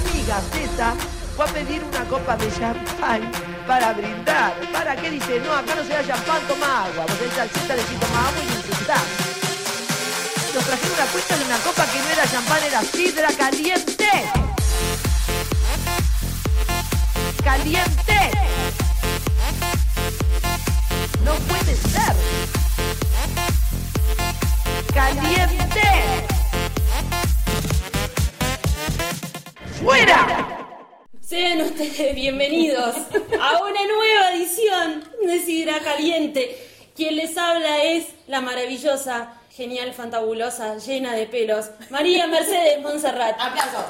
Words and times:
amiga 0.00 0.40
Zeta 0.52 0.94
fue 1.36 1.44
a 1.44 1.48
pedir 1.48 1.82
una 1.84 2.04
copa 2.04 2.36
de 2.36 2.50
champán 2.52 3.30
para 3.66 3.92
brindar. 3.92 4.54
¿Para 4.72 4.96
qué 4.96 5.10
dice? 5.10 5.40
No, 5.40 5.52
acá 5.52 5.74
no 5.74 5.82
se 5.82 5.92
da 5.92 6.06
champán, 6.06 6.42
toma 6.48 6.84
agua. 6.84 7.04
Vos 7.06 7.20
entra 7.22 7.42
al 7.42 7.50
Zeta, 7.50 7.76
decís 7.76 8.00
toma 8.00 8.28
agua 8.28 8.42
y 8.42 8.56
insultás. 8.56 9.02
Nos 10.54 10.64
trajeron 10.64 10.94
una 10.94 11.06
cuenta 11.06 11.38
de 11.38 11.44
una 11.44 11.58
copa 11.58 11.86
que 11.86 11.98
no 11.98 12.10
era 12.10 12.26
champán, 12.30 12.62
era 12.64 12.82
sidra 12.82 13.28
caliente. 13.36 14.10
Caliente. 17.44 18.30
No 21.24 21.34
puede 21.34 21.76
ser. 21.76 22.14
Caliente. 24.92 26.29
¡Fuera! 29.82 30.66
Sean 31.20 31.62
ustedes 31.62 32.14
bienvenidos 32.14 32.94
a 33.40 33.62
una 33.62 33.86
nueva 33.86 34.32
edición 34.34 35.04
de 35.24 35.38
Sidra 35.38 35.80
Caliente. 35.80 36.56
Quien 36.94 37.16
les 37.16 37.36
habla 37.38 37.82
es 37.82 38.08
la 38.26 38.42
maravillosa, 38.42 39.40
genial, 39.50 39.94
fantabulosa, 39.94 40.76
llena 40.76 41.14
de 41.14 41.26
pelos, 41.26 41.70
María 41.88 42.26
Mercedes 42.26 42.82
Monserrat. 42.82 43.36
Aplauso. 43.40 43.86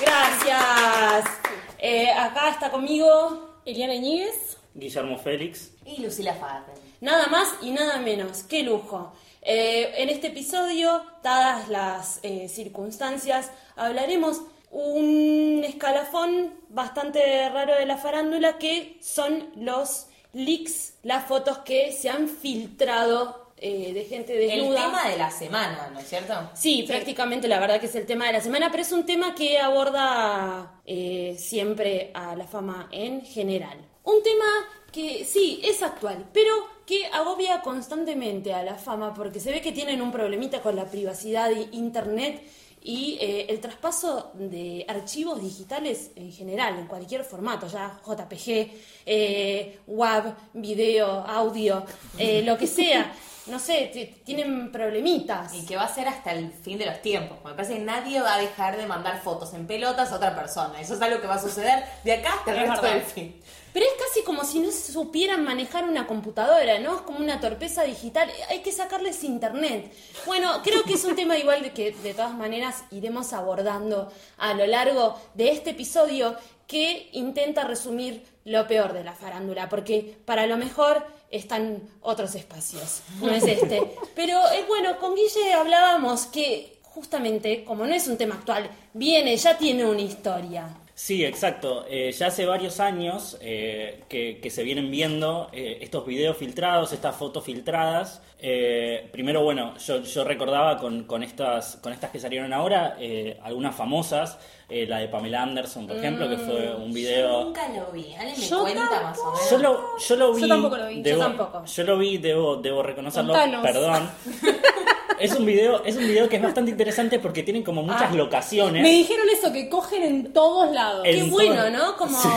Gracias. 0.00 1.30
Eh, 1.78 2.10
acá 2.10 2.48
está 2.48 2.70
conmigo 2.70 3.60
Eliana 3.66 3.94
Iñiguez. 3.94 4.56
Guillermo 4.72 5.18
Félix. 5.18 5.72
Y 5.84 6.00
Lucila 6.00 6.34
Farre. 6.34 6.72
nada 7.02 7.26
más 7.26 7.48
y 7.60 7.70
nada 7.72 7.98
menos. 7.98 8.44
¡Qué 8.44 8.62
lujo! 8.62 9.12
Eh, 9.42 9.92
en 9.98 10.08
este 10.08 10.28
episodio, 10.28 11.04
dadas 11.22 11.68
las 11.68 12.20
eh, 12.22 12.48
circunstancias, 12.48 13.50
hablaremos 13.76 14.40
un 14.74 15.62
escalafón 15.64 16.52
bastante 16.68 17.48
raro 17.48 17.76
de 17.76 17.86
la 17.86 17.96
farándula 17.96 18.58
que 18.58 18.98
son 19.00 19.50
los 19.54 20.08
leaks, 20.32 20.94
las 21.04 21.26
fotos 21.26 21.58
que 21.58 21.92
se 21.92 22.10
han 22.10 22.28
filtrado 22.28 23.52
eh, 23.56 23.92
de 23.92 24.04
gente 24.04 24.32
El 24.32 24.50
desnuda. 24.62 24.86
tema 24.86 25.08
de 25.08 25.16
la 25.16 25.30
semana, 25.30 25.90
¿no 25.92 26.00
es 26.00 26.08
cierto? 26.08 26.50
Sí, 26.54 26.84
prácticamente 26.88 27.46
la 27.46 27.60
verdad 27.60 27.78
que 27.78 27.86
es 27.86 27.94
el 27.94 28.04
tema 28.04 28.26
de 28.26 28.32
la 28.32 28.40
semana, 28.40 28.68
pero 28.72 28.82
es 28.82 28.90
un 28.90 29.06
tema 29.06 29.32
que 29.36 29.60
aborda 29.60 30.80
eh, 30.84 31.36
siempre 31.38 32.10
a 32.12 32.34
la 32.34 32.48
fama 32.48 32.88
en 32.90 33.22
general. 33.24 33.78
Un 34.02 34.24
tema 34.24 34.44
que 34.90 35.24
sí, 35.24 35.60
es 35.64 35.84
actual, 35.84 36.26
pero 36.32 36.52
que 36.84 37.06
agobia 37.06 37.62
constantemente 37.62 38.52
a 38.52 38.64
la 38.64 38.74
fama 38.74 39.14
porque 39.14 39.38
se 39.38 39.52
ve 39.52 39.60
que 39.60 39.72
tienen 39.72 40.02
un 40.02 40.10
problemita 40.10 40.60
con 40.60 40.74
la 40.74 40.86
privacidad 40.86 41.48
de 41.48 41.68
Internet 41.72 42.42
y 42.86 43.16
eh, 43.18 43.46
el 43.48 43.60
traspaso 43.60 44.30
de 44.34 44.84
archivos 44.86 45.40
digitales 45.40 46.10
en 46.16 46.30
general, 46.30 46.78
en 46.78 46.86
cualquier 46.86 47.24
formato, 47.24 47.66
ya 47.66 47.98
JPG, 48.06 48.70
eh, 49.06 49.78
WAV, 49.86 50.34
video, 50.52 51.06
audio, 51.06 51.82
eh, 52.18 52.42
lo 52.42 52.58
que 52.58 52.66
sea. 52.66 53.10
No 53.46 53.58
sé, 53.58 54.16
tienen 54.24 54.72
problemitas. 54.72 55.52
Y 55.52 55.66
que 55.66 55.76
va 55.76 55.84
a 55.84 55.94
ser 55.94 56.08
hasta 56.08 56.32
el 56.32 56.50
fin 56.50 56.78
de 56.78 56.86
los 56.86 57.02
tiempos. 57.02 57.38
Me 57.44 57.52
parece 57.52 57.74
que 57.74 57.80
nadie 57.80 58.20
va 58.20 58.34
a 58.34 58.38
dejar 58.38 58.76
de 58.76 58.86
mandar 58.86 59.20
fotos 59.22 59.52
en 59.52 59.66
pelotas 59.66 60.12
a 60.12 60.16
otra 60.16 60.34
persona. 60.34 60.80
Eso 60.80 60.94
es 60.94 61.02
algo 61.02 61.20
que 61.20 61.26
va 61.26 61.34
a 61.34 61.42
suceder 61.42 61.84
de 62.04 62.12
acá 62.14 62.34
hasta 62.38 62.52
el 62.52 62.62
Es 62.62 62.70
resto 62.70 62.86
del 62.86 63.02
fin. 63.02 63.40
Pero 63.74 63.86
es 63.86 63.92
casi 64.00 64.24
como 64.24 64.44
si 64.44 64.60
no 64.60 64.70
supieran 64.70 65.42
manejar 65.42 65.82
una 65.84 66.06
computadora, 66.06 66.78
¿no? 66.78 66.94
Es 66.94 67.02
como 67.02 67.18
una 67.18 67.40
torpeza 67.40 67.82
digital. 67.82 68.30
Hay 68.48 68.62
que 68.62 68.70
sacarles 68.70 69.24
internet. 69.24 69.92
Bueno, 70.26 70.62
creo 70.62 70.84
que 70.84 70.94
es 70.94 71.04
un 71.04 71.16
tema 71.16 71.36
igual 71.36 71.60
de 71.60 71.72
que 71.72 71.90
de 71.90 72.14
todas 72.14 72.32
maneras 72.32 72.84
iremos 72.92 73.32
abordando 73.32 74.12
a 74.38 74.54
lo 74.54 74.64
largo 74.66 75.20
de 75.34 75.50
este 75.50 75.70
episodio 75.70 76.36
que 76.66 77.08
intenta 77.12 77.64
resumir 77.64 78.24
lo 78.44 78.66
peor 78.66 78.92
de 78.92 79.04
la 79.04 79.14
farándula, 79.14 79.68
porque 79.68 80.16
para 80.24 80.46
lo 80.46 80.56
mejor 80.56 81.06
están 81.30 81.82
otros 82.00 82.34
espacios, 82.34 83.02
no 83.20 83.30
es 83.30 83.44
este. 83.44 83.82
Pero 84.14 84.40
es 84.50 84.66
bueno, 84.68 84.98
con 84.98 85.14
Guille 85.14 85.52
hablábamos 85.52 86.26
que 86.26 86.78
justamente, 86.82 87.64
como 87.64 87.86
no 87.86 87.94
es 87.94 88.06
un 88.06 88.16
tema 88.16 88.36
actual, 88.36 88.70
viene, 88.92 89.36
ya 89.36 89.58
tiene 89.58 89.84
una 89.84 90.00
historia. 90.00 90.68
Sí, 90.96 91.24
exacto. 91.24 91.84
Eh, 91.88 92.12
ya 92.12 92.28
hace 92.28 92.46
varios 92.46 92.78
años 92.78 93.36
eh, 93.40 94.04
que, 94.08 94.38
que 94.40 94.48
se 94.48 94.62
vienen 94.62 94.92
viendo 94.92 95.48
eh, 95.52 95.78
estos 95.80 96.06
videos 96.06 96.36
filtrados, 96.36 96.92
estas 96.92 97.16
fotos 97.16 97.44
filtradas. 97.44 98.22
Eh, 98.38 99.08
primero, 99.10 99.42
bueno, 99.42 99.76
yo, 99.78 100.02
yo 100.02 100.22
recordaba 100.22 100.78
con, 100.78 101.02
con, 101.04 101.24
estas, 101.24 101.76
con 101.82 101.92
estas 101.92 102.10
que 102.10 102.20
salieron 102.20 102.52
ahora, 102.52 102.96
eh, 103.00 103.40
algunas 103.42 103.74
famosas, 103.74 104.38
eh, 104.68 104.86
la 104.86 104.98
de 104.98 105.08
Pamela 105.08 105.42
Anderson, 105.42 105.86
por 105.88 105.96
ejemplo, 105.96 106.28
que 106.28 106.36
fue 106.36 106.74
un 106.76 106.88
Yo 106.88 106.94
video... 106.94 107.44
nunca 107.44 107.68
lo 107.70 107.90
vi. 107.90 108.14
¿Alguien 108.14 108.38
me 108.38 108.46
Yo 108.46 108.60
cuenta 108.60 109.00
más 109.02 109.18
o 109.18 109.32
menos? 109.32 109.50
Yo 109.50 109.58
lo, 109.58 109.98
yo 109.98 110.16
lo 110.16 110.32
vi. 110.34 110.40
Yo 110.42 110.48
tampoco 110.48 110.76
lo 110.76 110.86
vi. 110.86 110.96
Yo 110.96 111.02
Debo, 111.02 111.20
tampoco. 111.22 111.64
yo 111.64 111.84
lo 111.84 111.98
vi, 111.98 112.18
debo, 112.18 112.56
debo 112.56 112.82
reconocerlo. 112.84 113.32
Contanos. 113.32 113.62
Perdón. 113.62 114.10
Es 115.24 115.34
un 115.34 115.46
video, 115.46 115.84
es 115.84 115.96
un 115.96 116.06
video 116.06 116.28
que 116.28 116.36
es 116.36 116.42
bastante 116.42 116.70
interesante 116.70 117.18
porque 117.18 117.42
tienen 117.42 117.62
como 117.62 117.82
muchas 117.82 118.10
Ah, 118.10 118.14
locaciones. 118.14 118.82
Me 118.82 118.90
dijeron 118.90 119.26
eso, 119.32 119.52
que 119.52 119.68
cogen 119.68 120.02
en 120.02 120.32
todos 120.32 120.70
lados. 120.72 121.02
Qué 121.04 121.18
En 121.18 121.30
bueno, 121.30 121.54
todo- 121.56 121.70
¿no? 121.70 121.96
Como 121.96 122.20
Sí. 122.20 122.28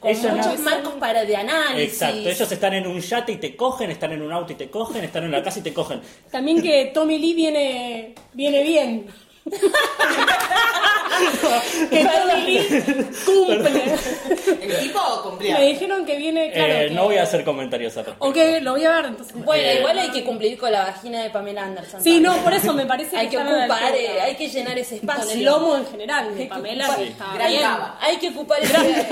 con 0.00 0.10
Ellos 0.10 0.32
muchos 0.32 0.58
marcos 0.60 0.94
para 0.94 1.24
de 1.24 1.36
análisis. 1.36 1.92
Exacto, 1.94 2.28
ellos 2.28 2.52
están 2.52 2.74
en 2.74 2.86
un 2.86 3.00
yate 3.00 3.32
y 3.32 3.36
te 3.36 3.56
cogen, 3.56 3.90
están 3.90 4.12
en 4.12 4.22
un 4.22 4.32
auto 4.32 4.52
y 4.52 4.56
te 4.56 4.70
cogen, 4.70 5.04
están 5.04 5.24
en 5.24 5.30
la 5.32 5.42
casa 5.42 5.58
y 5.60 5.62
te 5.62 5.72
cogen. 5.72 6.00
También 6.30 6.60
que 6.62 6.90
Tommy 6.94 7.18
Lee 7.18 7.34
viene, 7.34 8.14
viene 8.32 8.62
bien. 8.62 9.06
Que 11.90 12.04
Lee 12.04 13.06
cumple. 13.24 13.82
¿El 14.60 14.78
tipo 14.78 15.00
cumplió? 15.22 15.58
Me 15.58 15.64
dijeron 15.66 16.04
que 16.06 16.16
viene, 16.16 16.52
claro. 16.52 16.72
Eh, 16.74 16.88
que- 16.88 16.94
no 16.94 17.04
voy 17.04 17.16
a 17.16 17.22
hacer 17.24 17.44
comentarios 17.44 17.96
al 17.96 18.04
respecto. 18.06 18.24
Ok, 18.28 18.36
lo 18.62 18.72
voy 18.72 18.84
a 18.84 18.90
ver 18.96 19.04
entonces. 19.06 19.44
Bueno, 19.44 19.62
Eh, 19.64 19.78
igual 19.80 19.98
hay 19.98 20.10
que 20.10 20.24
cumplir 20.24 20.58
con 20.58 20.70
la 20.72 20.84
vagina 20.84 21.22
de 21.22 21.30
Pamela 21.30 21.64
Anderson. 21.64 22.02
Sí, 22.02 22.20
no, 22.20 22.36
por 22.38 22.52
eso 22.52 22.72
me 22.72 22.86
parece 22.86 23.10
que 23.10 23.16
Hay 23.16 23.28
que 23.28 23.38
ocupar, 23.38 23.94
eh, 23.94 24.20
hay 24.20 24.34
que 24.36 24.48
llenar 24.48 24.78
ese 24.78 24.96
espacio. 24.96 25.24
Con 25.24 25.32
el 25.32 25.44
lomo 25.44 25.76
en 25.76 25.86
general 25.86 26.34
de 26.34 26.42
que 26.44 26.48
Pamela, 26.48 26.86
está 27.00 27.32
Gran 27.34 27.48
bien. 27.48 27.62
cava. 27.62 27.98
Hay 28.00 28.16
que 28.18 28.28
ocupar 28.28 28.62
ese 28.62 29.06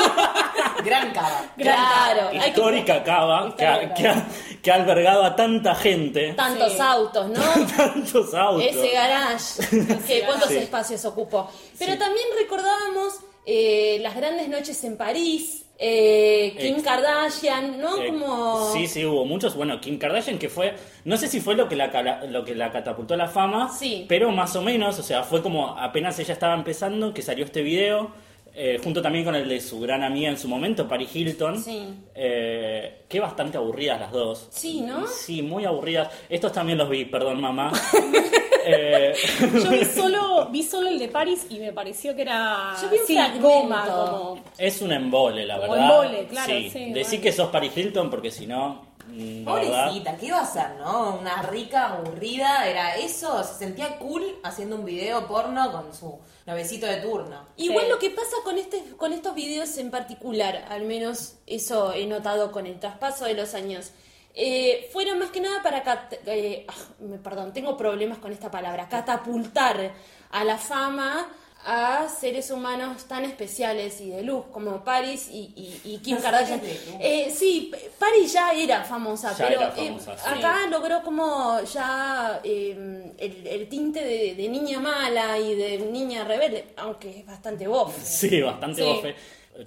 Gran 0.84 1.10
cava. 1.12 1.42
Claro, 1.56 2.28
hay 2.30 2.38
que 2.40 2.46
Histórica 2.48 3.02
cava 3.02 3.54
que 3.56 3.66
ha, 3.66 3.94
que, 3.94 4.06
ha, 4.08 4.26
que 4.62 4.70
ha 4.70 4.74
albergado 4.74 5.24
a 5.24 5.34
tanta 5.34 5.74
gente, 5.74 6.32
tantos 6.34 6.72
Sí. 6.72 6.78
autos, 6.80 7.28
¿no? 7.30 7.42
tantos 7.76 8.34
autos. 8.34 8.64
Ese 8.66 8.90
garage, 8.92 9.62
que 10.06 10.25
cuántos 10.26 10.48
Sí. 10.50 10.56
espacios 10.58 11.04
ocupó. 11.04 11.48
Pero 11.78 11.92
Sí. 11.94 11.98
también 11.98 12.26
recordábamos 12.38 13.14
eh, 13.48 13.98
las 14.00 14.16
grandes 14.16 14.48
noches 14.48 14.82
en 14.82 14.96
París, 14.96 15.66
eh, 15.78 16.56
Kim 16.58 16.82
Kardashian, 16.82 17.78
¿no? 17.80 17.92
Como... 18.04 18.72
Sí, 18.72 18.88
sí, 18.88 19.04
hubo 19.04 19.24
muchos. 19.24 19.54
Bueno, 19.54 19.80
Kim 19.80 19.98
Kardashian, 19.98 20.38
que 20.38 20.48
fue. 20.48 20.74
No 21.04 21.16
sé 21.16 21.28
si 21.28 21.40
fue 21.40 21.54
lo 21.54 21.68
que 21.68 21.76
la, 21.76 22.24
lo 22.26 22.44
que 22.44 22.56
la 22.56 22.72
catapultó 22.72 23.14
a 23.14 23.16
la 23.16 23.28
fama, 23.28 23.72
Sí. 23.72 24.04
pero 24.08 24.32
más 24.32 24.56
o 24.56 24.62
menos. 24.62 24.98
O 24.98 25.02
sea, 25.04 25.22
fue 25.22 25.42
como 25.42 25.78
apenas 25.78 26.18
ella 26.18 26.32
estaba 26.32 26.54
empezando 26.54 27.14
que 27.14 27.22
salió 27.22 27.44
este 27.44 27.62
video. 27.62 28.10
eh, 28.58 28.80
junto 28.82 29.02
también 29.02 29.22
con 29.22 29.34
el 29.34 29.46
de 29.50 29.60
su 29.60 29.78
gran 29.80 30.02
amiga 30.02 30.30
en 30.30 30.38
su 30.38 30.48
momento, 30.48 30.88
Paris 30.88 31.14
Hilton. 31.14 31.62
Sí. 31.62 31.88
Eh, 32.14 33.02
que 33.06 33.20
bastante 33.20 33.58
aburridas 33.58 34.00
las 34.00 34.10
dos. 34.12 34.48
Sí, 34.50 34.80
¿no? 34.80 35.06
Sí, 35.06 35.42
muy 35.42 35.66
aburridas. 35.66 36.08
Estos 36.30 36.52
también 36.52 36.78
los 36.78 36.88
vi, 36.88 37.04
perdón, 37.04 37.38
mamá. 37.38 37.70
Eh, 38.66 39.14
Yo 39.62 39.70
vi 39.70 39.84
solo, 39.94 40.48
vi 40.50 40.62
solo 40.62 40.88
el 40.88 40.98
de 40.98 41.08
Paris 41.08 41.46
y 41.50 41.58
me 41.58 41.72
pareció 41.72 42.14
que 42.16 42.22
era 42.22 42.74
Yo 42.82 42.88
vi 42.90 42.98
un 42.98 43.06
sí, 43.06 43.18
goma, 43.40 43.86
como 43.86 44.40
es 44.58 44.82
un 44.82 44.92
embole, 44.92 45.46
la 45.46 45.58
Como 45.60 45.72
verdad. 45.72 45.84
embole, 46.04 46.26
claro, 46.26 46.52
sí, 46.52 46.92
Decí 46.92 47.08
bueno. 47.16 47.22
que 47.22 47.32
sos 47.32 47.48
Paris 47.50 47.76
Hilton 47.76 48.10
porque 48.10 48.30
si 48.30 48.46
no. 48.46 48.86
mm, 49.08 49.44
Pobrecita, 49.44 50.16
¿qué 50.16 50.26
iba 50.26 50.38
a 50.38 50.42
hacer, 50.42 50.70
no? 50.80 51.16
Una 51.20 51.42
rica 51.42 51.94
aburrida, 51.94 52.66
era 52.68 52.96
eso, 52.96 53.42
se 53.44 53.54
sentía 53.54 53.98
cool 53.98 54.22
haciendo 54.42 54.76
un 54.76 54.84
video 54.84 55.26
porno 55.28 55.70
con 55.70 55.94
su 55.94 56.18
novecito 56.46 56.86
de 56.86 56.96
turno. 56.96 57.46
Igual 57.56 57.84
Sí. 57.86 57.90
lo 57.90 57.98
que 57.98 58.10
pasa 58.10 58.36
con 58.44 58.58
este 58.58 58.82
con 58.96 59.12
estos 59.12 59.34
videos 59.34 59.78
en 59.78 59.90
particular, 59.90 60.64
al 60.70 60.82
menos 60.82 61.36
eso 61.46 61.92
he 61.92 62.06
notado 62.06 62.50
con 62.52 62.66
el 62.66 62.78
traspaso 62.80 63.24
de 63.26 63.34
los 63.34 63.54
años, 63.54 63.90
eh, 64.38 64.88
fueron 64.92 65.18
más 65.18 65.30
que 65.30 65.40
nada 65.40 65.62
para 65.62 65.82
cat- 65.82 66.14
eh, 66.26 66.66
ah, 66.68 66.74
me- 67.00 67.18
perdón, 67.18 67.52
tengo 67.52 67.76
problemas 67.76 68.18
con 68.18 68.32
esta 68.32 68.50
palabra, 68.50 68.88
catapultar 68.88 69.92
a 70.30 70.44
la 70.44 70.58
fama 70.58 71.26
a 71.68 72.06
seres 72.08 72.52
humanos 72.52 73.06
tan 73.06 73.24
especiales 73.24 74.00
y 74.00 74.10
de 74.10 74.22
luz 74.22 74.44
como 74.52 74.84
Paris 74.84 75.28
y, 75.32 75.52
y- 75.56 75.80
y 75.94 75.98
Kim 75.98 76.18
Kardashian. 76.18 76.60
Eh, 77.00 77.32
sí, 77.34 77.72
Paris 77.98 78.32
ya 78.34 78.52
era 78.52 78.84
famosa, 78.84 79.34
Ya 79.36 79.48
pero 79.48 79.60
era 79.62 79.74
eh, 79.76 79.96
sí. 79.98 80.10
acá 80.26 80.66
logró 80.70 81.02
como 81.02 81.60
ya 81.62 82.40
eh, 82.44 83.12
el, 83.18 83.46
el 83.48 83.68
tinte 83.68 84.04
de, 84.04 84.34
de 84.36 84.48
niña 84.48 84.78
mala 84.78 85.38
y 85.40 85.56
de 85.56 85.78
niña 85.78 86.22
rebelde, 86.22 86.66
aunque 86.76 87.20
es 87.20 87.26
bastante 87.26 87.66
bof. 87.66 87.96
Sí, 88.00 88.40
bastante 88.42 88.82
Sí. 88.82 88.88
bofe. 88.88 89.16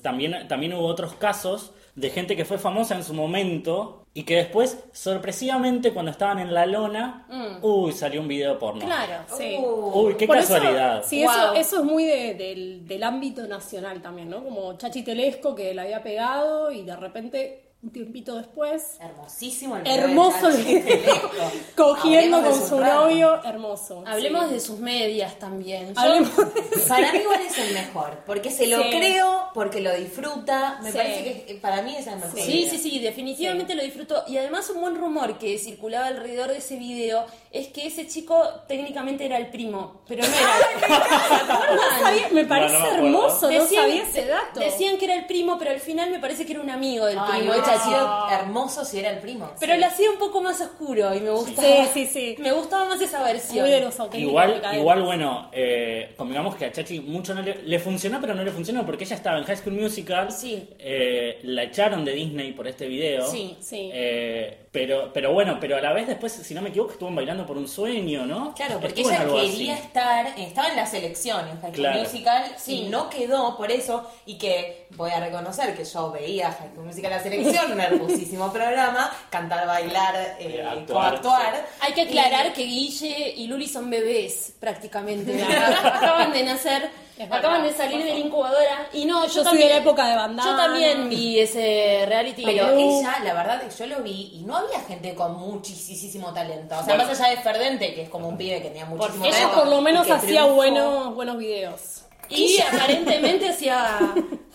también, 0.02 0.48
también 0.48 0.74
hubo 0.76 0.86
otros 0.86 1.16
casos 1.16 1.74
de 2.00 2.10
gente 2.10 2.36
que 2.36 2.46
fue 2.46 2.58
famosa 2.58 2.96
en 2.96 3.04
su 3.04 3.14
momento 3.14 4.06
y 4.14 4.24
que 4.24 4.36
después, 4.38 4.84
sorpresivamente, 4.94 5.92
cuando 5.94 6.12
estaban 6.12 6.40
en 6.40 6.54
la 6.54 6.66
lona, 6.66 7.28
uy, 7.62 7.92
salió 7.92 8.22
un 8.22 8.28
video 8.28 8.58
porno. 8.58 8.86
Claro. 8.86 9.24
Sí. 9.38 9.58
Uh, 9.60 9.92
Uy, 10.08 10.16
qué 10.16 10.26
Por 10.28 10.38
eso- 10.38 10.54
casualidad. 10.54 11.04
sí, 11.06 11.24
Wow. 11.24 11.32
eso, 11.32 11.54
eso 11.56 11.78
es 11.80 11.84
muy 11.84 12.06
de- 12.06 12.34
del, 12.36 12.88
del 12.88 13.04
ámbito 13.04 13.46
nacional 13.48 14.02
también, 14.02 14.30
¿no? 14.30 14.44
Como 14.44 14.78
Chachi 14.78 15.04
Telesco 15.04 15.54
que 15.56 15.74
la 15.74 15.82
había 15.84 16.02
pegado 16.02 16.72
y 16.72 16.84
de 16.84 16.96
repente, 16.96 17.69
un 17.82 17.92
tiempito 17.92 18.36
después, 18.36 18.98
Hermosísimo 19.00 19.78
el 19.78 19.84
video 19.84 19.96
de 19.96 20.04
hermoso 20.04 20.50
el 20.50 20.58
video. 20.66 21.32
Cogiendo 21.78 22.38
Hablemos 22.38 22.60
con 22.60 22.70
su 22.70 22.78
rato. 22.78 22.94
novio, 23.06 23.42
hermoso. 23.46 24.04
Hablemos 24.06 24.48
sí. 24.48 24.54
de 24.54 24.60
sus 24.60 24.80
medias 24.80 25.40
también. 25.40 25.94
Yo- 25.94 26.02
Hablemos 26.02 26.36
de 26.36 26.46
Para 26.90 27.14
mí 27.14 27.20
igual 27.20 27.40
es 27.42 27.58
el 27.58 27.74
mejor, 27.74 28.18
porque 28.26 28.52
se 28.52 28.68
lo 28.68 28.84
Sí. 28.84 28.90
creo, 28.90 29.44
porque 29.54 29.80
lo 29.80 29.94
disfruta, 29.96 30.80
me 30.84 30.92
Sí. 30.92 30.98
parece 30.98 31.24
que 31.24 31.54
eh, 31.54 31.60
para 31.62 31.82
mí 31.82 31.96
es 31.96 32.06
el 32.08 32.18
mejor. 32.18 32.38
Sí, 32.38 32.68
sí, 32.70 32.78
sí, 32.80 33.00
definitivamente 33.00 33.74
lo 33.76 33.84
disfruto. 33.84 34.26
Y 34.28 34.36
además 34.36 34.70
un 34.72 34.82
buen 34.82 34.96
rumor 34.98 35.38
que 35.38 35.58
circulaba 35.58 36.08
alrededor 36.08 36.50
de 36.50 36.58
ese 36.58 36.76
video 36.76 37.26
es 37.52 37.68
que 37.70 37.88
ese 37.88 38.08
chico 38.08 38.44
técnicamente 38.68 39.24
era 39.26 39.38
el 39.38 39.48
primo, 39.52 40.02
pero 40.06 40.24
no 40.28 40.34
era. 40.34 40.98
¿Se 41.30 41.36
acuerdan? 41.54 41.80
Sabía- 42.02 42.28
me 42.34 42.44
parece 42.44 42.74
No, 42.78 42.80
no 42.84 42.92
me 42.92 42.98
hermoso, 43.08 43.50
no 43.50 43.66
sabía 43.66 44.04
ese 44.04 44.26
dato. 44.26 44.60
decían 44.60 44.98
que 44.98 45.06
era 45.06 45.16
el 45.16 45.26
primo, 45.28 45.58
pero 45.58 45.72
al 45.72 45.80
final 45.80 46.12
me 46.12 46.20
parece 46.20 46.46
que 46.46 46.52
era 46.52 46.62
un 46.62 46.70
amigo 46.70 47.06
del 47.06 47.18
Ay, 47.18 47.40
primo 47.40 47.54
de 47.54 47.69
hubiera 47.70 47.84
sido 47.84 48.30
hermoso 48.32 48.86
si 48.86 49.00
era 49.00 49.10
el 49.12 49.20
primo. 49.20 49.52
Pero 49.60 49.74
Sí. 49.74 49.80
lo 49.80 49.86
hacía 49.88 50.12
un 50.12 50.18
poco 50.20 50.42
más 50.42 50.60
oscuro 50.62 51.14
y 51.14 51.20
me 51.22 51.30
gustaba. 51.32 51.68
Sí, 51.68 51.90
sí, 51.94 52.06
sí. 52.08 52.36
Me 52.40 52.52
gustaba 52.52 52.86
más 52.86 53.02
esa 53.02 53.24
versión. 53.24 53.62
Muy 53.66 53.70
de 53.72 53.82
los 53.82 54.00
auténticos 54.00 54.30
Igual, 54.30 54.62
igual 54.74 55.02
bueno, 55.04 55.50
eh, 55.52 56.14
convengamos 56.18 56.56
que 56.56 56.66
a 56.66 56.72
Chachi 56.72 57.00
mucho 57.02 57.34
no 57.34 57.42
le, 57.42 57.64
le 57.64 57.80
funcionó, 57.80 58.20
pero 58.22 58.34
no 58.34 58.44
le 58.44 58.52
funcionó 58.52 58.86
porque 58.86 59.04
ella 59.04 59.16
estaba 59.16 59.38
en 59.38 59.44
High 59.46 59.58
School 59.58 59.74
Musical. 59.76 60.32
Sí. 60.32 60.70
eh, 60.80 61.40
la 61.44 61.64
echaron 61.64 62.04
de 62.06 62.14
Disney 62.14 62.52
por 62.54 62.68
este 62.68 62.88
video. 62.88 63.26
Sí, 63.28 63.58
sí. 63.60 63.90
Eh, 63.94 64.66
pero, 64.72 65.12
pero 65.14 65.34
bueno, 65.34 65.58
pero 65.60 65.78
a 65.78 65.82
la 65.82 65.94
vez 65.94 66.08
después, 66.08 66.32
si 66.32 66.54
no 66.54 66.62
me 66.62 66.70
equivoco, 66.70 66.92
estuvo 66.94 67.10
bailando 67.12 67.46
por 67.46 67.58
un 67.58 67.68
sueño, 67.68 68.26
¿no? 68.26 68.54
Claro, 68.54 68.80
porque 68.80 69.02
Estuvo 69.02 69.10
en 69.16 69.22
ella 69.24 69.52
quería 69.52 69.74
así. 69.74 69.84
estar, 69.84 70.28
estaba 70.38 70.68
en 70.70 70.76
la 70.76 70.86
selección 70.86 71.40
en 71.48 71.60
High 71.60 71.72
School 71.72 71.74
Claro. 71.74 72.00
Musical 72.02 72.44
Sí. 72.58 72.74
y 72.84 72.90
no 72.90 73.10
quedó 73.10 73.58
por 73.58 73.72
eso 73.72 74.08
y 74.26 74.38
que 74.38 74.88
voy 74.96 75.10
a 75.12 75.20
reconocer 75.20 75.76
que 75.76 75.84
yo 75.86 76.12
veía 76.12 76.52
High 76.52 76.70
School 76.74 76.86
Musical 76.86 77.10
la 77.12 77.20
selección, 77.20 77.59
un 77.68 77.80
hermosísimo 77.80 78.52
programa, 78.54 79.12
cantar, 79.30 79.66
bailar, 79.68 80.38
eh, 80.40 80.64
actuar, 80.68 81.12
coactuar. 81.22 81.66
Hay 81.82 81.94
que 81.94 82.02
aclarar 82.02 82.54
que 82.54 82.64
Guille 82.64 83.34
y 83.36 83.48
Luli 83.48 83.68
son 83.68 83.90
bebés 83.90 84.54
prácticamente. 84.60 85.44
acaban 85.44 86.32
de 86.34 86.44
nacer, 86.44 86.90
Es 87.20 87.28
verdad, 87.30 87.40
acaban 87.40 87.64
de 87.64 87.74
salir 87.74 88.02
de 88.06 88.12
la 88.14 88.20
incubadora. 88.20 88.88
Y 88.94 89.04
no, 89.04 89.24
yo, 89.26 89.28
Yo 89.28 89.34
soy 89.34 89.44
también. 89.44 89.68
de 89.68 89.74
la 89.74 89.80
época 89.82 90.08
de 90.08 90.16
bandana. 90.16 90.52
Yo 90.52 90.56
también 90.56 91.10
vi 91.10 91.38
ese 91.40 92.06
reality. 92.08 92.46
Pero 92.46 92.68
Uh, 92.78 93.00
ella, 93.02 93.18
la 93.26 93.34
verdad 93.34 93.62
es 93.62 93.76
que 93.76 93.84
yo 93.90 93.98
lo 93.98 94.02
vi 94.04 94.32
y 94.36 94.44
no 94.46 94.56
había 94.56 94.80
gente 94.82 95.14
con 95.16 95.36
muchísimo 95.38 96.34
talento. 96.34 96.76
O 96.80 96.84
sea, 96.86 96.96
Bueno. 96.96 97.10
más 97.10 97.20
allá 97.20 97.32
de 97.36 97.42
Ferdente, 97.44 97.94
que 97.94 98.04
es 98.04 98.10
como 98.10 98.30
un 98.30 98.38
pibe 98.38 98.62
que 98.62 98.70
tenía 98.70 98.86
muchísimo 98.86 99.26
Ella 99.26 99.34
talento. 99.34 99.54
Ella 99.54 99.62
por 99.64 99.68
lo 99.68 99.82
menos 99.82 100.10
hacía 100.10 100.20
triunfó. 100.44 100.54
buenos, 100.56 101.16
buenos 101.16 101.38
videos. 101.38 102.04
Y 102.30 102.60
aparentemente 102.62 103.50
hacía. 103.50 104.00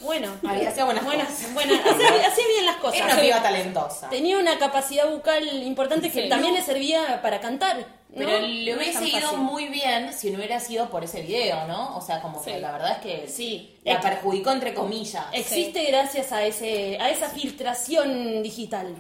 Bueno, 0.00 0.28
Había- 0.48 0.68
hacía 0.68 0.84
buenas 0.84 1.04
buenas, 1.04 1.28
cosas. 1.28 1.54
buenas- 1.54 1.80
hacía, 1.80 2.26
hacía 2.28 2.46
bien 2.46 2.66
las 2.66 2.76
cosas. 2.76 2.96
Era 2.96 3.06
una 3.06 3.20
piba 3.20 3.42
talentosa. 3.42 4.08
Tenía 4.10 4.38
una 4.38 4.58
capacidad 4.58 5.08
bucal 5.10 5.62
importante 5.62 6.10
que 6.10 6.22
Sí. 6.24 6.28
también 6.28 6.54
le 6.54 6.62
servía 6.62 7.20
para 7.22 7.40
cantar. 7.40 7.78
¿no? 7.78 8.18
Pero 8.26 8.38
le 8.46 8.74
No 8.76 8.80
es 8.80 8.96
hubiese 8.96 9.08
ido 9.18 9.28
fácil. 9.28 9.38
muy 9.40 9.66
bien 9.66 10.12
si 10.12 10.30
no 10.30 10.38
hubiera 10.38 10.60
sido 10.60 10.88
por 10.88 11.02
ese 11.02 11.20
video, 11.22 11.66
¿no? 11.66 11.96
O 11.96 12.00
sea, 12.00 12.22
como 12.22 12.38
Sí. 12.44 12.52
que 12.52 12.60
la 12.60 12.70
verdad 12.70 12.92
es 12.92 12.98
que 12.98 13.28
Sí. 13.28 13.76
la 13.82 14.00
perjudicó 14.00 14.52
entre 14.52 14.72
comillas. 14.72 15.24
Existe 15.32 15.84
gracias 15.86 16.30
a 16.30 16.44
ese 16.44 16.96
a 17.00 17.10
esa 17.10 17.28
filtración 17.28 18.40
digital. 18.42 18.94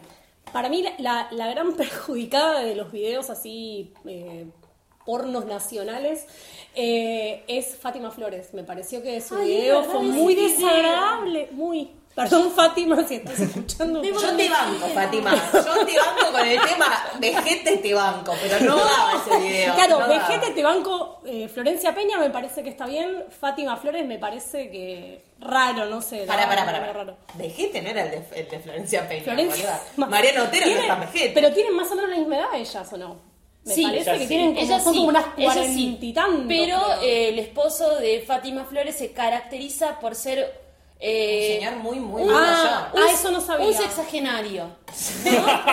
Para 0.52 0.68
mí, 0.68 0.82
la, 0.82 0.94
la- 0.98 1.28
la 1.30 1.46
gran 1.46 1.72
perjudicada 1.76 2.60
de 2.62 2.74
los 2.74 2.90
videos 2.90 3.30
así, 3.30 3.92
eh, 4.04 4.46
pornos 5.04 5.44
nacionales, 5.46 6.26
eh, 6.74 7.44
es 7.48 7.76
Fátima 7.76 8.10
Flores. 8.10 8.54
Me 8.54 8.64
pareció 8.64 9.02
que 9.02 9.20
su 9.20 9.36
Ay, 9.36 9.48
video 9.48 9.82
fue 9.84 10.00
muy 10.00 10.34
desagradable, 10.34 11.48
muy... 11.52 11.90
Perdón, 12.14 12.52
Fátima, 12.52 13.02
si 13.08 13.16
estás 13.16 13.40
escuchando. 13.40 14.00
Debo- 14.00 14.20
Yo 14.20 14.36
te 14.36 14.48
banco, 14.48 14.86
Fátima. 14.94 15.34
Yo 15.52 15.84
te 15.84 15.98
banco 15.98 16.30
con 16.30 16.46
el 16.46 16.60
tema 16.60 16.86
vejete 17.18 17.78
te 17.78 17.92
banco, 17.92 18.32
pero 18.40 18.60
no 18.60 18.76
daba 18.76 19.14
ese 19.26 19.36
video. 19.40 19.74
Claro, 19.74 19.98
no 19.98 20.06
Vejete 20.08 20.50
te 20.52 20.62
banco, 20.62 21.20
eh, 21.26 21.48
Florencia 21.48 21.92
Peña 21.92 22.16
me 22.18 22.30
parece 22.30 22.62
que 22.62 22.68
está 22.70 22.86
bien, 22.86 23.24
Fátima 23.40 23.76
Flores 23.78 24.06
me 24.06 24.20
parece 24.20 24.70
que 24.70 25.24
raro, 25.40 25.86
no 25.86 26.00
sé. 26.00 26.18
Pará, 26.24 26.46
la 26.46 26.64
pará. 26.64 27.16
Vejete 27.34 27.82
no 27.82 27.88
era 27.90 28.04
el 28.04 28.10
de, 28.12 28.40
el 28.40 28.48
de 28.48 28.60
Florencia 28.60 29.08
Peña. 29.08 29.24
Florencia. 29.24 29.80
Mariano 29.96 30.44
Otero 30.44 30.66
no 30.66 30.72
está 30.82 30.94
vejete. 30.94 31.32
Pero 31.34 31.52
tienen 31.52 31.74
más 31.74 31.90
o 31.90 31.96
menos 31.96 32.10
la 32.10 32.16
misma 32.18 32.36
edad 32.38 32.48
ellas, 32.54 32.92
¿o 32.92 32.96
no? 32.96 33.33
Me 33.64 33.74
Sí, 33.74 33.82
parece 33.82 34.12
que 34.12 34.18
sí. 34.20 34.26
tienen 34.26 34.54
como, 34.54 34.66
son 34.66 34.80
sí, 34.92 34.98
como 34.98 35.08
unas 35.08 35.24
cuarenta 35.26 35.72
sí. 35.72 35.98
y 36.00 36.12
tantos. 36.12 36.44
Pero 36.48 36.78
eh, 37.02 37.28
el 37.30 37.38
esposo 37.38 37.96
de 37.96 38.20
Fátima 38.26 38.64
Flores 38.64 38.96
se 38.96 39.12
caracteriza 39.12 39.98
por 40.00 40.14
ser 40.14 40.62
eh, 41.00 41.58
Un 41.60 41.66
señor 41.66 41.82
muy, 41.82 41.98
muy 42.00 42.22
un- 42.22 42.28
mayor. 42.32 42.46
Ah, 42.50 42.92
un- 42.94 43.02
eso 43.08 43.30
no 43.30 43.40
sabía. 43.40 43.66
Un 43.66 43.74
sexagenario. 43.74 44.68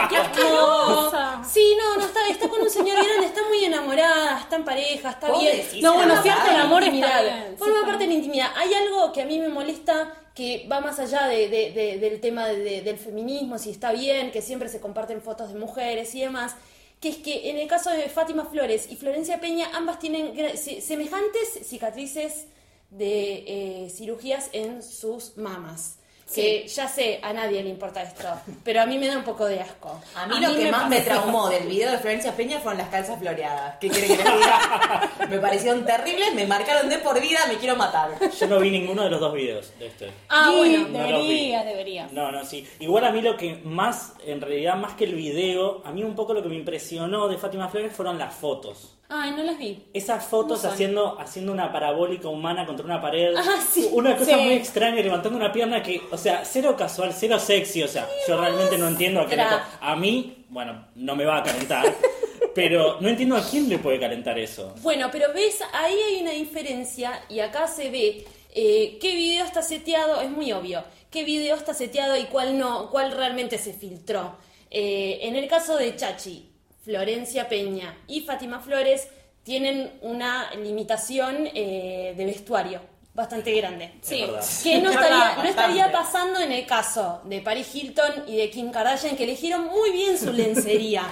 ¡Qué 0.09 0.17
asquerosa! 0.17 1.41
Sí, 1.49 1.75
no, 1.77 1.97
no 1.97 2.05
está, 2.05 2.27
está 2.29 2.47
con 2.49 2.61
un 2.61 2.69
señor 2.69 2.95
grande, 2.95 3.27
está 3.27 3.41
muy 3.47 3.63
enamorada, 3.63 4.39
está 4.39 4.55
en 4.55 4.65
pareja, 4.65 5.09
está 5.11 5.38
bien. 5.38 5.61
No, 5.81 5.93
bueno, 5.95 6.21
cierto, 6.21 6.49
el 6.49 6.55
amor 6.61 6.83
está 6.83 7.21
bien. 7.21 7.55
Forma 7.57 7.79
sí, 7.79 7.85
parte 7.85 8.03
de 8.03 8.07
la 8.07 8.13
intimidad. 8.15 8.47
Hay 8.55 8.73
algo 8.73 9.11
que 9.13 9.21
a 9.21 9.25
mí 9.25 9.39
me 9.39 9.49
molesta 9.49 10.13
que 10.33 10.65
va 10.71 10.79
más 10.79 10.97
allá 10.99 11.27
de- 11.27 11.49
de- 11.49 11.71
de- 11.71 11.97
del 11.99 12.19
tema 12.21 12.47
de- 12.47 12.81
del 12.81 12.97
feminismo, 12.97 13.57
si 13.57 13.69
está 13.71 13.91
bien, 13.91 14.31
que 14.31 14.41
siempre 14.41 14.69
se 14.69 14.79
comparten 14.79 15.21
fotos 15.21 15.53
de 15.53 15.59
mujeres 15.59 16.15
y 16.15 16.21
demás, 16.21 16.55
que 17.01 17.09
es 17.09 17.18
que 17.18 17.50
en 17.50 17.57
el 17.57 17.68
caso 17.68 17.89
de 17.89 18.07
Fátima 18.09 18.45
Flores 18.45 18.88
y 18.89 18.95
Florencia 18.95 19.42
Peña, 19.42 19.68
ambas 19.74 20.00
tienen 20.00 20.33
semejantes 20.57 21.59
cicatrices 21.63 22.45
de 22.92 23.86
eh, 23.86 23.89
cirugías 23.89 24.50
en 24.53 24.83
sus 24.83 25.36
mamas. 25.36 25.98
Que 26.33 26.67
ya 26.67 26.87
sé, 26.87 27.19
a 27.21 27.33
nadie 27.33 27.61
le 27.61 27.69
importa 27.69 28.01
esto, 28.01 28.27
pero 28.63 28.81
a 28.81 28.85
mí 28.85 28.97
me 28.97 29.07
da 29.07 29.17
un 29.17 29.23
poco 29.23 29.45
de 29.45 29.59
asco. 29.59 29.99
A 30.15 30.27
mí 30.27 30.39
lo 30.39 30.55
que 30.55 30.63
me 30.65 30.71
más 30.71 30.87
me 30.89 31.01
traumó 31.01 31.49
del 31.49 31.67
video 31.67 31.91
de 31.91 31.97
Florencia 31.97 32.35
Peña 32.35 32.59
fueron 32.59 32.77
las 32.77 32.89
calzas 32.89 33.19
floreadas. 33.19 33.75
¿Qué 33.79 33.89
quiere 33.89 34.07
que 34.07 34.15
les 34.15 34.25
diga? 34.25 35.11
me 35.29 35.39
parecieron 35.39 35.85
terribles, 35.85 36.33
me 36.33 36.47
marcaron 36.47 36.89
de 36.89 36.99
por 36.99 37.19
vida, 37.21 37.39
me 37.47 37.57
quiero 37.57 37.75
matar. 37.75 38.11
Yo 38.39 38.47
no 38.47 38.59
vi 38.59 38.71
ninguno 38.71 39.03
de 39.03 39.09
los 39.09 39.19
dos 39.19 39.33
videos 39.33 39.73
de 39.77 39.87
este. 39.87 40.11
Ah, 40.29 40.49
Sí, 40.51 40.57
bueno. 40.57 40.87
No 40.89 40.99
deberías, 40.99 41.65
deberías. 41.65 42.11
No, 42.11 42.31
no, 42.31 42.45
sí. 42.45 42.67
Igual 42.79 43.05
a 43.05 43.11
mí 43.11 43.21
lo 43.21 43.35
que 43.35 43.55
más, 43.63 44.13
en 44.25 44.39
realidad, 44.41 44.75
más 44.75 44.93
que 44.93 45.03
el 45.05 45.15
video, 45.15 45.81
a 45.85 45.91
mí 45.91 46.03
un 46.03 46.15
poco 46.15 46.33
lo 46.33 46.41
que 46.41 46.49
me 46.49 46.55
impresionó 46.55 47.27
de 47.27 47.37
Fátima 47.37 47.67
Flores 47.69 47.93
fueron 47.93 48.17
las 48.17 48.33
fotos. 48.33 48.95
Ay, 49.13 49.31
no 49.31 49.43
las 49.43 49.57
vi. 49.57 49.83
Esas 49.93 50.25
fotos 50.25 50.63
haciendo, 50.63 51.19
haciendo 51.19 51.51
una 51.51 51.71
parabólica 51.71 52.29
humana 52.29 52.65
contra 52.65 52.85
una 52.85 53.01
pared. 53.01 53.33
Ah, 53.35 53.61
sí. 53.69 53.89
Una 53.91 54.15
cosa 54.15 54.37
Sí. 54.37 54.41
muy 54.41 54.53
extraña, 54.53 55.01
levantando 55.01 55.37
una 55.37 55.51
pierna 55.51 55.83
que, 55.83 56.01
o 56.12 56.17
sea, 56.17 56.43
cero 56.45 56.75
casual, 56.77 57.13
cero 57.13 57.38
sexy. 57.38 57.83
O 57.83 57.88
sea, 57.88 58.07
yo 58.27 58.39
realmente 58.39 58.77
no 58.77 58.88
entiendo 58.88 59.21
a 59.21 59.27
qué 59.27 59.36
le 59.36 59.43
A 59.81 59.95
mí, 59.97 60.45
bueno, 60.50 60.88
no 60.95 61.15
me 61.15 61.25
va 61.25 61.38
a 61.39 61.43
calentar. 61.43 61.86
pero 62.55 62.97
no 63.00 63.09
entiendo 63.09 63.36
a 63.36 63.41
quién 63.43 63.69
le 63.69 63.79
puede 63.79 64.00
calentar 64.00 64.38
eso. 64.39 64.74
Bueno, 64.81 65.09
pero 65.12 65.33
ves, 65.33 65.59
ahí 65.74 65.95
hay 65.95 66.21
una 66.21 66.31
diferencia 66.31 67.21
y 67.29 67.39
acá 67.39 67.67
se 67.67 67.89
ve 67.89 68.25
eh, 68.53 68.97
qué 69.00 69.15
video 69.15 69.45
está 69.45 69.62
seteado, 69.62 70.21
es 70.21 70.29
muy 70.29 70.51
obvio, 70.51 70.83
qué 71.09 71.24
video 71.24 71.55
está 71.55 71.74
seteado 71.74 72.17
y 72.17 72.25
cuál 72.25 72.57
no, 72.57 72.89
cuál 72.89 73.12
realmente 73.12 73.57
se 73.57 73.74
filtró. 73.74 74.36
Eh, 74.69 75.19
en 75.24 75.36
el 75.36 75.47
caso 75.47 75.77
de 75.77 75.95
Chachi, 75.95 76.50
Florencia 76.83 77.47
Peña 77.47 77.97
y 78.07 78.21
Fátima 78.21 78.59
Flores 78.59 79.07
tienen 79.43 80.00
una 80.01 80.53
limitación 80.55 81.47
eh, 81.53 82.13
de 82.15 82.25
vestuario 82.25 82.81
bastante 83.13 83.53
grande. 83.53 83.93
Sí. 84.01 84.25
Que 84.63 84.79
no 84.79 84.91
estaría, 84.91 85.35
no 85.35 85.43
estaría 85.43 85.91
pasando 85.91 86.39
en 86.39 86.51
el 86.51 86.65
caso 86.65 87.21
de 87.25 87.41
Paris 87.41 87.73
Hilton 87.73 88.23
y 88.27 88.38
de 88.38 88.50
Kim 88.50 88.71
Kardashian, 88.71 89.15
que 89.15 89.25
eligieron 89.25 89.65
muy 89.65 89.91
bien 89.91 90.17
su 90.17 90.31
lencería. 90.31 91.03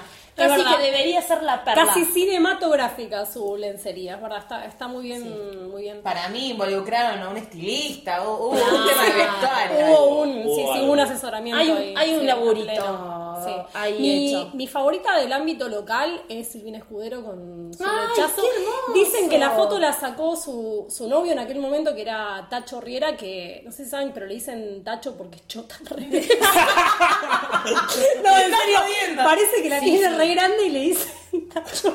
Casi 0.48 0.58
verdad. 0.64 0.78
que 0.78 0.84
debería 0.84 1.22
ser 1.22 1.44
la 1.44 1.64
perla. 1.64 1.86
Casi 1.86 2.06
cinematográfica 2.06 3.26
su 3.26 3.56
lencería, 3.58 4.16
es 4.16 4.22
verdad, 4.22 4.40
está, 4.40 4.66
está 4.66 4.88
muy 4.88 5.04
bien, 5.04 5.70
muy 5.72 5.84
bien. 5.84 6.02
Para 6.02 6.28
mí 6.30 6.52
involucraron 6.52 7.22
a 7.22 7.30
un 7.30 7.38
estilista, 7.38 8.24
hubo 8.24 8.50
hubo 8.50 8.56
Ah. 8.58 8.74
un 8.76 8.88
tema 8.88 9.04
de 9.04 9.14
vestuario. 9.14 9.86
Hubo 9.86 10.20
un, 10.22 10.30
Hubo 10.48 10.56
sí, 10.56 10.62
sí, 10.62 10.80
algo. 10.80 10.92
un 10.94 11.00
asesoramiento. 11.00 11.62
Hay 11.62 11.70
un- 11.70 11.78
ahí, 11.78 11.94
hay 11.98 12.14
un 12.14 12.20
sí, 12.22 12.26
laburito. 12.26 13.26
Sí. 13.46 13.52
ahí 13.74 14.00
mi, 14.00 14.30
hecho. 14.36 14.50
mi 14.54 14.68
favorita 14.68 15.16
del 15.18 15.32
ámbito 15.32 15.70
local 15.70 16.22
es 16.28 16.50
Silvina 16.50 16.78
Escudero 16.80 17.24
con 17.24 17.72
su 17.74 17.84
Ay, 17.84 18.08
rechazo. 18.10 18.42
qué 18.42 18.48
hermoso. 18.48 18.94
Dicen 18.94 19.30
que 19.30 19.38
la 19.38 19.52
foto 19.52 19.80
la 19.80 19.94
sacó 19.94 20.36
su, 20.36 20.88
su 20.90 21.08
novio 21.08 21.32
en 21.32 21.40
aquel 21.40 21.60
momento, 21.60 21.96
que 21.96 22.02
era 22.02 22.48
Tacho 22.50 22.82
Riera, 22.82 23.16
que 23.16 23.62
no 23.64 23.72
sé 23.72 23.86
si 23.86 23.90
saben, 23.92 24.12
pero 24.14 24.26
le 24.26 24.34
dicen 24.34 24.84
Tacho 24.84 25.16
porque 25.16 25.38
es 25.38 25.48
chota. 25.48 25.76
no, 28.24 28.38
en 28.38 28.52
serio, 28.52 28.80
parece 29.24 29.62
que 29.62 29.70
la 29.70 29.80
tiene 29.80 30.10
re 30.18 30.28
grande 30.34 30.66
y 30.66 30.70
le 30.70 30.80
dice 30.80 31.19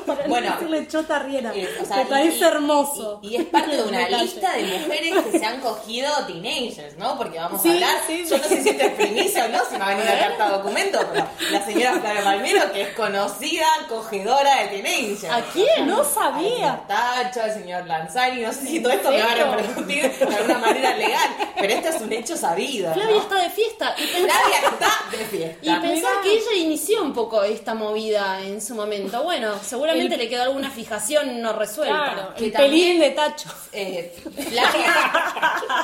Para 0.05 0.27
Bueno, 0.27 0.49
no 0.49 0.55
decirle 0.55 0.87
chota 0.87 1.19
riera. 1.19 1.51
Eh, 1.55 1.67
o 1.81 1.85
sea, 1.85 1.97
Me 1.97 2.05
parece 2.05 2.37
y- 2.37 2.43
hermoso. 2.43 3.19
Y, 3.21 3.27
y 3.29 3.35
es 3.37 3.45
parte 3.45 3.75
de 3.75 3.83
una 3.89 4.07
lista 4.09 4.53
de 4.53 4.63
mujeres 4.63 5.13
que 5.23 5.39
se 5.39 5.45
han 5.45 5.59
cogido 5.61 6.11
teenagers, 6.27 6.97
¿no? 6.97 7.17
Porque 7.17 7.37
vamos 7.39 7.61
Sí, 7.61 7.69
a 7.69 7.73
hablar, 7.73 7.97
sí, 8.07 8.25
yo 8.29 8.37
no 8.37 8.43
sé 8.43 8.61
si 8.63 8.69
esto 8.69 8.83
es 8.83 8.91
primicia 8.93 9.45
o 9.45 9.47
no, 9.49 9.59
si 9.65 9.73
me 9.73 9.79
va 9.79 9.85
a 9.87 9.89
venir 9.95 10.05
una 10.05 10.19
carta 10.19 10.49
documento, 10.57 10.99
pero 11.13 11.27
la 11.51 11.65
señora 11.65 11.99
Flavia 11.99 12.23
Palmero, 12.23 12.71
que 12.71 12.81
es 12.81 12.89
conocida 12.95 13.65
cogedora 13.89 14.61
de 14.63 14.67
teenagers. 14.67 15.23
¿A 15.25 15.41
quién? 15.51 15.87
No 15.87 16.03
sabía. 16.03 16.83
Tacho, 16.87 17.41
al 17.41 17.53
señor 17.53 17.85
Lanzani, 17.87 18.41
no 18.41 18.53
sé 18.53 18.61
si 18.67 18.79
todo 18.81 18.93
esto 18.93 19.09
me 19.11 19.21
va 19.21 19.31
a 19.31 19.35
repercutir 19.35 20.11
de 20.11 20.35
alguna 20.35 20.57
manera 20.59 20.95
legal, 20.95 21.29
pero 21.57 21.73
esto 21.73 21.89
es 21.89 22.01
un 22.01 22.13
hecho 22.13 22.37
sabido. 22.37 22.93
Flavia 22.93 23.15
¿no? 23.15 23.21
está 23.21 23.35
de 23.35 23.49
fiesta 23.49 23.95
y 23.97 24.05
pensá, 24.07 24.33
Flavia 24.39 24.69
está 24.69 25.17
de 25.17 25.25
fiesta. 25.25 25.57
y 25.61 25.75
pensá 25.87 26.07
que 26.23 26.33
ella 26.33 26.53
inició 26.57 27.01
un 27.03 27.13
poco 27.13 27.43
esta 27.43 27.73
movida 27.73 28.41
en 28.41 28.61
su 28.61 28.75
momento. 28.75 29.23
Bueno, 29.25 29.55
seguramente 29.61 30.15
le 30.17 30.29
quedó 30.29 30.43
alguna 30.43 30.69
fijación 30.69 31.41
no 31.41 31.51
resuelta. 31.53 32.13
Claro, 32.13 32.33
Que 32.35 32.45
el 32.45 32.51
también- 32.53 32.71
pelín 32.71 32.99
de 32.99 33.09
tacho. 33.11 33.49
Eh, 33.73 34.15
Flavia, 34.23 34.93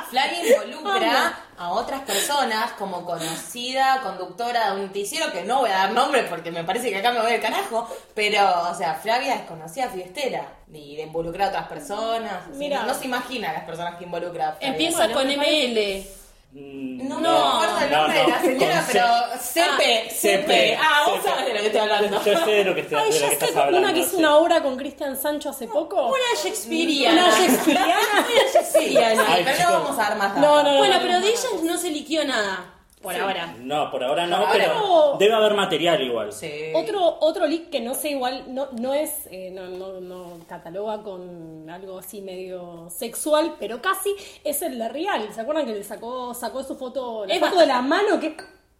Flavia 0.10 0.48
involucra 0.48 1.40
a 1.58 1.70
otras 1.72 2.02
personas 2.02 2.72
como 2.74 3.06
conocida 3.06 4.00
conductora 4.02 4.68
de 4.74 4.80
un 4.80 4.88
noticiero 4.88 5.32
que 5.32 5.44
no 5.44 5.60
voy 5.60 5.70
a 5.70 5.74
dar 5.78 5.92
nombre 5.92 6.24
porque 6.24 6.52
me 6.52 6.64
parece 6.64 6.90
que 6.90 6.98
acá 6.98 7.12
me 7.12 7.20
voy 7.22 7.32
del 7.32 7.42
carajo, 7.42 7.88
pero, 8.16 8.70
o 8.72 8.76
sea, 8.76 8.96
Flavia 8.96 9.36
es 9.36 9.42
conocida 9.42 9.90
fiestera 9.90 10.46
y 10.72 10.96
de 10.96 11.04
involucrar 11.04 11.48
a 11.48 11.50
otras 11.50 11.68
personas. 11.68 12.48
Mira. 12.54 12.82
no, 12.82 12.88
no 12.88 12.94
se 12.94 13.06
imagina 13.06 13.52
las 13.54 13.64
personas 13.64 13.96
que 13.98 14.06
involucra. 14.06 14.52
Flavia. 14.54 14.68
Empieza 14.70 15.08
Bueno, 15.08 15.14
con 15.16 15.28
ML. 15.30 16.08
Mm, 16.54 17.08
No, 17.08 17.20
No, 17.22 17.60
me 17.60 17.66
acuerdo 17.66 17.86
el 17.86 17.92
no, 17.92 17.98
nombre 17.98 18.20
de 18.20 18.28
la 18.28 18.36
no, 18.38 18.42
señora, 18.46 18.86
pero 18.92 19.06
Cepe, 19.42 20.10
Cepe. 20.12 20.78
Ah, 20.78 21.04
vos 21.08 21.20
sabés 21.24 21.46
de 21.46 21.54
lo 21.54 21.60
que 21.62 21.66
estoy 21.68 21.82
hablando. 21.82 22.24
Yo 22.26 22.46
sé 22.46 22.52
de 22.52 22.64
lo 22.66 22.76
que, 22.76 22.82
está- 22.82 23.00
Ay, 23.00 23.12
de 23.12 23.20
lo 23.20 23.26
ya 23.26 23.30
que 23.30 23.36
sé, 23.38 23.46
estás 23.46 23.56
hablando. 23.58 23.78
una 23.80 23.94
que 23.94 24.00
hizo 24.02 24.10
sí. 24.10 24.16
una 24.18 24.36
obra 24.38 24.62
con 24.64 24.76
Cristian 24.76 25.16
Sancho 25.18 25.50
hace 25.50 25.68
poco. 25.68 26.08
Una 26.08 26.18
Shakespeareana. 26.44 27.26
Una 27.28 27.40
Shakespeareana. 27.40 27.94
Una 27.94 28.52
Shakespeareana. 28.54 29.26
Ay, 29.30 29.44
pero 29.46 29.70
no 29.70 29.80
vamos 29.80 30.00
a 30.00 30.02
dar 30.02 30.18
más 30.18 30.36
No, 30.38 30.64
no, 30.64 30.72
no. 30.74 30.78
Bueno, 30.80 30.96
pero 31.02 31.22
de 31.22 31.30
ella 31.30 31.50
no 31.64 31.78
se 31.78 31.90
liquió 31.90 32.26
nada. 32.26 32.66
Por 33.02 33.16
ahora. 33.16 33.56
No, 33.60 33.90
por 33.90 34.04
ahora 34.04 34.28
no, 34.28 34.38
Por 34.38 34.48
ahora 34.48 34.74
pero 34.76 35.16
debe 35.18 35.34
haber 35.34 35.54
material 35.56 36.02
igual. 36.02 36.32
Sí. 36.32 36.72
Otro, 36.76 37.18
otro 37.22 37.48
leak 37.48 37.70
que 37.70 37.80
no 37.80 37.96
sé, 37.96 38.12
igual 38.12 38.54
no, 38.54 38.70
no 38.80 38.94
es, 38.94 39.28
eh, 39.32 39.50
no, 39.52 39.68
no, 39.70 40.00
no 40.00 40.40
cataloga 40.48 41.02
con 41.02 41.70
algo 41.70 42.00
así 42.00 42.22
medio 42.22 42.90
sexual, 42.90 43.56
pero 43.60 43.82
casi 43.82 44.14
es 44.44 44.62
el 44.62 44.78
de 44.78 44.90
Real. 44.90 45.34
¿Se 45.34 45.42
acuerdan 45.42 45.66
que 45.66 45.74
le 45.74 45.84
sacó, 45.84 46.34
sacó 46.34 46.64
su 46.64 46.76
foto, 46.76 47.26
la 47.26 47.34
Es 47.34 47.40
foto 47.40 47.60
de 47.60 47.68
la 47.68 47.82
mano? 47.82 48.20
Que 48.20 48.36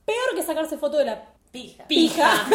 peor 0.06 0.36
que 0.36 0.44
sacarse 0.44 0.78
foto 0.78 0.98
de 0.98 1.06
la 1.06 1.31
Pija. 1.52 1.84
pija. 1.86 2.48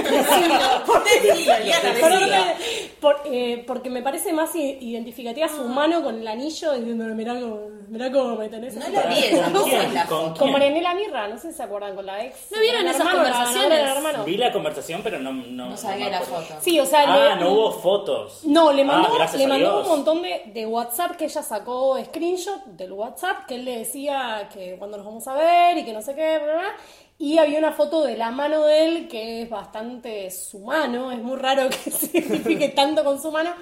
Porque 3.67 3.91
me 3.91 4.03
parece 4.03 4.33
más 4.33 4.55
identificativa 4.55 5.49
su 5.49 5.65
mano 5.65 6.03
con 6.03 6.19
el 6.21 6.27
anillo 6.27 6.73
diciendo, 6.73 7.05
mirá 7.15 7.35
cómo, 7.39 7.61
mirá 7.89 8.11
cómo 8.11 8.37
me 8.37 8.49
tenés. 8.49 8.75
No 8.75 8.83
así". 8.83 8.93
la 8.95 9.03
vi 9.07 9.19
esa, 9.19 9.45
¿Con 9.45 9.53
no 9.53 9.63
quién? 9.65 9.81
sé 9.83 9.89
la 9.93 10.07
¿Con 10.07 10.19
foto. 10.21 10.33
quién? 10.33 10.39
Con 10.39 10.53
Marianela 10.53 10.95
Mirra, 10.95 11.29
no 11.29 11.39
sé 11.39 11.51
si 11.51 11.57
se 11.57 11.63
acuerdan, 11.63 11.95
con 11.95 12.07
la 12.07 12.25
ex. 12.25 12.51
¿No 12.51 12.61
vieron 12.61 12.87
esas 12.87 13.01
hermano, 13.01 13.23
la 13.23 13.33
conversaciones? 13.33 14.25
Vi 14.25 14.37
la 14.39 14.53
conversación, 14.53 15.01
pero 15.05 15.19
no. 15.21 15.33
No, 15.33 15.69
No 15.71 15.77
sabía 15.77 16.09
la 16.09 16.21
foto. 16.21 16.55
Sí, 16.61 16.81
o 16.81 16.87
sea, 16.87 17.05
Ah, 17.07 17.35
le- 17.35 17.45
no 17.45 17.53
hubo 17.53 17.73
fotos. 17.73 18.41
No, 18.45 18.73
le 18.73 18.85
mandó, 18.85 19.09
Ah, 19.09 19.15
gracias 19.15 19.41
le 19.43 19.47
mandó 19.47 19.83
un 19.83 19.89
montón 19.89 20.23
de, 20.23 20.43
de 20.47 20.67
WhatsApp 20.67 21.17
que 21.17 21.27
ella 21.27 21.43
sacó 21.43 22.03
screenshot 22.03 22.65
del 22.65 22.93
WhatsApp 22.93 23.47
que 23.47 23.57
él 23.57 23.65
le 23.65 23.79
decía 23.79 24.49
que 24.53 24.77
cuando 24.79 24.97
nos 24.97 25.07
vamos 25.07 25.27
a 25.29 25.35
ver 25.35 25.77
y 25.79 25.85
que 25.85 25.93
no 25.93 26.01
sé 26.03 26.15
qué, 26.15 26.39
bla, 26.39 26.55
bla. 26.55 26.77
Y 27.19 27.39
había 27.39 27.59
una 27.59 27.73
foto 27.73 28.05
de 28.05 28.17
la 28.17 28.31
mano 28.31 28.65
de 28.67 28.85
él 28.87 29.09
que 29.09 29.43
es 29.43 29.51
bastante 29.51 30.31
su 30.31 30.61
mano, 30.61 31.13
es 31.13 31.19
muy 31.19 31.37
raro 31.39 31.69
que 31.71 31.91
se 31.91 32.19
identifique 32.19 32.69
tanto 32.71 33.05
con 33.05 33.21
su 33.21 33.33
mano, 33.33 33.55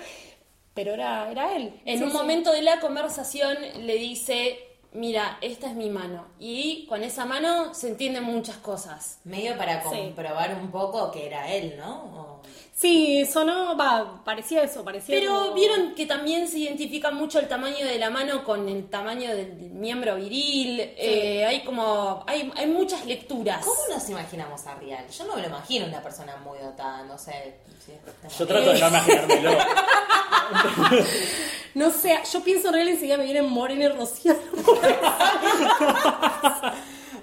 pero 0.74 0.94
era, 0.94 1.30
era 1.30 1.56
él. 1.56 1.80
En 1.84 2.02
Sí, 2.02 2.04
un 2.04 2.12
sí. 2.12 2.12
momento 2.12 2.52
de 2.52 2.62
la 2.62 2.80
conversación 2.80 3.56
le 3.86 3.94
dice, 3.96 4.58
mira, 4.94 5.38
esta 5.40 5.68
es 5.68 5.74
mi 5.74 5.90
mano. 5.90 6.24
Y 6.38 6.86
con 6.86 7.02
esa 7.04 7.24
mano 7.26 7.74
se 7.74 7.88
entienden 7.88 8.24
muchas 8.24 8.56
cosas. 8.56 9.18
Medio 9.24 9.56
para 9.56 9.82
Sí. 9.82 9.88
comprobar 9.90 10.54
un 10.60 10.70
poco 10.70 11.10
que 11.10 11.26
era 11.26 11.50
él, 11.52 11.74
¿no? 11.78 11.94
O- 12.04 12.34
Sí, 12.76 13.24
sonó, 13.24 13.76
va, 13.76 14.24
parecía 14.24 14.64
eso, 14.64 14.82
parecía 14.84 15.14
Pero 15.16 15.32
como- 15.36 15.54
vieron 15.54 15.94
que 15.94 16.06
también 16.06 16.48
se 16.48 16.58
identifica 16.58 17.12
mucho 17.12 17.38
el 17.38 17.46
tamaño 17.46 17.86
de 17.86 17.98
la 18.00 18.10
mano 18.10 18.42
con 18.42 18.68
el 18.68 18.88
tamaño 18.90 19.30
del 19.34 19.52
miembro 19.70 20.16
viril. 20.16 20.80
Eh, 20.80 21.44
hay 21.46 21.62
como, 21.62 22.24
hay, 22.26 22.50
hay 22.56 22.66
muchas 22.66 23.06
lecturas. 23.06 23.64
¿Cómo 23.64 23.78
nos 23.94 24.10
imaginamos 24.10 24.66
a 24.66 24.74
Rial? 24.74 25.08
Yo 25.08 25.24
no 25.24 25.36
me 25.36 25.42
lo 25.42 25.48
imagino 25.48 25.86
una 25.86 26.02
persona 26.02 26.36
muy 26.38 26.58
dotada, 26.58 27.04
no 27.04 27.16
sé. 27.16 27.58
Yo 28.38 28.46
trato 28.46 28.72
de 28.72 28.80
no 28.80 28.88
imaginármelo. 28.88 29.58
No 31.74 31.90
sé, 31.90 32.16
yo 32.32 32.40
pienso 32.44 32.68
en 32.68 32.76
él 32.76 32.88
y 32.88 32.90
enseguida 32.92 33.16
me 33.16 33.24
vienen 33.24 33.50
Morena 33.50 33.86
y 33.86 33.88
Rocío. 33.88 34.32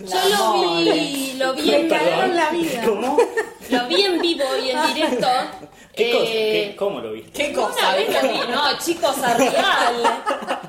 Yo 0.01 0.29
lo 0.29 0.53
vi, 0.77 1.33
lo 1.37 1.53
vi 1.53 1.73
en 1.73 1.83
Me 1.83 1.87
cagaron 1.87 2.35
la 2.35 2.49
vida. 2.49 2.83
¿Cómo? 2.85 3.17
Lo 3.69 3.87
vi 3.87 4.01
en 4.01 4.19
vivo 4.19 4.43
y 4.61 4.71
en 4.71 4.93
directo. 4.93 5.27
¿Qué 5.95 6.11
cosa? 6.11 6.23
Eh, 6.25 6.67
¿Qué- 6.69 6.75
¿Cómo 6.77 6.99
lo 7.01 7.11
viste? 7.13 7.31
¿Qué 7.47 7.53
cosa? 7.53 7.95
vez 7.95 8.09
lo 8.23 8.29
vi, 8.29 8.37
no, 8.51 8.77
chicos, 8.79 9.17
a 9.19 9.33
real. 9.35 10.23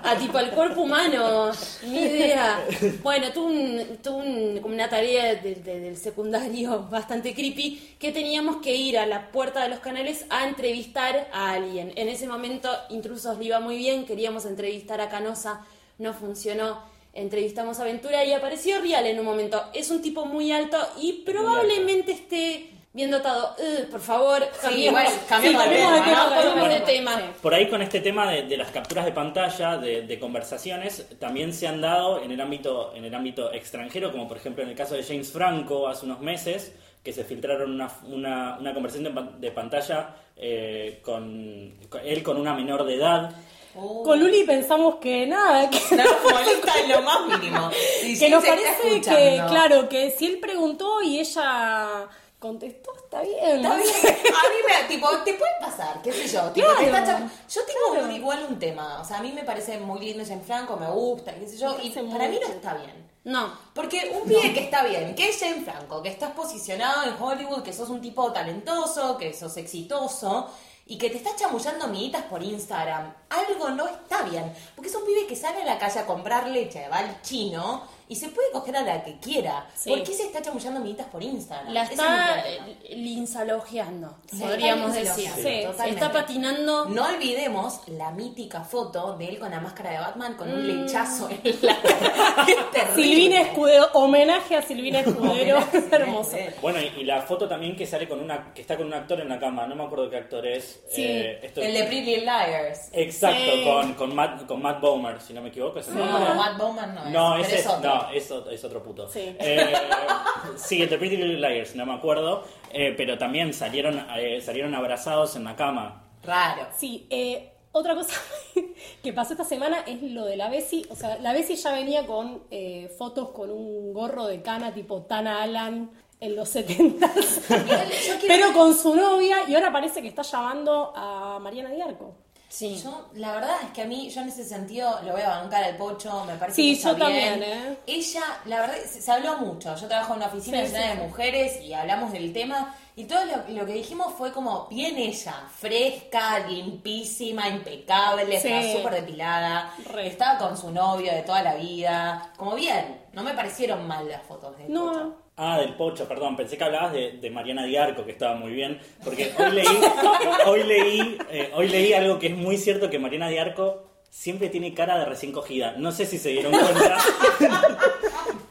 A 0.05 0.17
tipo 0.19 0.39
el 0.39 0.51
cuerpo 0.51 0.81
humano. 0.83 1.53
Ni 1.87 1.99
idea. 2.01 2.65
Bueno, 3.03 3.33
tuve, 3.33 3.47
un, 3.53 3.97
tuve 4.03 4.17
un- 4.17 4.59
como 4.61 4.75
una 4.75 4.89
tarea 4.89 5.35
de- 5.37 5.55
de- 5.55 5.81
del 5.81 5.97
secundario 5.97 6.87
bastante 6.91 7.35
creepy 7.35 7.95
que 7.99 8.11
teníamos 8.11 8.57
que 8.57 8.75
ir 8.75 8.99
a 8.99 9.07
la 9.07 9.31
puerta 9.31 9.63
de 9.63 9.69
los 9.69 9.79
canales 9.79 10.27
a 10.31 10.47
entrevistar 10.49 11.29
a 11.33 11.53
alguien. 11.53 11.93
En 11.97 12.09
ese 12.09 12.27
momento, 12.27 12.69
Intrusos 12.91 13.39
le 13.39 13.45
iba 13.45 13.61
muy 13.61 13.77
bien, 13.77 14.05
queríamos 14.07 14.45
entrevistar 14.45 15.01
a 15.01 15.09
Canosa, 15.09 15.65
no 15.99 16.13
funcionó. 16.15 16.83
Entrevistamos 17.15 17.79
a 17.79 17.83
Aventura 17.83 18.25
y 18.25 18.33
apareció 18.33 18.81
Rial 18.81 19.07
en 19.07 19.19
un 19.21 19.27
momento. 19.27 19.63
Es 19.75 19.91
un 19.91 20.01
tipo 20.03 20.25
muy 20.25 20.51
alto 20.51 20.79
y 21.01 21.23
probablemente 21.25 22.11
esté 22.13 22.71
bien 22.93 23.11
dotado. 23.11 23.55
Eh, 23.59 23.87
por 23.91 24.01
favor, 24.01 24.43
Sí, 24.69 24.85
igual, 24.85 25.07
cambiemos 25.29 25.63
Sí, 25.65 25.69
de 25.71 25.77
cambiemos 25.77 25.95
tema, 25.95 25.95
de 25.95 26.01
tema, 26.03 26.25
¿no? 26.25 26.31
cambiemos 26.43 26.69
de 26.69 26.79
Sí. 26.79 26.83
tema. 26.87 27.21
Por 27.41 27.55
ahí 27.55 27.69
con 27.71 27.83
este 27.83 28.01
tema 28.01 28.31
de, 28.31 28.43
de 28.43 28.57
las 28.57 28.71
capturas 28.71 29.05
de 29.05 29.13
pantalla, 29.13 29.77
de, 29.79 30.03
de 30.03 30.19
conversaciones, 30.19 31.07
también 31.19 31.53
se 31.53 31.67
han 31.67 31.81
dado 31.81 32.23
en 32.23 32.31
el 32.33 32.41
ámbito 32.41 32.93
en 32.95 33.05
el 33.05 33.15
ámbito 33.15 33.53
extranjero, 33.53 34.11
como 34.13 34.29
por 34.29 34.37
ejemplo 34.37 34.63
en 34.63 34.71
el 34.71 34.77
caso 34.77 34.95
de 34.95 35.03
James 35.03 35.31
Franco 35.33 35.89
hace 35.89 36.05
unos 36.05 36.21
meses, 36.21 36.75
que 37.03 37.13
se 37.13 37.25
filtraron 37.25 37.73
una, 37.73 37.91
una, 38.05 38.57
una 38.61 38.75
conversación 38.75 39.05
de, 39.05 39.11
pan- 39.21 39.41
de 39.41 39.51
pantalla 39.51 40.15
eh, 40.37 41.01
con, 41.03 41.75
con- 41.89 42.01
él 42.05 42.23
con 42.23 42.37
una 42.37 42.55
menor 42.55 42.85
de 42.85 42.95
edad. 42.97 43.31
Oh. 43.75 44.03
Con 44.03 44.21
Luli 44.21 44.45
pensamos 44.45 44.97
que 44.97 45.27
nada, 45.27 45.69
que, 45.71 45.79
No 45.97 46.05
nos 46.05 46.23
molesta 46.33 46.73
lo 46.89 47.01
más 47.03 47.27
mínimo. 47.27 47.71
Si 48.03 48.19
que 48.19 48.29
nos 48.29 48.45
parece 48.45 49.01
que, 49.01 49.43
claro, 49.49 49.89
que 49.89 50.11
si 50.11 50.27
él 50.27 50.39
preguntó 50.41 51.01
y 51.03 51.19
ella 51.21 52.07
contestó, 52.43 52.93
está 52.97 53.23
bien. 53.23 53.65
Está 53.65 53.77
bien. 53.77 53.89
A 54.05 54.49
mí 54.51 54.57
me, 54.69 54.89
tipo, 54.89 55.09
te 55.25 55.35
puede 55.35 55.53
pasar, 55.61 56.03
qué 56.03 56.13
sé 56.13 56.29
yo. 56.29 56.51
Tipo, 56.51 56.67
te 56.75 56.75
Claro, 56.89 56.97
está 56.99 57.19
chap- 57.19 57.31
yo 57.49 57.61
tengo 57.65 57.93
claro. 57.93 58.11
igual 58.13 58.47
un 58.51 58.59
tema. 58.59 59.01
O 59.01 59.05
sea, 59.05 59.19
a 59.19 59.23
mí 59.23 59.33
me 59.33 59.45
parece 59.45 59.79
muy 59.79 60.01
lindo 60.01 60.25
Jane 60.27 60.43
Franco, 60.43 60.77
me 60.77 60.91
gusta, 60.91 61.35
qué 61.35 61.49
sé 61.49 61.57
yo. 61.57 61.77
Y 61.83 61.91
para 61.91 62.29
mí 62.29 62.39
no 62.43 62.49
está 62.49 62.75
bien. 62.75 63.11
No. 63.25 63.57
Porque 63.73 64.11
un 64.21 64.29
pibe 64.29 64.53
que 64.53 64.65
está 64.65 64.83
bien, 64.83 65.15
que 65.15 65.29
es 65.29 65.39
Jane 65.39 65.63
Franco, 65.65 66.03
que 66.03 66.09
estás 66.09 66.33
posicionado 66.33 67.05
en 67.05 67.15
Hollywood, 67.23 67.63
que 67.63 67.73
sos 67.73 67.89
un 67.89 68.01
tipo 68.01 68.33
talentoso, 68.33 69.17
que 69.17 69.33
sos 69.33 69.57
exitoso, 69.57 70.51
y 70.87 70.99
que 70.99 71.09
te 71.09 71.19
estás 71.19 71.37
chamullando 71.37 71.85
amiguitas 71.85 72.25
por 72.25 72.43
Instagram, 72.43 73.15
algo 73.31 73.71
no 73.71 73.87
está 73.87 74.23
bien. 74.23 74.53
Porque 74.75 74.91
es 74.91 74.97
un 74.97 75.05
pibe 75.07 75.27
que 75.29 75.37
sale 75.37 75.63
a 75.63 75.65
la 75.65 75.79
calle 75.79 76.01
a 76.01 76.07
comprar 76.07 76.49
leche, 76.49 76.89
va 76.89 76.99
al 76.99 77.23
chino, 77.23 77.85
y 78.13 78.17
se 78.17 78.29
puede 78.29 78.51
coger 78.53 78.77
a 78.77 78.83
la 78.83 79.03
que 79.03 79.19
quiera. 79.19 79.67
Sí. 79.75 79.89
¿Por 79.89 80.03
qué 80.03 80.13
se 80.13 80.25
está 80.25 80.43
chamullando 80.43 80.81
amiguitas 80.81 81.07
por 81.07 81.23
Instagram? 81.23 81.73
La 81.73 81.85
está 81.85 82.41
es 82.47 82.97
linsalogeando, 82.99 84.17
podríamos 84.39 84.93
decir. 84.95 85.31
Sí, 85.35 85.65
está 85.89 86.13
patinando. 86.13 86.87
No 86.87 87.07
olvidemos 87.07 87.81
la 87.89 88.11
mítica 88.11 88.61
foto 88.63 89.17
de 89.17 89.29
él 89.29 89.39
con 89.39 89.51
la 89.51 89.61
máscara 89.61 89.91
de 89.93 89.99
Batman 89.99 90.35
con 90.35 90.49
Mm. 90.51 90.55
un 90.55 90.67
lechazo 90.85 91.29
en 91.31 91.57
la 91.63 91.81
cara. 91.81 91.93
Es 92.49 92.71
terrible. 92.71 93.03
Silvina 93.03 93.41
Escudero, 93.43 93.89
homenaje 93.95 94.57
a 94.57 94.63
Silvina 94.71 95.01
Escudero, 95.01 95.59
hermoso. 95.91 96.37
Bueno, 96.61 96.81
y, 96.81 97.01
y 97.01 97.05
la 97.05 97.23
foto 97.23 97.49
también 97.49 97.77
que 97.77 97.87
sale 97.87 98.09
con 98.09 98.21
una 98.21 98.53
que 98.53 98.61
está 98.63 98.77
con 98.77 98.87
un 98.87 98.95
actor 98.95 99.21
en 99.21 99.29
la 99.29 99.39
cama, 99.39 99.67
no 99.67 99.75
me 99.75 99.85
acuerdo 99.85 100.11
qué 100.11 100.17
actor 100.17 100.47
es. 100.47 100.83
Sí, 100.91 101.03
eh, 101.05 101.41
esto- 101.43 101.61
El 101.63 101.73
de 101.75 101.85
Pretty 101.85 102.17
Liars. 102.17 102.91
Exacto, 102.93 103.53
Sí. 103.53 103.65
con, 103.65 103.95
con, 103.95 104.15
Matt, 104.15 104.47
con 104.47 104.61
Matt 104.61 104.81
Bomer, 104.81 105.21
si 105.21 105.33
no 105.33 105.41
me 105.41 105.49
equivoco. 105.49 105.79
¿es 105.79 105.89
No, 105.89 106.05
nombre? 106.05 106.35
Matt 106.35 106.59
Bowman 106.59 106.95
no 106.95 107.05
es. 107.05 107.11
No, 107.13 107.37
es 107.37 107.67
otro. 107.67 107.89
no, 107.95 108.02
es, 108.11 108.31
o- 108.31 108.51
es 108.51 108.65
otro 108.65 108.83
puto. 108.83 109.09
Sí. 109.09 109.37
Eh, 109.39 109.73
sí, 110.57 110.85
Pretty 110.87 111.17
Little 111.17 111.39
Liars, 111.49 111.75
no 111.77 111.87
me 111.87 111.95
acuerdo. 111.95 112.45
eh, 112.73 112.95
pero 112.97 113.19
también 113.19 113.53
salieron, 113.55 114.05
eh, 114.17 114.41
salieron 114.41 114.75
abrazados 114.75 115.37
en 115.37 115.45
la 115.45 115.55
cama. 115.57 116.05
Raro. 116.23 116.67
Sí, 116.77 117.07
eh, 117.11 117.49
Otra 117.75 117.95
cosa 117.95 118.15
que 119.03 119.13
pasó 119.15 119.33
esta 119.33 119.45
semana 119.45 119.79
es 119.87 120.03
lo 120.03 120.27
de 120.27 120.37
la 120.37 120.51
Bessie. 120.51 120.85
O 120.91 120.95
sea, 120.97 121.19
la 121.21 121.33
Bessie 121.33 121.57
ya 121.57 121.73
venía 121.73 122.07
con 122.07 122.43
eh, 122.51 122.93
fotos 122.99 123.31
con 123.31 123.51
un 123.51 123.95
gorro 123.95 124.27
de 124.27 124.43
cana 124.43 124.75
tipo 124.75 125.03
Tana 125.03 125.43
Alan 125.43 125.91
en 126.21 126.37
los 126.37 126.51
70 126.51 127.11
pero 128.29 128.53
con 128.53 128.75
su 128.75 128.95
novia 128.95 129.39
y 129.49 129.55
ahora 129.55 129.73
parece 129.73 130.03
que 130.03 130.09
está 130.09 130.23
llamando 130.23 130.93
a 130.95 131.39
Mariana 131.41 131.71
Diarco. 131.71 132.15
Sí. 132.55 132.79
Yo, 132.85 133.09
la 133.15 133.33
verdad 133.33 133.57
es 133.65 133.71
que 133.71 133.81
a 133.81 133.87
mí, 133.87 134.11
yo 134.11 134.21
en 134.21 134.29
ese 134.29 134.45
sentido 134.45 135.01
lo 135.05 135.13
voy 135.13 135.23
a 135.23 135.29
bancar 135.41 135.65
al 135.65 135.77
pocho, 135.79 136.23
me 136.27 136.35
parece 136.35 136.57
Sí, 136.57 136.73
que 136.73 136.79
está 136.79 136.91
yo 136.93 136.97
también, 136.99 137.41
bien. 137.41 137.51
¿eh? 137.51 137.79
Ella, 137.87 138.23
la 138.45 138.61
verdad, 138.61 138.77
se, 138.87 139.01
se 139.01 139.11
habló 139.11 139.39
mucho. 139.39 139.75
Yo 139.75 139.89
trabajo 139.89 140.13
en 140.13 140.17
una 140.19 140.27
oficina 140.27 140.59
Sí, 140.61 140.67
llena 140.67 140.83
sí. 140.93 140.99
de 140.99 141.03
mujeres 141.07 141.63
y 141.63 141.73
hablamos 141.73 142.13
del 142.13 142.31
tema. 142.35 142.75
Y 142.95 143.05
todo 143.05 143.25
lo, 143.25 143.49
lo 143.49 143.65
que 143.65 143.73
dijimos 143.73 144.13
fue 144.19 144.33
como 144.33 144.67
bien 144.69 144.99
ella, 144.99 145.35
fresca, 145.59 146.41
limpísima, 146.41 147.49
impecable, 147.49 148.39
Sí. 148.39 148.49
estaba 148.49 148.73
súper 148.77 148.95
depilada, 149.01 149.75
Re. 149.87 150.09
estaba 150.09 150.39
con 150.39 150.57
su 150.59 150.71
novio 150.71 151.11
de 151.11 151.23
toda 151.23 151.43
la 151.43 151.55
vida, 151.55 152.33
como 152.37 152.55
bien, 152.55 153.01
no 153.15 153.23
me 153.23 153.33
parecieron 153.33 153.87
mal 153.89 154.07
las 154.07 154.23
fotos 154.25 154.59
de 154.59 154.69
No, 154.69 154.93
Pocho. 154.93 155.22
Ah, 155.37 155.59
del 155.59 155.75
Pocho, 155.75 156.07
perdón, 156.07 156.37
pensé 156.37 156.59
que 156.59 156.65
hablabas 156.65 156.93
de, 156.93 157.13
de 157.13 157.31
Mariana 157.31 157.65
Diarco, 157.65 158.05
que 158.05 158.13
estaba 158.13 158.35
muy 158.35 158.53
bien, 158.53 158.79
porque 159.03 159.33
hoy 159.39 159.53
leí, 159.53 159.67
hoy 160.47 160.63
leí, 160.65 161.19
eh, 161.31 161.51
hoy 161.55 161.69
leí 161.69 161.95
algo 161.95 162.19
que 162.19 162.27
es 162.29 162.37
muy 162.37 162.59
cierto, 162.59 162.91
que 162.91 162.99
Mariana 162.99 163.29
Diarco 163.29 163.85
siempre 164.11 164.51
tiene 164.51 164.75
cara 164.75 164.99
de 164.99 165.07
recién 165.07 165.33
cogida. 165.33 165.75
No 165.79 165.91
sé 165.91 166.05
si 166.05 166.19
se 166.19 166.29
dieron 166.29 166.53
cuenta. 166.53 166.99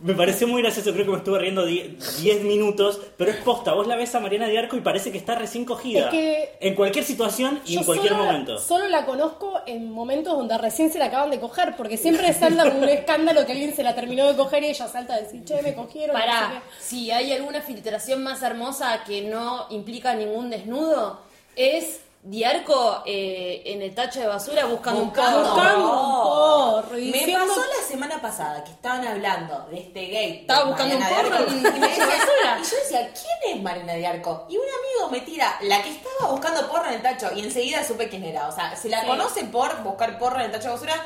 me 0.01 0.13
pareció 0.13 0.47
muy 0.47 0.61
gracioso, 0.61 0.91
creo 0.93 1.05
que 1.05 1.11
me 1.11 1.17
estuve 1.17 1.39
riendo 1.39 1.65
10 1.65 2.43
minutos, 2.43 2.99
pero 3.17 3.31
es 3.31 3.37
posta, 3.37 3.73
vos 3.73 3.87
la 3.87 3.95
ves 3.95 4.13
a 4.15 4.19
Mariana 4.19 4.47
Diarco 4.47 4.75
y 4.75 4.81
parece 4.81 5.11
que 5.11 5.17
está 5.17 5.35
recién 5.35 5.65
cogida. 5.65 6.05
Es 6.05 6.09
que 6.09 6.57
en 6.59 6.75
cualquier 6.75 7.05
situación 7.05 7.61
y 7.65 7.77
en 7.77 7.83
cualquier 7.83 8.13
solo, 8.13 8.25
momento. 8.25 8.59
Solo 8.59 8.87
la 8.87 9.05
conozco 9.05 9.61
en 9.65 9.91
momentos 9.91 10.35
donde 10.35 10.57
recién 10.57 10.91
se 10.91 10.99
la 10.99 11.05
acaban 11.05 11.29
de 11.29 11.39
coger, 11.39 11.75
porque 11.75 11.97
siempre 11.97 12.33
salta 12.33 12.65
un 12.65 12.83
escándalo 12.89 13.45
que 13.45 13.51
alguien 13.51 13.75
se 13.75 13.83
la 13.83 13.93
terminó 13.95 14.27
de 14.27 14.35
coger 14.35 14.63
y 14.63 14.67
ella 14.67 14.87
salta 14.87 15.15
a 15.15 15.21
decir, 15.21 15.43
che, 15.45 15.61
me 15.61 15.75
cogieron. 15.75 16.15
no 16.15 16.21
sé 16.21 16.27
Para, 16.27 16.63
si 16.79 17.11
hay 17.11 17.31
alguna 17.31 17.61
filtración 17.61 18.23
más 18.23 18.41
hermosa 18.41 19.03
que 19.05 19.21
no 19.21 19.67
implica 19.69 20.15
ningún 20.15 20.49
desnudo, 20.49 21.19
es 21.55 22.01
Diarco 22.23 23.01
eh, 23.07 23.63
en 23.65 23.81
el 23.81 23.95
tacho 23.95 24.19
de 24.19 24.27
basura 24.27 24.65
buscando, 24.65 25.05
Buscando. 25.05 25.39
un 25.39 25.43
porro. 25.45 25.55
Buscando 25.55 25.87
un 25.87 26.81
porro 26.83 26.95
Me 26.95 26.99
diciendo- 27.01 27.47
pasó 27.47 27.61
la 27.61 27.87
semana 27.87 28.21
pasada 28.21 28.63
que 28.63 28.71
estaban 28.71 29.07
hablando 29.07 29.65
de 29.71 29.79
este 29.79 30.01
gay. 30.05 30.37
Estaba 30.41 30.65
buscando 30.65 30.99
Mariana 30.99 31.23
un 31.23 31.45
porro 31.45 31.51
y 31.51 31.55
me 31.79 31.87
decía- 31.89 32.05
basura. 32.05 32.59
Y 32.59 32.63
yo 32.63 32.75
decía, 32.77 33.11
¿quién 33.13 33.55
es 33.57 33.63
Mariana 33.63 33.93
Diarco? 33.93 34.45
Y 34.49 34.55
un 34.57 34.63
amigo 34.63 35.11
me 35.11 35.21
tira 35.21 35.57
la 35.61 35.81
que 35.81 35.89
estaba 35.89 36.31
buscando 36.31 36.67
porro 36.69 36.85
en 36.89 36.93
el 36.93 37.01
tacho 37.01 37.31
y 37.35 37.39
enseguida 37.39 37.83
supe 37.83 38.07
quién 38.07 38.23
era. 38.23 38.47
O 38.47 38.51
sea, 38.51 38.75
si 38.75 38.87
la 38.87 39.01
Sí. 39.01 39.07
conoce 39.07 39.43
por 39.45 39.81
buscar 39.81 40.19
porro 40.19 40.35
en 40.37 40.45
el 40.45 40.51
tacho 40.51 40.65
de 40.67 40.73
basura, 40.75 41.03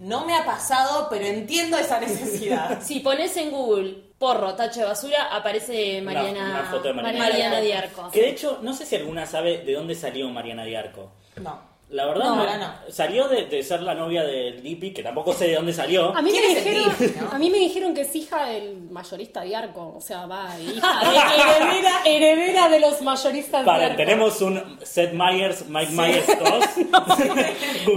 no 0.00 0.26
me 0.26 0.36
ha 0.36 0.44
pasado, 0.44 1.08
pero 1.08 1.24
entiendo 1.24 1.78
esa 1.78 1.98
necesidad. 1.98 2.78
Si 2.82 3.00
pones 3.00 3.34
en 3.38 3.50
Google 3.50 4.07
porro, 4.18 4.54
tacho 4.54 4.80
de 4.80 4.86
basura, 4.86 5.34
aparece 5.34 6.02
Mariana, 6.02 6.50
una 6.50 6.64
foto 6.64 6.88
de 6.88 6.94
Mariana 6.94 7.18
Mariana. 7.18 7.60
Diarco. 7.60 8.10
Que 8.10 8.20
de 8.22 8.28
hecho, 8.30 8.58
no 8.62 8.74
sé 8.74 8.84
si 8.84 8.96
alguna 8.96 9.26
sabe 9.26 9.58
de 9.58 9.72
dónde 9.74 9.94
salió 9.94 10.28
Mariana 10.28 10.64
Diarco. 10.64 11.10
No. 11.40 11.77
La 11.90 12.04
verdad, 12.04 12.24
No, 12.26 12.92
salió 12.92 13.28
de, 13.28 13.46
de 13.46 13.62
ser 13.62 13.80
la 13.82 13.94
novia 13.94 14.22
del 14.22 14.62
Dipi, 14.62 14.92
que 14.92 15.02
tampoco 15.02 15.32
sé 15.32 15.46
de 15.48 15.54
dónde 15.54 15.72
salió. 15.72 16.14
A 16.14 16.20
mí, 16.20 16.30
me 16.30 16.38
¿Quién 16.38 16.50
es 16.50 16.58
el 16.58 16.64
dijeron, 16.64 16.96
Dipi, 16.98 17.18
no? 17.20 17.30
a 17.32 17.38
mí 17.38 17.48
me 17.50 17.58
dijeron 17.58 17.94
que 17.94 18.02
es 18.02 18.14
hija 18.14 18.44
del 18.44 18.76
mayorista 18.90 19.40
Diarco, 19.40 19.94
o 19.96 20.00
sea, 20.02 20.26
va, 20.26 20.50
hija 20.60 21.00
de 21.00 21.64
heredera, 21.64 22.00
heredera 22.04 22.68
de 22.68 22.80
los 22.80 23.00
mayoristas 23.00 23.64
Para, 23.64 23.78
Diarco. 23.78 23.96
tenemos 23.96 24.40
un 24.42 24.78
Seth 24.82 25.14
Myers, 25.14 25.64
Mike 25.68 25.92
Myers 25.92 26.26
2. 26.26 26.36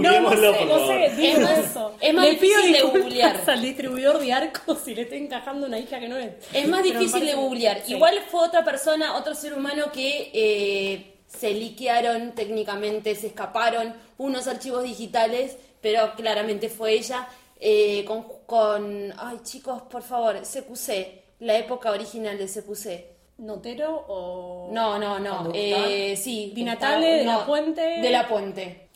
No, 0.00 0.20
no 0.20 0.30
sé, 0.30 0.52
por 0.52 0.66
no 0.66 0.86
sé, 0.86 1.12
digo 1.16 1.38
Es 1.38 1.40
más- 1.40 1.58
eso. 1.58 1.92
es 2.00 2.14
más 2.14 2.24
Le 2.26 2.34
pido 2.36 2.60
difícil 2.62 2.72
de 2.72 2.98
googlear. 3.00 3.40
al 3.46 3.60
distribuidor 3.62 4.18
de 4.20 4.32
arcos 4.32 4.78
si 4.84 4.94
le 4.94 5.02
está 5.02 5.16
encajando 5.16 5.66
una 5.66 5.78
hija 5.78 6.00
que 6.00 6.08
no 6.08 6.16
es. 6.16 6.32
Es 6.52 6.66
más 6.68 6.80
Pero 6.82 6.98
difícil 6.98 7.26
de 7.26 7.34
googlear. 7.34 7.82
sí. 7.84 7.92
Igual 7.94 8.20
fue 8.30 8.40
otra 8.46 8.64
persona, 8.64 9.16
otro 9.16 9.34
ser 9.34 9.52
humano 9.54 9.86
que 9.92 10.30
eh, 10.32 11.11
se 11.38 11.52
liquearon 11.52 12.32
técnicamente, 12.32 13.14
se 13.14 13.28
escaparon 13.28 13.94
unos 14.18 14.46
archivos 14.46 14.82
digitales, 14.84 15.56
pero 15.80 16.12
claramente 16.14 16.68
fue 16.68 16.92
ella. 16.94 17.28
eh, 17.64 18.04
con, 18.04 18.24
con. 18.46 19.12
Ay, 19.16 19.38
chicos, 19.44 19.82
por 19.82 20.02
favor, 20.02 20.40
CQC, 20.42 21.22
la 21.40 21.56
época 21.58 21.90
original 21.92 22.36
de 22.36 22.46
CQC. 22.46 23.12
¿Notero 23.38 24.04
o.? 24.08 24.68
No, 24.72 24.98
no, 24.98 25.18
no. 25.18 25.50
Eh, 25.54 26.14
sí. 26.16 26.52
Di 26.54 26.62
está- 26.62 26.74
Natale, 26.74 27.06
de 27.18 27.24
no, 27.24 27.38
la 27.40 27.46
Puente. 27.46 27.80
De 27.80 28.10
la 28.10 28.28
Puente. 28.28 28.88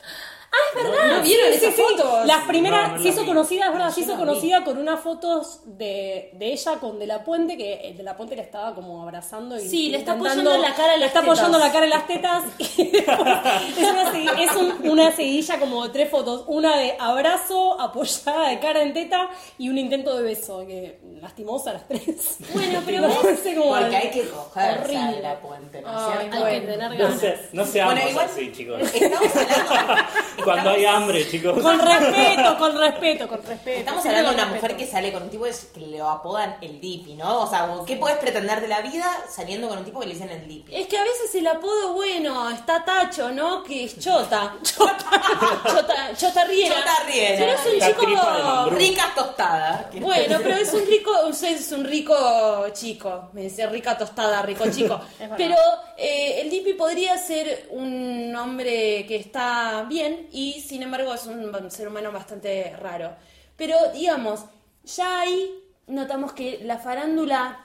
Ah, 0.56 0.78
es 0.78 0.82
verdad. 0.84 1.16
¿No 1.18 1.22
vieron 1.22 1.48
sí, 1.50 1.54
esas 1.56 1.75
sí, 1.75 1.76
sí. 1.76 1.82
fotos? 1.82 2.26
Las 2.26 2.44
primeras, 2.44 2.88
No, 2.92 2.96
no 2.96 3.02
se 3.02 3.08
hizo 3.08 3.20
vi. 3.22 3.26
conocida, 3.26 3.66
es 3.66 3.72
verdad, 3.72 3.90
se 3.90 4.00
hizo 4.00 4.12
vi. 4.12 4.18
conocida 4.18 4.64
con 4.64 4.78
unas 4.78 5.00
fotos 5.00 5.60
de, 5.64 6.30
de 6.32 6.52
ella 6.52 6.75
con 6.80 6.98
De 6.98 7.06
La 7.06 7.25
Puente, 7.25 7.56
que 7.56 7.88
el 7.88 7.96
De 7.96 8.02
La 8.02 8.16
Puente 8.16 8.36
le 8.36 8.42
estaba 8.42 8.75
como 8.75 9.02
abrazando 9.02 9.57
y 9.59 9.68
Sí, 9.68 9.90
le 9.90 9.98
está 9.98 10.12
apoyando 10.12 10.57
la 10.59 10.74
cara 10.74 10.94
en 10.94 11.00
Le 11.00 11.07
las 11.07 11.09
está 11.09 11.20
apoyando 11.20 11.59
la 11.59 11.72
cara 11.72 11.85
en 11.85 11.90
las 11.90 12.07
tetas. 12.07 12.44
es 12.59 13.88
una, 13.90 14.42
es 14.42 14.57
un- 14.57 14.88
una 14.90 15.12
seguidilla 15.14 15.59
como 15.59 15.85
de 15.85 15.90
tres 15.90 16.11
fotos. 16.11 16.44
Una 16.46 16.76
de 16.78 16.96
abrazo, 16.98 17.81
apoyada 17.81 18.48
de 18.48 18.59
cara 18.59 18.83
en 18.83 18.92
teta 18.94 19.28
y 19.59 19.68
un 19.68 19.78
intento 19.78 20.16
de 20.16 20.22
beso, 20.22 20.64
que 20.66 20.98
lastimosa 21.20 21.72
las 21.74 21.87
tres. 21.88 22.37
Bueno, 22.54 22.81
pero 22.87 23.02
vos- 23.09 23.16
parece 23.22 23.54
como 23.54 23.70
Porque 23.76 23.96
hay 23.96 24.11
que 24.11 24.28
cogerse 24.28 24.81
horrible. 24.96 25.16
de 25.16 25.22
la 25.22 25.40
puente, 25.40 25.83
¿no 25.83 25.88
es 26.12 26.18
cierto? 26.18 26.44
hay 26.44 26.61
que 26.61 26.66
tener 26.66 26.90
No, 26.90 26.98
ganas. 26.98 27.20
se, 27.20 27.38
no 27.52 27.64
seamos 27.66 27.94
Bueno, 27.94 28.11
igual- 28.11 28.26
así, 28.26 28.52
chicos. 28.52 28.81
Estamos 28.94 29.37
hablando, 29.37 30.02
Cuando 30.46 30.70
hay 30.70 30.85
hambre, 30.85 31.28
chicos. 31.28 31.61
Con 31.62 31.78
respeto, 31.78 32.59
con 32.59 32.78
respeto, 32.78 33.28
con 33.28 33.42
respeto. 33.42 33.78
estamos 33.80 34.06
hablando 34.06 34.28
de 34.30 34.35
una 34.35 34.44
respeto. 34.44 34.62
mujer 34.62 34.76
que 34.76 34.87
sale 34.90 35.12
con 35.12 35.22
un 35.24 35.30
tipo 35.30 35.44
que 35.74 35.80
le 35.80 36.00
apodan 36.00 36.56
el 36.61 36.80
Dipi, 36.80 37.14
¿no? 37.14 37.42
O 37.42 37.46
sea, 37.46 37.68
¿qué 37.87 37.96
puedes 37.96 38.18
pretender 38.18 38.61
de 38.61 38.68
la 38.68 38.80
vida 38.80 39.06
saliendo 39.28 39.68
con 39.68 39.78
un 39.78 39.85
tipo 39.85 40.00
que 40.00 40.06
le 40.06 40.14
dicen 40.14 40.30
el 40.30 40.46
Dipi? 40.46 40.74
Es 40.74 40.87
que 40.87 40.98
a 40.98 41.02
veces 41.02 41.35
el 41.35 41.46
apodo, 41.46 41.94
bueno, 41.94 42.50
está 42.50 42.85
tacho, 42.85 43.30
¿no? 43.30 43.62
Que 43.62 43.85
es 43.85 43.98
chota. 43.98 44.54
Chota. 44.62 46.14
Chota, 46.16 46.44
riera. 46.44 46.76
Chota 46.76 46.92
riera. 47.06 47.37
Pero 47.38 47.52
es 47.52 47.66
un 47.66 47.78
La 47.78 47.87
chico. 47.88 48.70
Ricas 48.70 49.14
tostadas. 49.14 49.87
Bueno, 50.00 50.38
pero 50.42 50.56
es 50.56 50.72
un 50.72 50.87
rico, 50.87 51.12
es 51.28 51.72
un 51.72 51.85
rico 51.85 52.68
chico. 52.72 53.28
Me 53.32 53.42
decía 53.42 53.66
rica 53.68 53.96
tostada, 53.96 54.42
rico 54.42 54.64
chico. 54.70 55.00
pero 55.37 55.56
eh, 55.96 56.40
el 56.40 56.50
Dipi 56.50 56.74
podría 56.74 57.16
ser 57.18 57.68
un 57.70 58.35
hombre 58.37 59.04
que 59.06 59.16
está 59.16 59.85
bien 59.88 60.28
y 60.32 60.61
sin 60.61 60.82
embargo 60.82 61.14
es 61.14 61.26
un 61.26 61.70
ser 61.70 61.88
humano 61.88 62.12
bastante 62.12 62.74
raro. 62.76 63.14
Pero 63.56 63.76
digamos, 63.92 64.40
ya 64.85 65.20
ahí 65.20 65.50
notamos 65.87 66.32
que 66.32 66.61
la 66.62 66.78
farándula 66.78 67.62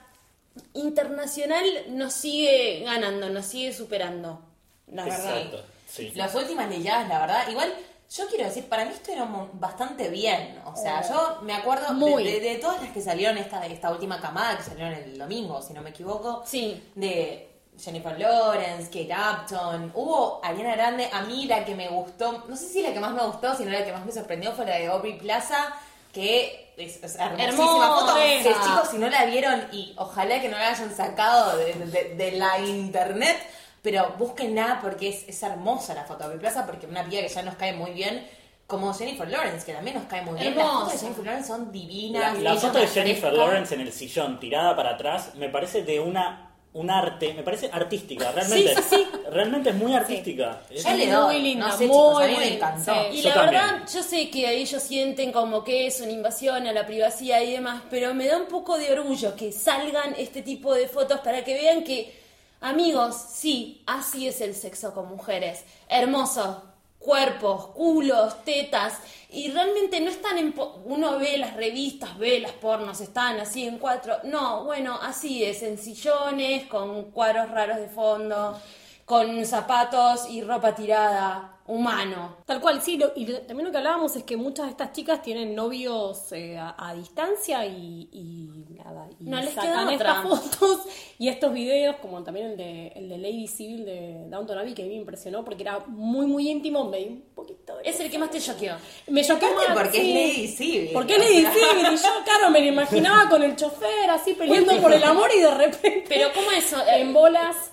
internacional 0.74 1.64
nos 1.88 2.12
sigue 2.12 2.80
ganando, 2.84 3.28
nos 3.30 3.46
sigue 3.46 3.72
superando. 3.72 4.40
La 4.88 5.04
verdad. 5.04 5.42
Sí. 5.88 6.10
Las 6.14 6.34
últimas 6.34 6.68
leyadas, 6.68 7.08
la 7.08 7.20
verdad, 7.20 7.48
igual 7.50 7.72
yo 8.14 8.26
quiero 8.28 8.44
decir, 8.44 8.66
para 8.68 8.84
mí 8.84 8.92
estuvieron 8.92 9.50
bastante 9.54 10.08
bien. 10.10 10.58
O 10.66 10.76
sea, 10.76 11.02
yo 11.08 11.40
me 11.42 11.54
acuerdo 11.54 11.86
de- 11.88 11.92
Muy. 11.94 12.24
de, 12.24 12.40
de 12.40 12.56
todas 12.56 12.82
las 12.82 12.90
que 12.92 13.00
salieron 13.00 13.38
esta, 13.38 13.64
esta 13.66 13.90
última 13.90 14.20
camada, 14.20 14.56
que 14.58 14.64
salieron 14.64 14.92
el 14.92 15.16
domingo, 15.18 15.62
si 15.62 15.72
no 15.72 15.80
me 15.82 15.90
equivoco. 15.90 16.42
Sí. 16.46 16.82
De 16.94 17.48
Jennifer 17.82 18.18
Lawrence, 18.18 18.84
Kate 18.90 19.12
Upton, 19.12 19.90
hubo 19.94 20.40
Ariana 20.44 20.76
Grande, 20.76 21.08
a 21.12 21.22
mí 21.22 21.46
la 21.46 21.64
que 21.64 21.74
me 21.74 21.88
gustó, 21.88 22.44
no 22.48 22.56
sé 22.56 22.68
si 22.68 22.82
la 22.82 22.92
que 22.92 23.00
más 23.00 23.12
me 23.12 23.22
gustó, 23.22 23.54
sino 23.56 23.70
la 23.70 23.84
que 23.84 23.92
más 23.92 24.04
me 24.06 24.12
sorprendió 24.12 24.52
fue 24.52 24.64
la 24.66 24.76
de 24.76 24.86
Aubrey 24.86 25.18
Plaza, 25.18 25.74
que 26.12 26.72
es, 26.76 27.02
es 27.02 27.16
hermosísima 27.16 27.44
Hermosa. 27.48 27.88
foto. 28.00 28.14
Que 28.16 28.42
chicos, 28.44 28.88
si 28.90 28.98
no 28.98 29.08
la 29.10 29.24
vieron, 29.24 29.66
y 29.72 29.94
ojalá 29.96 30.40
que 30.40 30.48
no 30.48 30.58
la 30.58 30.68
hayan 30.70 30.94
sacado 30.94 31.56
de, 31.56 31.72
de- 31.74 32.14
de 32.14 32.32
la 32.32 32.58
internet, 32.60 33.36
pero 33.82 34.14
búsquenla 34.16 34.78
porque 34.80 35.08
es, 35.08 35.28
es 35.28 35.42
hermosa 35.42 35.94
la 35.94 36.04
foto 36.04 36.18
de 36.20 36.24
Aubrey 36.26 36.40
Plaza, 36.40 36.64
porque 36.66 36.86
una 36.86 37.02
piba 37.04 37.22
que 37.22 37.28
ya 37.28 37.42
nos 37.42 37.56
cae 37.56 37.72
muy 37.72 37.90
bien. 37.92 38.24
Como 38.64 38.94
Jennifer 38.94 39.28
Lawrence, 39.28 39.66
que 39.66 39.72
también 39.74 39.96
nos 39.96 40.06
cae 40.06 40.22
muy 40.22 40.38
bien. 40.38 40.54
Las 40.56 40.64
fotos 40.70 40.92
de. 40.92 40.98
Jennifer 40.98 41.24
Lawrence 41.24 41.48
son 41.48 41.64
La, 41.66 41.72
divinas. 41.72 42.38
la 42.38 42.50
ella 42.52 42.60
foto 42.60 42.78
de 42.78 42.86
Jennifer 42.86 43.20
fresca. 43.30 43.36
Lawrence 43.36 43.74
en 43.74 43.80
el 43.82 43.92
sillón 43.92 44.40
tirada 44.40 44.74
para 44.76 44.90
atrás 44.90 45.34
me 45.34 45.48
parece 45.50 45.82
de 45.82 45.98
una 46.00 46.51
un 46.74 46.90
arte, 46.90 47.34
me 47.34 47.42
parece 47.42 47.68
artística, 47.70 48.32
realmente. 48.32 48.74
Sí, 48.76 48.82
sí, 48.88 49.06
Realmente 49.30 49.70
es 49.70 49.76
muy 49.76 49.94
artística. 49.94 50.62
Es- 50.70 50.82
Ya 50.84 50.94
le 50.94 51.06
Muy 51.14 51.38
linda, 51.42 51.68
no 51.68 51.76
sé, 51.76 51.86
muy 51.86 51.96
chicos, 51.96 52.22
a 52.22 52.26
mí 52.26 52.36
me 52.38 52.54
encantó. 52.54 52.94
sí. 52.94 53.18
Y 53.18 53.22
Yo 53.22 53.28
la 53.28 53.34
también. 53.34 53.62
verdad, 53.62 53.88
yo 53.92 54.02
sé 54.02 54.30
que 54.30 54.50
ellos 54.56 54.82
sienten 54.82 55.32
como 55.32 55.62
que 55.64 55.86
es 55.86 56.00
una 56.00 56.12
invasión 56.12 56.66
a 56.66 56.72
la 56.72 56.86
privacidad 56.86 57.40
y 57.42 57.52
demás, 57.52 57.82
pero 57.90 58.14
me 58.14 58.26
da 58.26 58.38
un 58.38 58.46
poco 58.46 58.78
de 58.78 58.90
orgullo 58.92 59.36
que 59.36 59.52
salgan 59.52 60.14
este 60.16 60.40
tipo 60.42 60.74
de 60.74 60.88
fotos 60.88 61.20
para 61.20 61.44
que 61.44 61.54
vean 61.54 61.84
que, 61.84 62.14
amigos, 62.62 63.16
sí, 63.34 63.82
así 63.86 64.26
es 64.28 64.40
el 64.40 64.54
sexo 64.54 64.94
con 64.94 65.08
mujeres. 65.08 65.64
Hermoso, 65.88 66.62
cuerpos, 67.02 67.68
culos, 67.68 68.44
tetas, 68.44 68.98
y 69.28 69.50
realmente 69.50 70.00
no 70.00 70.10
están 70.10 70.38
en... 70.38 70.54
Uno 70.84 71.18
ve 71.18 71.38
las 71.38 71.56
revistas, 71.56 72.16
ve 72.18 72.40
las 72.40 72.52
pornos, 72.52 73.00
están 73.00 73.40
así 73.40 73.66
en 73.66 73.78
cuatro. 73.78 74.18
No, 74.24 74.64
bueno, 74.64 74.98
así 75.02 75.44
es, 75.44 75.62
en 75.62 75.78
sillones, 75.78 76.66
con 76.66 77.10
cuadros 77.10 77.50
raros 77.50 77.78
de 77.78 77.88
fondo, 77.88 78.60
con 79.04 79.44
zapatos 79.44 80.28
y 80.28 80.42
ropa 80.42 80.74
tirada. 80.74 81.51
Humano. 81.66 82.36
Tal 82.46 82.60
cual, 82.60 82.82
sí, 82.82 82.96
lo- 82.96 83.12
y 83.14 83.24
también 83.26 83.66
lo 83.66 83.70
que 83.72 83.78
hablábamos 83.78 84.16
es 84.16 84.24
que 84.24 84.36
muchas 84.36 84.66
de 84.66 84.70
estas 84.72 84.92
chicas 84.92 85.22
tienen 85.22 85.54
novios 85.54 86.32
eh, 86.32 86.58
a, 86.58 86.74
a 86.76 86.94
distancia 86.94 87.64
y, 87.66 88.08
y 88.12 88.74
nada, 88.74 89.08
y 89.20 89.24
No 89.24 89.40
les 89.40 89.54
sacan 89.54 89.88
estas 89.90 90.22
fotos 90.22 90.80
y 91.18 91.28
estos 91.28 91.52
videos, 91.52 91.96
como 91.96 92.22
también 92.22 92.46
el 92.52 92.56
de, 92.56 92.88
el 92.96 93.08
de 93.08 93.18
Lady 93.18 93.46
Civil 93.46 93.84
de 93.84 94.24
Downton 94.28 94.58
Abbey, 94.58 94.74
que 94.74 94.82
a 94.82 94.84
mí 94.86 94.90
me 94.92 94.96
impresionó 94.96 95.44
porque 95.44 95.62
era 95.62 95.78
muy, 95.86 96.26
muy 96.26 96.48
íntimo, 96.50 96.84
me 96.84 96.98
dio 96.98 97.08
un 97.08 97.22
poquito 97.34 97.76
de... 97.76 97.88
Es 97.88 97.98
el 98.00 98.10
que 98.10 98.18
más 98.18 98.30
te 98.30 98.40
choqueó. 98.40 98.74
Me 99.08 99.22
Aparte 99.22 99.46
más, 99.68 99.78
porque 99.78 100.00
sí. 100.00 100.10
es 100.18 100.36
Lady 100.36 100.48
Civil. 100.48 100.90
Porque 100.92 101.12
es 101.14 101.18
Lady 101.18 101.46
Civil 101.46 101.86
y 101.92 101.96
yo, 101.96 102.08
claro, 102.24 102.50
me 102.50 102.60
lo 102.60 102.66
imaginaba 102.66 103.28
con 103.28 103.42
el 103.42 103.56
chofer 103.56 104.10
así 104.10 104.34
peleando 104.34 104.80
por 104.80 104.92
el 104.92 105.02
amor 105.04 105.30
y 105.36 105.40
de 105.40 105.50
repente... 105.54 106.04
Pero 106.08 106.32
¿cómo 106.34 106.50
eso? 106.50 106.76
En 106.88 107.12
bolas... 107.12 107.71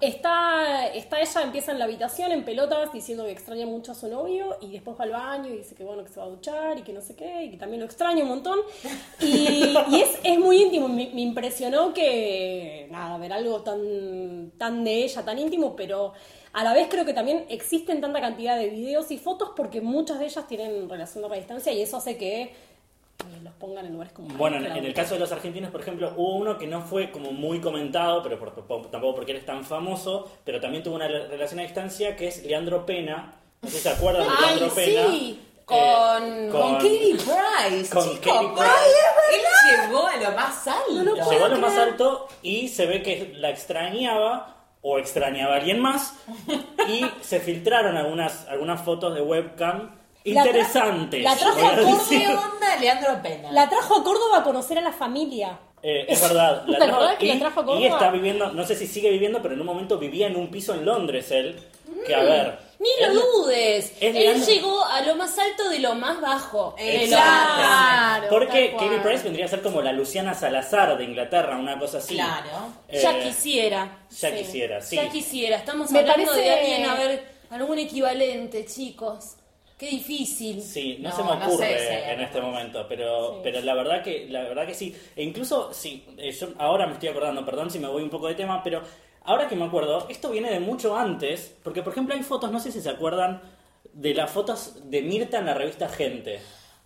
Está, 0.00 0.88
está 0.92 1.20
ella, 1.20 1.42
empieza 1.42 1.72
en 1.72 1.80
la 1.80 1.86
habitación 1.86 2.30
en 2.30 2.44
pelotas 2.44 2.92
diciendo 2.92 3.24
que 3.24 3.32
extraña 3.32 3.66
mucho 3.66 3.90
a 3.90 3.94
su 3.96 4.06
novio 4.06 4.56
y 4.60 4.70
después 4.70 4.96
va 4.98 5.04
al 5.04 5.10
baño 5.10 5.48
y 5.48 5.56
dice 5.58 5.74
que 5.74 5.82
bueno, 5.82 6.04
que 6.04 6.10
se 6.10 6.20
va 6.20 6.26
a 6.26 6.28
duchar 6.28 6.78
y 6.78 6.82
que 6.82 6.92
no 6.92 7.00
sé 7.00 7.16
qué 7.16 7.44
y 7.44 7.50
que 7.50 7.56
también 7.56 7.80
lo 7.80 7.86
extraña 7.86 8.22
un 8.22 8.28
montón. 8.28 8.60
Y, 9.20 9.74
es, 10.00 10.20
es 10.22 10.38
muy 10.38 10.62
íntimo, 10.62 10.88
me, 10.88 11.10
me 11.12 11.20
impresionó 11.20 11.92
que, 11.92 12.86
nada, 12.90 13.18
ver 13.18 13.32
algo 13.32 13.62
tan, 13.62 14.52
tan 14.56 14.84
de 14.84 15.04
ella, 15.04 15.24
tan 15.24 15.38
íntimo, 15.38 15.74
pero 15.74 16.12
a 16.52 16.64
la 16.64 16.72
vez 16.72 16.88
creo 16.88 17.04
que 17.04 17.12
también 17.12 17.44
existen 17.48 18.00
tanta 18.00 18.20
cantidad 18.20 18.56
de 18.56 18.70
videos 18.70 19.10
y 19.10 19.18
fotos 19.18 19.50
porque 19.56 19.80
muchas 19.80 20.18
de 20.18 20.26
ellas 20.26 20.46
tienen 20.46 20.88
relación 20.88 21.24
a 21.24 21.28
la 21.28 21.36
distancia 21.36 21.72
y 21.72 21.80
eso 21.80 21.96
hace 21.96 22.16
que 22.16 22.52
los 23.42 23.52
pongan 23.54 23.86
en 23.86 23.92
lugares 23.92 24.12
como... 24.12 24.28
Bueno, 24.36 24.56
en, 24.56 24.84
el 24.84 24.94
caso 24.94 25.14
de 25.14 25.20
los 25.20 25.32
argentinos, 25.32 25.70
por 25.70 25.80
ejemplo, 25.80 26.12
hubo 26.16 26.36
uno 26.36 26.58
que 26.58 26.66
no 26.66 26.82
fue 26.82 27.10
como 27.10 27.32
muy 27.32 27.60
comentado, 27.60 28.22
pero 28.22 28.38
por- 28.38 28.52
por- 28.52 28.90
tampoco 28.90 29.16
porque 29.16 29.32
él 29.32 29.38
es 29.38 29.46
tan 29.46 29.64
famoso, 29.64 30.30
pero 30.44 30.60
también 30.60 30.82
tuvo 30.82 30.94
una 30.96 31.08
re- 31.08 31.26
relación 31.28 31.60
a 31.60 31.62
distancia, 31.64 32.16
que 32.16 32.28
es 32.28 32.44
Leandro 32.44 32.84
Pena. 32.86 33.34
No 33.62 33.68
sé 33.70 33.76
si 33.76 33.82
se 33.82 33.88
acuerdan 33.90 34.24
de 34.26 34.32
Ay, 34.38 34.44
Leandro 34.56 34.74
Pena. 34.74 35.10
sí, 35.10 35.40
Eh, 35.72 36.48
con- 36.50 36.50
Con 36.50 36.74
Katie 36.76 37.14
Price, 37.14 37.94
con 37.94 38.02
chico. 38.10 38.20
Katie 38.22 38.48
Price. 38.48 39.34
Él 39.34 39.86
llegó 39.86 40.06
a 40.06 40.16
lo 40.16 40.30
más 40.32 40.66
alto. 40.66 41.30
Llegó 41.30 41.44
a 41.44 41.48
lo 41.48 41.58
más 41.58 41.76
alto 41.78 42.28
y 42.42 42.68
se 42.68 42.86
ve 42.86 43.02
que 43.02 43.34
la 43.36 43.50
extrañaba 43.50 44.56
o 44.82 44.98
extrañaba 44.98 45.54
a 45.54 45.56
alguien 45.58 45.78
más 45.78 46.14
y 46.88 47.04
se 47.20 47.38
filtraron 47.38 47.96
algunas, 47.96 48.48
algunas 48.48 48.80
fotos 48.82 49.14
de 49.14 49.20
webcam 49.22 49.90
interesantes. 50.24 51.22
la 51.22 51.36
trajo 51.36 51.58
a 51.60 51.68
a 51.68 51.74
Córdoba. 51.76 51.98
decir. 51.98 52.20
¿Qué 52.20 52.26
onda 52.28 52.76
Leandro 52.80 53.22
Pena? 53.22 53.52
La 53.52 53.68
trajo 53.68 53.96
a 53.96 54.04
Córdoba 54.04 54.38
a 54.38 54.42
conocer 54.44 54.78
a 54.78 54.82
la 54.82 54.92
familia. 54.92 55.58
Eh, 55.82 56.04
es 56.08 56.20
verdad, 56.20 56.64
la 56.66 56.78
¿Te 56.78 56.84
trajo- 56.84 56.96
acordás 56.96 57.16
que 57.18 57.26
y, 57.26 57.32
la 57.32 57.38
trajo 57.38 57.60
a 57.60 57.64
Córdoba? 57.64 57.80
y 57.80 57.86
está 57.90 58.10
viviendo, 58.10 58.52
no 58.52 58.64
sé 58.66 58.76
si 58.76 58.86
sigue 58.86 59.10
viviendo, 59.10 59.40
pero 59.40 59.54
en 59.54 59.60
un 59.60 59.66
momento 59.66 59.98
vivía 59.98 60.26
en 60.26 60.36
un 60.36 60.50
piso 60.50 60.74
en 60.74 60.84
Londres 60.84 61.30
él. 61.30 61.58
Que 62.06 62.14
a 62.14 62.22
ver. 62.22 62.70
Ni 62.78 62.88
lo 63.04 63.12
él- 63.12 63.14
dudes. 63.18 63.92
es 64.00 64.02
Él 64.02 64.14
Leandro- 64.14 64.46
llegó 64.46 64.84
a 64.84 65.02
lo 65.02 65.16
más 65.16 65.38
alto 65.38 65.68
de 65.68 65.80
lo 65.80 65.94
más 65.94 66.18
bajo. 66.20 66.74
Claro, 67.08 68.26
Porque. 68.30 68.72
Katie 68.78 68.98
Price 69.00 69.22
vendría 69.24 69.44
a 69.46 69.48
ser 69.48 69.60
como 69.62 69.82
la 69.82 69.92
Luciana 69.92 70.32
Salazar 70.34 70.96
de 70.96 71.04
Inglaterra, 71.04 71.56
una 71.58 71.78
cosa 71.78 71.98
así. 71.98 72.14
Claro. 72.14 72.48
Eh, 72.88 73.00
Ya 73.02 73.18
quisiera. 73.20 73.98
Ya 74.10 74.30
Sí. 74.30 74.36
quisiera, 74.36 74.80
sí. 74.80 74.96
Ya 74.96 75.08
quisiera. 75.10 75.56
Estamos 75.56 75.90
Me 75.90 75.98
hablando 76.00 76.26
parece- 76.32 76.42
de 76.42 76.50
alguien, 76.54 76.86
a 76.88 76.94
ver, 76.94 77.24
algún 77.50 77.78
equivalente, 77.78 78.64
chicos. 78.66 79.34
Qué 79.80 79.88
difícil. 79.88 80.60
Sí, 80.60 80.98
no, 81.00 81.08
No, 81.08 81.16
se 81.16 81.22
me 81.22 81.28
no 81.36 81.46
ocurre 81.46 81.78
sé 81.78 82.12
en 82.12 82.20
este 82.20 82.38
momento, 82.38 82.84
pero, 82.86 83.36
Sí. 83.36 83.40
pero 83.42 83.60
la 83.62 83.74
verdad 83.74 84.02
que 84.04 84.26
la 84.28 84.42
verdad 84.42 84.66
que 84.66 84.74
sí. 84.74 84.94
E 85.16 85.22
incluso, 85.24 85.72
sí, 85.72 86.04
eh, 86.18 86.30
yo 86.32 86.48
ahora 86.58 86.86
me 86.86 86.92
estoy 86.92 87.08
acordando, 87.08 87.46
perdón 87.46 87.70
si 87.70 87.78
me 87.78 87.88
voy 87.88 88.02
un 88.02 88.10
poco 88.10 88.28
de 88.28 88.34
tema, 88.34 88.62
pero 88.62 88.82
ahora 89.24 89.48
que 89.48 89.56
me 89.56 89.64
acuerdo, 89.64 90.06
esto 90.10 90.28
viene 90.30 90.50
de 90.50 90.60
mucho 90.60 90.94
antes, 90.98 91.56
porque 91.64 91.82
por 91.82 91.94
ejemplo 91.94 92.14
hay 92.14 92.22
fotos, 92.22 92.52
no 92.52 92.60
sé 92.60 92.70
si 92.70 92.82
se 92.82 92.90
acuerdan, 92.90 93.40
de 93.94 94.12
las 94.12 94.30
fotos 94.30 94.90
de 94.90 95.00
Mirta 95.00 95.38
en 95.38 95.46
la 95.46 95.54
revista 95.54 95.88
Gente. 95.88 96.40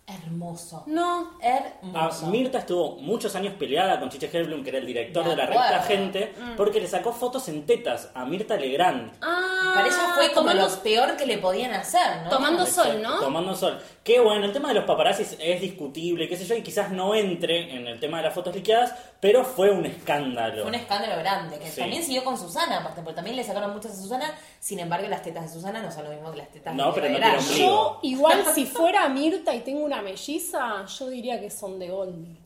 Hermoso. 0.07 0.83
No. 0.85 1.31
Ah, 1.41 1.71
Hermoso. 1.81 2.27
Mirta 2.27 2.59
estuvo 2.59 2.97
muchos 2.97 3.35
años 3.35 3.55
peleada 3.57 3.99
con 3.99 4.09
Chiche 4.09 4.29
Helblum, 4.31 4.63
que 4.63 4.69
era 4.69 4.77
el 4.77 4.85
director 4.85 5.23
De 5.23 5.31
de, 5.31 5.35
la 5.35 5.45
revista 5.47 5.81
Gente, 5.83 6.33
porque 6.55 6.79
le 6.79 6.87
sacó 6.87 7.11
fotos 7.11 7.47
en 7.49 7.65
tetas 7.65 8.11
a 8.13 8.23
Mirta 8.25 8.55
Legrand. 8.55 9.13
Ah, 9.21 9.71
Para 9.73 9.87
ella 9.87 10.13
fue 10.15 10.27
como 10.31 10.51
tomando, 10.51 10.69
lo 10.69 10.83
peor 10.83 11.17
que 11.17 11.25
le 11.25 11.39
podían 11.39 11.73
hacer, 11.73 12.23
¿no? 12.23 12.29
tomando 12.29 12.65
sol, 12.67 13.01
¿no? 13.01 13.19
Tomando 13.19 13.55
sol. 13.55 13.79
Que 14.05 14.19
bueno, 14.19 14.45
el 14.45 14.53
tema 14.53 14.67
de 14.67 14.75
los 14.75 14.83
paparazzis 14.83 15.35
es 15.41 15.61
discutible, 15.61 16.29
qué 16.29 16.37
sé 16.37 16.45
yo, 16.45 16.53
y 16.53 16.61
quizás 16.61 16.91
no 16.91 17.15
entre 17.15 17.75
en 17.75 17.87
el 17.87 17.99
tema 17.99 18.17
de 18.17 18.23
las 18.25 18.35
fotos 18.35 18.53
liqueadas, 18.53 18.93
pero 19.19 19.43
fue 19.43 19.71
un 19.71 19.83
escándalo. 19.87 20.61
Fue 20.61 20.69
un 20.69 20.75
escándalo 20.75 21.17
grande, 21.17 21.57
que 21.57 21.65
Sí. 21.71 21.81
también 21.81 22.03
siguió 22.03 22.23
con 22.23 22.37
Susana, 22.37 22.77
aparte, 22.81 23.01
porque 23.01 23.15
también 23.15 23.35
le 23.35 23.43
sacaron 23.43 23.73
muchas 23.73 23.93
a 23.93 23.95
Susana, 23.95 24.31
sin 24.59 24.77
embargo 24.77 25.07
las 25.07 25.23
tetas 25.23 25.45
de 25.45 25.49
Susana 25.49 25.81
no 25.81 25.91
son 25.91 26.03
lo 26.03 26.11
mismo 26.11 26.29
que 26.31 26.37
las 26.37 26.51
tetas 26.51 26.75
No, 26.75 26.91
de 26.91 27.01
pero 27.01 27.17
no. 27.19 27.39
Yo, 27.57 27.99
igual, 28.03 28.43
si 28.53 28.67
fuera 28.67 29.09
Mirta 29.09 29.55
y 29.55 29.61
tengo 29.61 29.83
una 29.83 30.03
melliza, 30.03 30.85
yo 30.85 31.09
diría 31.09 31.41
que 31.41 31.49
son 31.49 31.79
de 31.79 31.89
Goldie. 31.89 32.37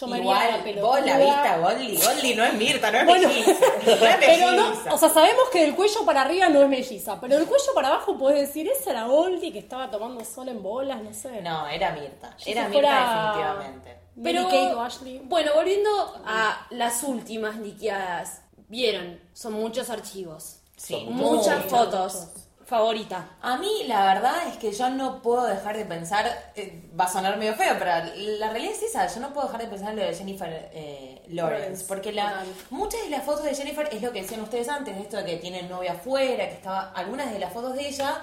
Yo 0.00 0.06
me 0.06 0.16
la 0.18 0.22
Igual, 0.22 0.62
pelotuda. 0.64 0.88
vos 0.90 1.00
la 1.06 1.18
viste 1.18 1.48
a 1.48 1.58
Goldie, 1.58 1.96
Goldie 1.98 2.34
no 2.36 2.44
es 2.44 2.54
Mirta, 2.54 2.90
no 2.90 2.98
es 2.98 3.06
Bueno, 3.06 3.28
melliza, 3.28 3.52
no 3.86 3.92
es 3.92 3.98
Pero 3.98 4.50
melliza. 4.50 4.52
no, 4.86 4.94
o 4.94 4.98
sea, 4.98 5.08
sabemos 5.08 5.44
que 5.52 5.60
del 5.60 5.74
cuello 5.76 6.04
para 6.04 6.22
arriba 6.22 6.48
no 6.48 6.62
es 6.62 6.68
melliza, 6.68 7.20
pero 7.20 7.36
del 7.36 7.46
cuello 7.46 7.74
para 7.74 7.88
abajo 7.88 8.16
puedes 8.18 8.40
decir, 8.48 8.68
esa 8.68 8.90
era 8.90 9.04
Goldie 9.06 9.52
que 9.52 9.58
estaba 9.60 9.90
tomando 9.90 10.24
sol 10.24 10.48
en 10.48 10.62
bolas, 10.62 11.02
no 11.02 11.12
sé. 11.12 11.40
No, 11.42 11.66
era 11.68 11.92
Mirta, 11.92 12.36
Yo 12.38 12.44
era 12.50 12.64
si 12.66 12.70
Mirta 12.70 12.72
fuera 12.72 13.24
definitivamente. 13.34 13.98
Pero, 14.22 14.44
Kate 14.44 14.74
Ashley. 14.80 15.20
bueno, 15.24 15.50
volviendo 15.54 15.90
a 16.26 16.66
las 16.70 17.02
últimas 17.02 17.56
liqueadas. 17.58 18.40
Vieron, 18.68 19.20
son 19.32 19.52
muchos 19.54 19.90
archivos. 19.90 20.56
Sí, 20.76 21.04
Muchas 21.08 21.64
fotos. 21.66 22.28
Favorita. 22.66 23.36
A 23.42 23.58
mí 23.58 23.84
la 23.86 24.06
verdad 24.14 24.48
es 24.48 24.56
que 24.56 24.72
yo 24.72 24.88
no 24.88 25.20
puedo 25.20 25.44
dejar 25.44 25.76
de 25.76 25.84
pensar, 25.84 26.26
eh, 26.56 26.82
va 26.98 27.04
a 27.04 27.12
sonar 27.12 27.36
medio 27.36 27.54
feo, 27.54 27.74
pero 27.78 27.90
la 28.38 28.50
realidad 28.50 28.72
es 28.72 28.82
esa, 28.82 29.06
yo 29.06 29.20
no 29.20 29.34
puedo 29.34 29.48
dejar 29.48 29.62
de 29.62 29.68
pensar 29.68 29.90
en 29.90 29.96
lo 29.96 30.02
de 30.02 30.14
Jennifer 30.14 30.70
eh, 30.72 31.22
Lawrence, 31.28 31.84
porque 31.86 32.12
la, 32.12 32.42
muchas 32.70 33.02
de 33.02 33.10
las 33.10 33.22
fotos 33.22 33.44
de 33.44 33.54
Jennifer 33.54 33.88
es 33.92 34.00
lo 34.00 34.12
que 34.12 34.22
decían 34.22 34.40
ustedes 34.40 34.68
antes, 34.68 34.96
de 34.96 35.02
esto 35.02 35.18
de 35.18 35.24
que 35.26 35.36
tiene 35.36 35.64
novia 35.64 35.92
afuera, 35.92 36.48
que 36.48 36.54
estaba, 36.54 36.92
algunas 36.92 37.30
de 37.30 37.38
las 37.38 37.52
fotos 37.52 37.74
de 37.74 37.86
ella 37.86 38.22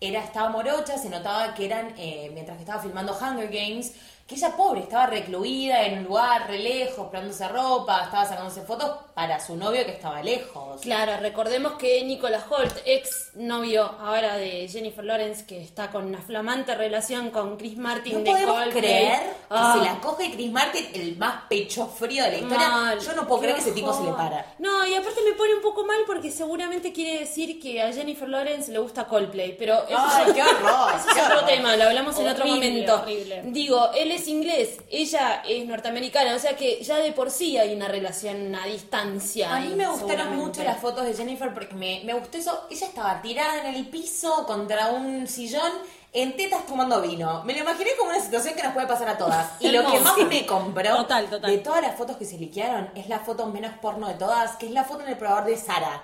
era, 0.00 0.22
estaba 0.22 0.48
morocha, 0.50 0.96
se 0.96 1.10
notaba 1.10 1.52
que 1.54 1.66
eran, 1.66 1.92
eh, 1.98 2.30
mientras 2.32 2.56
que 2.56 2.62
estaba 2.62 2.80
filmando 2.80 3.12
Hunger 3.12 3.48
Games, 3.48 3.92
que 4.30 4.36
ella 4.36 4.56
pobre, 4.56 4.82
estaba 4.82 5.06
recluida 5.06 5.84
en 5.86 5.98
un 5.98 6.04
lugar 6.04 6.46
re 6.48 6.58
lejos, 6.60 7.08
probándose 7.08 7.48
ropa, 7.48 8.04
estaba 8.04 8.24
sacándose 8.24 8.62
fotos 8.62 8.90
para 9.12 9.40
su 9.40 9.56
novio 9.56 9.84
que 9.84 9.90
estaba 9.90 10.22
lejos. 10.22 10.80
Claro, 10.82 11.16
recordemos 11.20 11.72
que 11.72 12.04
Nicolas 12.04 12.44
Holt, 12.48 12.72
ex 12.86 13.32
novio 13.34 13.82
ahora 14.00 14.36
de 14.36 14.68
Jennifer 14.68 15.04
Lawrence, 15.04 15.44
que 15.46 15.60
está 15.60 15.90
con 15.90 16.06
una 16.06 16.22
flamante 16.22 16.76
relación 16.76 17.30
con 17.30 17.56
Chris 17.56 17.76
Martin 17.76 18.12
No 18.14 18.18
de 18.20 18.30
podemos 18.30 18.54
Coldplay. 18.54 18.80
creer 18.82 19.18
que 19.20 19.30
Ah, 19.50 19.76
se 19.78 19.84
la 19.84 20.00
coge 20.00 20.30
Chris 20.32 20.52
Martin, 20.52 20.86
el 20.94 21.16
más 21.16 21.42
pecho 21.48 21.86
frío 21.88 22.22
de 22.22 22.30
la 22.30 22.36
historia. 22.38 22.68
mal. 22.70 23.00
Yo 23.00 23.12
no 23.14 23.26
puedo 23.26 23.40
creer 23.40 23.56
que 23.56 23.62
ese 23.62 23.72
tipo 23.72 23.92
se 23.92 24.04
le 24.04 24.12
para. 24.12 24.46
No, 24.60 24.86
y 24.86 24.94
aparte 24.94 25.20
me 25.28 25.32
pone 25.32 25.56
un 25.56 25.60
poco 25.62 25.84
mal 25.84 25.98
porque 26.06 26.30
seguramente 26.30 26.92
quiere 26.92 27.18
decir 27.20 27.60
que 27.60 27.82
a 27.82 27.92
Jennifer 27.92 28.28
Lawrence 28.28 28.70
le 28.70 28.78
gusta 28.78 29.06
Coldplay, 29.08 29.56
pero 29.58 29.74
eso 29.88 29.98
Ay, 29.98 30.26
es- 30.28 30.34
qué 30.34 30.42
horror, 30.42 30.90
Ese 30.96 31.08
es 31.08 31.14
qué 31.14 31.20
otro 31.20 31.36
horror. 31.38 31.46
tema, 31.50 31.76
lo 31.76 31.84
hablamos 31.84 32.16
en 32.20 32.28
otro 32.28 32.46
momento. 32.46 32.94
horrible. 32.94 33.42
Digo, 33.46 33.90
él 33.96 34.12
es 34.12 34.19
inglés, 34.28 34.78
ella 34.90 35.42
es 35.48 35.66
norteamericana, 35.66 36.34
o 36.34 36.38
sea 36.38 36.56
que 36.56 36.82
ya 36.82 36.96
de 36.96 37.12
por 37.12 37.30
sí 37.30 37.56
hay 37.58 37.74
una 37.74 37.88
relación 37.88 38.54
a 38.54 38.66
distancia. 38.66 39.54
A 39.54 39.60
mí 39.60 39.74
me 39.74 39.88
gustaron 39.88 40.36
mucho 40.36 40.62
las 40.64 40.78
fotos 40.78 41.04
de 41.04 41.14
Jennifer 41.14 41.52
porque 41.54 41.74
me, 41.74 42.02
me 42.04 42.14
gustó 42.14 42.38
eso. 42.38 42.66
Ella 42.70 42.86
estaba 42.86 43.22
tirada 43.22 43.68
en 43.68 43.74
el 43.74 43.88
piso 43.88 44.46
contra 44.46 44.88
un 44.88 45.26
sillón 45.26 45.72
en 46.12 46.36
tetas 46.36 46.66
tomando 46.66 47.00
vino. 47.00 47.44
Me 47.44 47.52
lo 47.52 47.60
imaginé 47.60 47.90
como 47.98 48.10
una 48.10 48.20
situación 48.20 48.54
que 48.54 48.62
nos 48.62 48.72
puede 48.72 48.86
pasar 48.86 49.08
a 49.08 49.18
todas. 49.18 49.52
Y 49.60 49.70
lo 49.70 49.88
que 49.90 50.00
más 50.00 50.16
me 50.18 50.44
compró 50.44 50.96
Total, 50.96 51.30
total. 51.30 51.50
de 51.50 51.58
todas 51.58 51.82
las 51.82 51.96
fotos 51.96 52.16
que 52.16 52.24
se 52.24 52.36
liquearon 52.38 52.90
es 52.94 53.08
la 53.08 53.20
foto 53.20 53.46
menos 53.46 53.72
porno 53.80 54.08
de 54.08 54.14
todas, 54.14 54.56
que 54.56 54.66
es 54.66 54.72
la 54.72 54.84
foto 54.84 55.02
en 55.02 55.10
el 55.10 55.18
probador 55.18 55.44
de 55.44 55.56
Sara. 55.56 56.02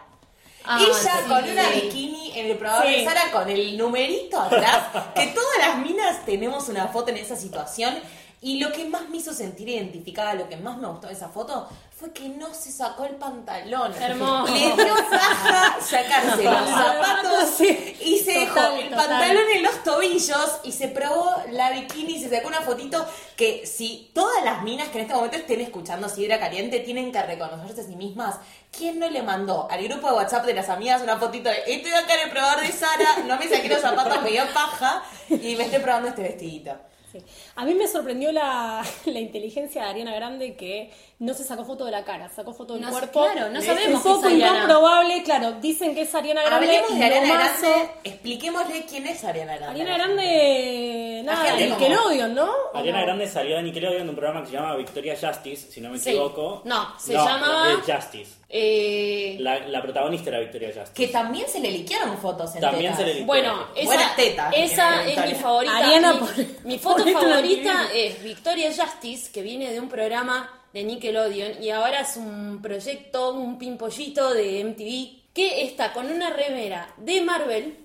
Ah, 0.67 0.79
Ella 0.81 0.95
sí. 0.95 1.29
con 1.29 1.45
una 1.51 1.69
bikini 1.71 2.33
en 2.39 2.47
el 2.51 2.57
probador 2.59 2.87
Sí. 2.87 2.93
de 2.95 3.05
Sara 3.05 3.31
con 3.33 3.49
el 3.49 3.77
numerito 3.79 4.41
atrás, 4.41 4.85
que 5.15 5.27
todas 5.29 5.59
las 5.67 5.79
minas 5.79 6.25
tenemos 6.25 6.69
una 6.69 6.89
foto 6.89 7.11
en 7.11 7.19
esa 7.19 7.37
situación. 7.37 7.95
Y 8.43 8.61
lo 8.61 8.71
que 8.71 8.85
más 8.85 9.09
me 9.09 9.17
hizo 9.17 9.33
sentir 9.33 9.69
identificada, 9.71 10.35
lo 10.35 10.49
que 10.49 10.57
más 10.59 10.77
me 10.77 10.87
gustó 10.87 11.07
de 11.07 11.15
esa 11.15 11.31
foto, 11.31 11.69
fue 11.99 12.13
que 12.13 12.29
no 12.29 12.53
se 12.53 12.71
sacó 12.71 13.05
el 13.07 13.15
pantalón. 13.17 13.93
Hermoso. 14.01 14.53
Le 14.53 14.61
dio 14.85 14.95
paja 15.11 15.77
sacarse 15.81 16.45
los 16.45 16.69
zapatos 16.69 17.51
Sí. 17.57 17.97
y 18.03 18.19
se 18.19 18.41
dejó 18.41 18.61
el 18.79 18.91
pantalón 18.91 19.45
en 19.55 19.63
tobillos 19.87 20.61
y 20.65 20.73
se 20.73 20.89
probó 20.89 21.37
la 21.53 21.71
bikini 21.71 22.17
y 22.17 22.21
se 22.21 22.29
sacó 22.29 22.49
una 22.49 22.61
fotito 22.61 23.07
que 23.37 23.65
si 23.67 24.11
todas 24.13 24.45
las 24.45 24.65
minas 24.65 24.89
que 24.89 24.99
en 24.99 25.05
este 25.05 25.15
momento 25.15 25.37
estén 25.37 25.61
escuchando 25.61 26.09
Sidra 26.09 26.41
Caliente 26.41 26.81
tienen 26.81 27.13
que 27.13 27.23
reconocerse 27.23 27.83
a 27.83 27.85
sí 27.85 27.95
mismas, 27.95 28.35
¿quién 28.77 28.99
no 28.99 29.09
le 29.09 29.23
mandó 29.23 29.69
al 29.71 29.87
grupo 29.87 30.09
de 30.09 30.15
WhatsApp 30.15 30.45
de 30.45 30.55
las 30.55 30.69
amigas 30.71 31.03
una 31.03 31.19
fotito 31.19 31.49
de 31.49 31.59
estoy 31.69 31.93
acá 31.93 32.15
en 32.15 32.21
el 32.27 32.31
probador 32.31 32.67
de 32.67 32.73
Sara, 32.73 33.19
no 33.27 33.39
me 33.39 33.49
saqué 33.49 33.69
los 33.69 33.81
zapatos, 33.81 34.23
me 34.23 34.31
dio 34.31 34.43
paja 34.53 35.05
y 35.31 35.55
me 35.55 35.65
estoy 35.65 35.79
probando 35.79 36.09
este 36.09 36.23
vestidito? 36.23 36.75
Sí. 37.19 37.25
A 37.57 37.65
mí 37.65 37.75
me 37.75 37.87
sorprendió 37.89 38.33
la, 38.33 38.85
la 39.07 39.21
inteligencia 39.21 39.83
de 39.85 39.89
Ariana 39.91 40.15
Grande 40.15 40.57
que 40.57 40.91
no 41.19 41.33
se 41.35 41.45
sacó 41.45 41.65
foto 41.65 41.85
de 41.87 41.91
la 41.93 42.05
cara, 42.05 42.29
sacó 42.29 42.53
foto 42.53 42.75
del 42.75 42.83
No 42.83 42.91
cuerpo. 42.91 43.23
claro, 43.25 43.49
no 43.51 43.59
Es 43.59 43.65
sabemos 43.65 44.05
un 44.05 44.13
poco 44.15 44.29
incomprobable, 44.29 45.23
claro, 45.23 45.53
dicen 45.61 45.95
que 45.95 46.03
es 46.03 46.15
Ariana 46.15 46.43
Grande. 46.43 46.67
Hablemos 46.67 46.99
de 46.99 47.05
Ariana 47.05 47.35
Grande. 47.35 47.91
Expliquémosle 48.05 48.85
quién 48.87 49.07
es 49.07 49.25
Ariana 49.25 49.57
Grande. 49.57 49.81
Ariana 49.83 50.05
Grande, 50.05 51.23
nada, 51.25 51.57
Nickelodeon, 51.57 52.35
¿no? 52.35 52.51
¿O 52.73 52.77
Ariana 52.77 52.99
no? 53.01 53.05
Grande 53.07 53.29
salió 53.29 53.57
de 53.57 53.63
Nickelodeon 53.63 54.03
en 54.03 54.09
un 54.11 54.15
programa 54.17 54.41
que 54.43 54.49
se 54.49 54.53
llama 54.55 54.77
Victoria 54.77 55.17
Justice, 55.21 55.71
si 55.73 55.81
no 55.81 55.91
me 55.91 55.99
Sí. 55.99 56.11
equivoco. 56.11 56.63
No, 56.65 56.99
se 56.99 57.15
llamaba- 57.15 57.71
eh, 57.73 57.93
Justice. 57.93 58.36
Eh, 58.49 59.37
La, 59.41 59.59
la 59.67 59.83
protagonista 59.83 60.31
era 60.31 60.39
Victoria 60.41 60.69
Justice. 60.69 60.93
Que 60.95 61.09
también 61.09 61.49
se 61.49 61.59
le 61.61 61.71
liquearon 61.71 62.17
fotos 62.19 62.55
en 62.55 62.61
También 62.61 62.93
tetas. 62.93 62.99
se 62.99 63.05
le 63.05 63.11
liqueó. 63.15 63.27
Bueno, 63.27 63.67
esa, 63.75 63.85
Buenas 63.87 64.17
tetas 64.17 64.55
esa 64.57 65.05
es 65.05 65.27
mi 65.27 65.35
favorita. 65.35 65.77
Ariana, 65.77 66.13
mi, 66.13 66.19
por- 66.21 66.65
mi 66.65 66.79
foto 66.79 67.05
favorita 67.07 67.89
es 67.93 68.23
Victoria 68.23 68.71
Justice, 68.73 69.33
que 69.33 69.43
viene 69.43 69.73
de 69.73 69.81
un 69.81 69.89
programa 69.89 70.49
de 70.73 70.85
Nickelodeon 70.85 71.63
y 71.63 71.71
ahora 71.71 72.01
es 72.01 72.17
un 72.17 72.61
proyecto, 72.63 73.33
un 73.35 73.59
pimpollito 73.59 74.33
de 74.33 74.63
MTV, 74.65 75.33
que 75.35 75.63
está 75.65 75.93
con 75.93 76.11
una 76.11 76.31
remera 76.31 76.95
de 76.99 77.21
Marvel. 77.23 77.77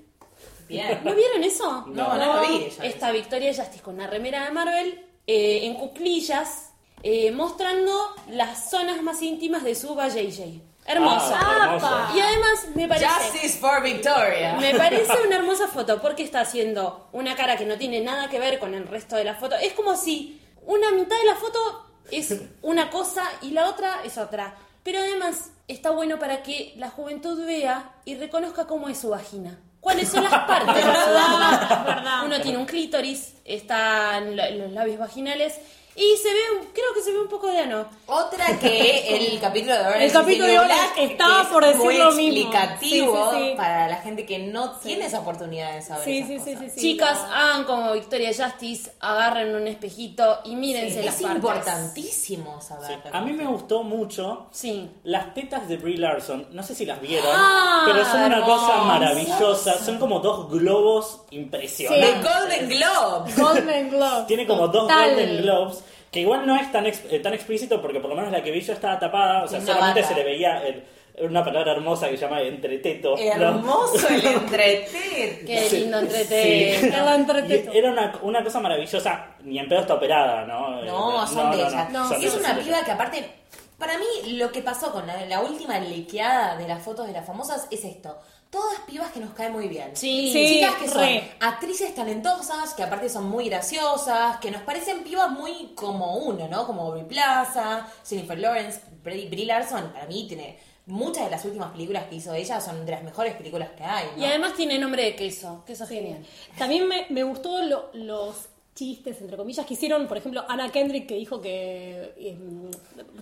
Bien. 0.67 0.99
¿No 1.03 1.15
vieron 1.15 1.43
eso? 1.43 1.85
No, 1.87 2.15
no 2.15 2.35
lo 2.35 2.41
vi. 2.47 2.65
ella. 2.65 2.83
Está 2.85 3.11
Victoria 3.11 3.53
Justice 3.53 3.81
con 3.81 3.95
una 3.95 4.07
remera 4.07 4.45
de 4.45 4.51
Marvel 4.51 5.05
eh, 5.27 5.61
en 5.63 5.73
cuclillas, 5.73 6.70
eh, 7.03 7.31
mostrando 7.31 8.15
las 8.29 8.69
zonas 8.69 9.01
más 9.01 9.21
íntimas 9.21 9.63
de 9.63 9.75
su 9.75 9.95
JJ. 9.95 10.61
Hermosa. 10.85 11.37
Ah, 11.39 11.65
hermoso. 11.65 11.85
¡Apa! 11.87 12.11
Y 12.15 12.19
además 12.19 12.65
me 12.75 12.87
parece... 12.87 13.07
Justice 13.07 13.59
for 13.59 13.81
Victoria. 13.83 14.55
Me 14.59 14.73
parece 14.77 15.13
una 15.25 15.35
hermosa 15.37 15.67
foto 15.67 16.01
porque 16.01 16.23
está 16.23 16.41
haciendo 16.41 17.07
una 17.13 17.35
cara 17.35 17.55
que 17.55 17.65
no 17.65 17.77
tiene 17.77 18.01
nada 18.01 18.29
que 18.29 18.39
ver 18.39 18.57
con 18.59 18.73
el 18.73 18.87
resto 18.87 19.15
de 19.15 19.23
la 19.23 19.35
foto. 19.35 19.55
Es 19.55 19.73
como 19.73 19.95
si 19.95 20.41
una 20.65 20.91
mitad 20.91 21.17
de 21.17 21.25
la 21.25 21.35
foto 21.35 21.85
es 22.09 22.35
una 22.63 22.89
cosa 22.89 23.23
y 23.41 23.51
la 23.51 23.69
otra 23.69 24.01
es 24.03 24.17
otra. 24.17 24.55
Pero 24.83 24.97
además 24.99 25.51
está 25.67 25.91
bueno 25.91 26.17
para 26.17 26.41
que 26.41 26.73
la 26.77 26.89
juventud 26.89 27.45
vea 27.45 27.91
y 28.03 28.15
reconozca 28.15 28.65
cómo 28.65 28.89
es 28.89 28.97
su 28.97 29.09
vagina. 29.09 29.59
¿Cuáles 29.79 30.09
son 30.09 30.23
las 30.23 30.33
partes 30.47 30.75
de 30.75 30.81
su 30.81 30.87
vagina? 31.13 32.23
Uno 32.25 32.41
tiene 32.41 32.57
un 32.57 32.65
clítoris, 32.65 33.35
están 33.45 34.35
lo- 34.35 34.49
los 34.51 34.71
labios 34.71 34.97
vaginales 34.97 35.59
y 35.95 36.15
se 36.17 36.29
ve, 36.33 36.39
un- 36.59 36.67
creo 36.67 36.93
que 36.95 37.01
se 37.01 37.11
ve 37.11 37.19
un 37.19 37.27
poco 37.27 37.47
de 37.47 37.59
ano. 37.59 37.85
Otra 38.07 38.57
que 38.59 39.15
el 39.15 39.39
capítulo 39.41 39.73
de 39.73 39.79
Orange 39.81 40.05
El 40.05 40.11
capítulo 40.11 40.45
is 40.47 40.51
the 40.51 40.51
de 40.51 40.53
New 40.53 40.63
Orange 40.63 40.83
Black, 40.95 41.11
estaba 41.11 41.35
que 41.35 41.41
es 41.41 41.47
por 41.47 41.65
decir 41.65 41.81
muy 41.83 41.97
lo 41.97 42.11
mismo. 42.11 42.21
explicativo 42.53 43.31
Sí, 43.31 43.37
sí, 43.37 43.49
sí. 43.49 43.53
para 43.57 43.87
la 43.89 43.95
gente 43.97 44.25
que 44.25 44.39
no 44.39 44.71
tiene 44.79 45.05
esa 45.07 45.19
oportunidad 45.19 45.73
de 45.73 45.81
saber 45.81 46.05
Sí, 46.05 46.17
esas 46.19 46.27
sí, 46.27 46.39
sí, 46.39 46.53
cosas. 46.55 46.59
sí, 46.73 46.79
sí. 46.79 46.81
Chicas, 46.81 47.19
no. 47.27 47.35
hagan 47.35 47.63
como 47.65 47.91
Victoria 47.93 48.29
Justice, 48.29 48.91
agarren 48.99 49.53
un 49.55 49.67
espejito 49.67 50.39
y 50.45 50.55
mírense 50.55 50.99
Es 50.99 51.05
las 51.05 51.15
partes. 51.15 51.35
importantísimo 51.35 52.59
Sí. 52.61 52.67
saber. 52.67 52.99
A 53.11 53.21
mí 53.21 53.33
me 53.33 53.45
gustó 53.45 53.83
mucho 53.83 54.47
Sí. 54.51 54.89
las 55.03 55.33
tetas 55.33 55.67
de 55.67 55.77
Brie 55.77 55.97
Larson. 55.97 56.47
No 56.51 56.63
sé 56.63 56.73
si 56.75 56.85
las 56.85 57.01
vieron, 57.01 57.29
Ah, 57.33 57.83
pero 57.85 58.05
son 58.05 58.21
una 58.23 58.41
cosa 58.45 58.71
hermosas. 58.73 58.85
maravillosa. 58.85 59.83
Son 59.83 59.97
como 59.99 60.19
dos 60.19 60.49
globos 60.49 61.25
The 61.29 61.35
impresionantes. 61.35 62.23
Golden 62.23 62.69
Globe. 62.69 63.31
Golden 63.35 63.89
Globe. 63.89 64.25
Tiene 64.27 64.47
como 64.47 64.67
dos 64.67 64.83
Total. 64.87 65.09
Golden 65.09 65.41
Globes. 65.41 65.83
Que 66.11 66.19
igual 66.19 66.45
no 66.45 66.55
es 66.57 66.69
tan, 66.71 66.85
ex- 66.85 67.05
eh, 67.09 67.19
tan 67.19 67.33
explícito 67.33 67.81
porque 67.81 67.99
por 68.01 68.09
lo 68.09 68.15
menos 68.17 68.31
la 68.31 68.43
que 68.43 68.51
vi 68.51 68.59
yo 68.61 68.73
estaba 68.73 68.99
tapada. 68.99 69.43
O 69.45 69.47
sea, 69.47 69.59
Una 69.59 69.67
solamente 69.67 70.01
bata. 70.01 70.13
se 70.13 70.19
le 70.19 70.25
veía 70.25 70.61
el- 70.67 70.83
una 71.21 71.43
palabra 71.43 71.73
hermosa 71.73 72.09
que 72.09 72.17
se 72.17 72.23
llama 72.25 72.41
entreteto. 72.41 73.15
¿no? 73.15 73.21
Hermoso 73.21 74.07
el 74.09 74.25
entretet. 74.25 75.45
Qué 75.45 75.65
Sí, 75.69 75.77
lindo 75.81 75.99
sí. 75.99 76.05
Entreteto. 76.05 77.71
Era 77.73 77.91
una, 77.91 78.13
una 78.23 78.43
cosa 78.43 78.59
maravillosa, 78.59 79.35
ni 79.43 79.57
en 79.59 79.67
pedo 79.69 79.81
está 79.81 79.93
operada, 79.95 80.45
¿no? 80.45 80.81
No, 80.83 81.23
Eh, 81.23 81.27
son 81.27 81.51
de 81.51 81.57
ellas. 81.57 81.89
No, 81.91 82.05
Y 82.05 82.07
son 82.09 82.23
es 82.23 82.35
una 82.35 82.55
piba 82.59 82.83
que 82.83 82.91
aparte, 82.91 83.29
para 83.77 83.97
mí 83.97 84.33
lo 84.33 84.51
que 84.51 84.61
pasó 84.61 84.91
con 84.91 85.05
la, 85.07 85.25
la 85.25 85.39
última 85.41 85.79
liqueada 85.79 86.57
de 86.57 86.67
las 86.67 86.83
fotos 86.83 87.07
de 87.07 87.13
las 87.13 87.25
famosas 87.25 87.67
es 87.71 87.83
esto. 87.85 88.17
Todas 88.51 88.79
pibas 88.81 89.11
que 89.13 89.19
nos 89.21 89.33
caen 89.33 89.53
muy 89.53 89.67
bien. 89.69 89.95
Sí. 89.95 90.29
Sí. 90.31 90.55
Chicas 90.59 90.75
que 90.75 90.87
son 90.89 90.99
re. 90.99 91.31
actrices 91.39 91.95
talentosas, 91.95 92.73
que 92.75 92.83
aparte 92.83 93.07
son 93.09 93.23
muy 93.29 93.47
graciosas, 93.49 94.37
que 94.37 94.51
nos 94.51 94.61
parecen 94.63 95.03
pibas 95.03 95.31
muy 95.31 95.71
como 95.73 96.17
uno, 96.17 96.47
¿no? 96.49 96.67
Como 96.67 96.81
Aubrey 96.83 97.05
Plaza, 97.05 97.87
Jennifer 98.07 98.37
Lawrence, 98.37 98.81
Brie, 99.03 99.45
Larson, 99.45 99.91
para 99.93 100.05
mí 100.05 100.25
tiene 100.27 100.59
muchas 100.85 101.23
de 101.25 101.31
las 101.31 101.45
últimas 101.45 101.71
películas 101.71 102.03
que 102.09 102.15
hizo 102.15 102.33
ella 102.33 102.59
son 102.59 102.85
de 102.85 102.91
las 102.91 103.03
mejores 103.03 103.35
películas 103.35 103.69
que 103.77 103.83
hay, 103.85 104.07
¿no? 104.17 104.21
Y 104.21 104.25
además 104.25 104.53
tiene 104.55 104.77
nombre 104.77 105.03
de 105.03 105.15
queso, 105.15 105.63
queso 105.65 105.87
genial. 105.87 106.25
También 106.57 106.87
me, 106.87 107.05
me 107.09 107.23
gustó 107.23 107.61
lo- 107.63 107.89
los 107.93 108.49
chistes, 108.73 109.19
entre 109.21 109.35
comillas, 109.35 109.65
que 109.65 109.73
hicieron, 109.73 110.07
por 110.07 110.17
ejemplo, 110.17 110.45
Ana 110.47 110.71
Kendrick, 110.71 111.05
que 111.05 111.15
dijo 111.15 111.41
que 111.41 112.13
eh, 112.17 112.37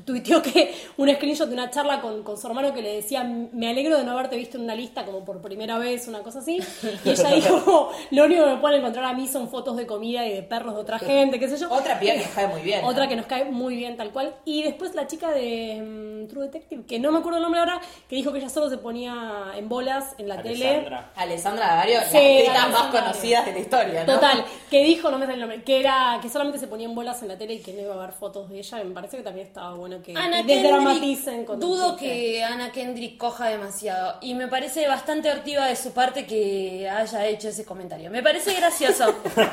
tuiteó 0.06 0.42
que 0.42 0.74
un 0.98 1.10
screenshot 1.10 1.48
de 1.48 1.54
una 1.56 1.72
charla 1.72 2.02
con, 2.02 2.24
con 2.24 2.38
su 2.38 2.48
hermano 2.48 2.74
que 2.74 2.82
le 2.82 2.96
decía, 2.96 3.24
me 3.24 3.70
alegro 3.70 3.98
de 3.98 4.04
no 4.04 4.12
haberte 4.12 4.38
visto 4.38 4.58
en 4.58 4.64
una 4.66 4.76
lista 4.76 5.06
como 5.06 5.26
por 5.26 5.42
primera 5.42 5.80
vez, 5.80 6.08
una 6.08 6.20
cosa 6.20 6.40
así. 6.40 6.60
Y 7.04 7.10
ella 7.10 7.30
dijo, 7.36 7.92
lo 8.12 8.26
único 8.26 8.46
que 8.46 8.52
me 8.52 8.58
pueden 8.58 8.80
encontrar 8.80 9.06
a 9.06 9.14
mí 9.14 9.28
son 9.28 9.50
fotos 9.50 9.76
de 9.76 9.88
comida 9.88 10.26
y 10.26 10.34
de 10.34 10.44
perros 10.44 10.76
de 10.76 10.82
otra 10.82 11.00
gente, 11.00 11.40
qué 11.40 11.48
sé 11.48 11.58
yo. 11.58 11.72
Otra 11.72 12.00
piba 12.00 12.14
que 12.14 12.20
nos 12.20 12.30
cae 12.30 12.48
muy 12.48 12.62
bien. 12.62 12.82
¿no? 12.82 12.88
Otra 12.88 13.08
que 13.08 13.16
nos 13.16 13.26
cae 13.26 13.46
muy 13.46 13.76
bien, 13.76 13.98
tal 13.98 14.12
cual. 14.12 14.36
Y 14.46 14.62
después 14.64 14.94
la 14.94 15.08
chica 15.08 15.32
de 15.32 15.82
mm, 15.82 16.28
True 16.28 16.46
Detective, 16.46 16.84
que 16.86 17.00
no 17.00 17.12
me 17.12 17.20
acuerdo 17.20 17.38
el 17.38 17.44
nombre 17.44 17.60
ahora, 17.60 17.82
que 18.08 18.16
dijo 18.16 18.32
que 18.32 18.38
ella 18.38 18.50
solo 18.50 18.70
se 18.70 18.78
ponía 18.78 19.54
en 19.56 19.68
bolas 19.68 20.14
en 20.20 20.28
la 20.28 20.42
tele. 20.42 20.68
Alessandra. 20.68 21.12
Alessandra 21.16 21.76
Dario, 21.76 22.00
Sí, 22.12 22.44
las 22.46 22.70
más 22.70 22.96
conocidas 22.96 23.46
de 23.48 23.54
la 23.54 23.60
historia, 23.60 24.06
¿no? 24.06 24.14
Total, 24.14 24.46
que 24.70 24.84
dijo, 24.84 25.10
no 25.10 25.18
me 25.18 25.26
sale 25.26 25.39
el 25.40 25.48
nombre, 25.48 25.64
que 25.64 25.80
era 25.80 26.20
que 26.22 26.30
solamente 26.30 26.60
se 26.60 26.68
ponía 26.68 26.88
en 26.88 26.96
bolas 26.96 27.22
en 27.22 27.30
la 27.30 27.38
tele 27.38 27.56
y 27.56 27.60
que 27.60 27.74
no 27.74 27.82
iba 27.82 27.94
a 27.96 27.98
haber 27.98 28.14
fotos 28.14 28.50
de 28.50 28.60
ella. 28.60 28.84
Me 28.84 28.92
parece 28.92 29.18
que 29.18 29.24
también 29.24 29.48
estaba 29.48 29.74
bueno 29.76 30.02
que, 30.02 30.16
Ana 30.16 30.46
que 30.46 30.56
desdramaticen 30.56 31.46
con 31.46 31.60
dudo 31.60 31.96
que 31.96 32.44
Ana 32.44 32.72
Kendrick 32.72 33.18
coja 33.18 33.48
demasiado 33.48 34.18
y 34.22 34.34
me 34.34 34.48
parece 34.48 34.88
bastante 34.88 35.32
hortiva 35.32 35.66
de 35.68 35.76
su 35.76 35.92
parte 35.92 36.26
que 36.26 36.90
haya 36.90 37.26
hecho 37.26 37.50
ese 37.50 37.66
comentario. 37.66 38.10
Me 38.12 38.22
parece 38.22 38.54
gracioso, 38.54 39.16
me 39.36 39.46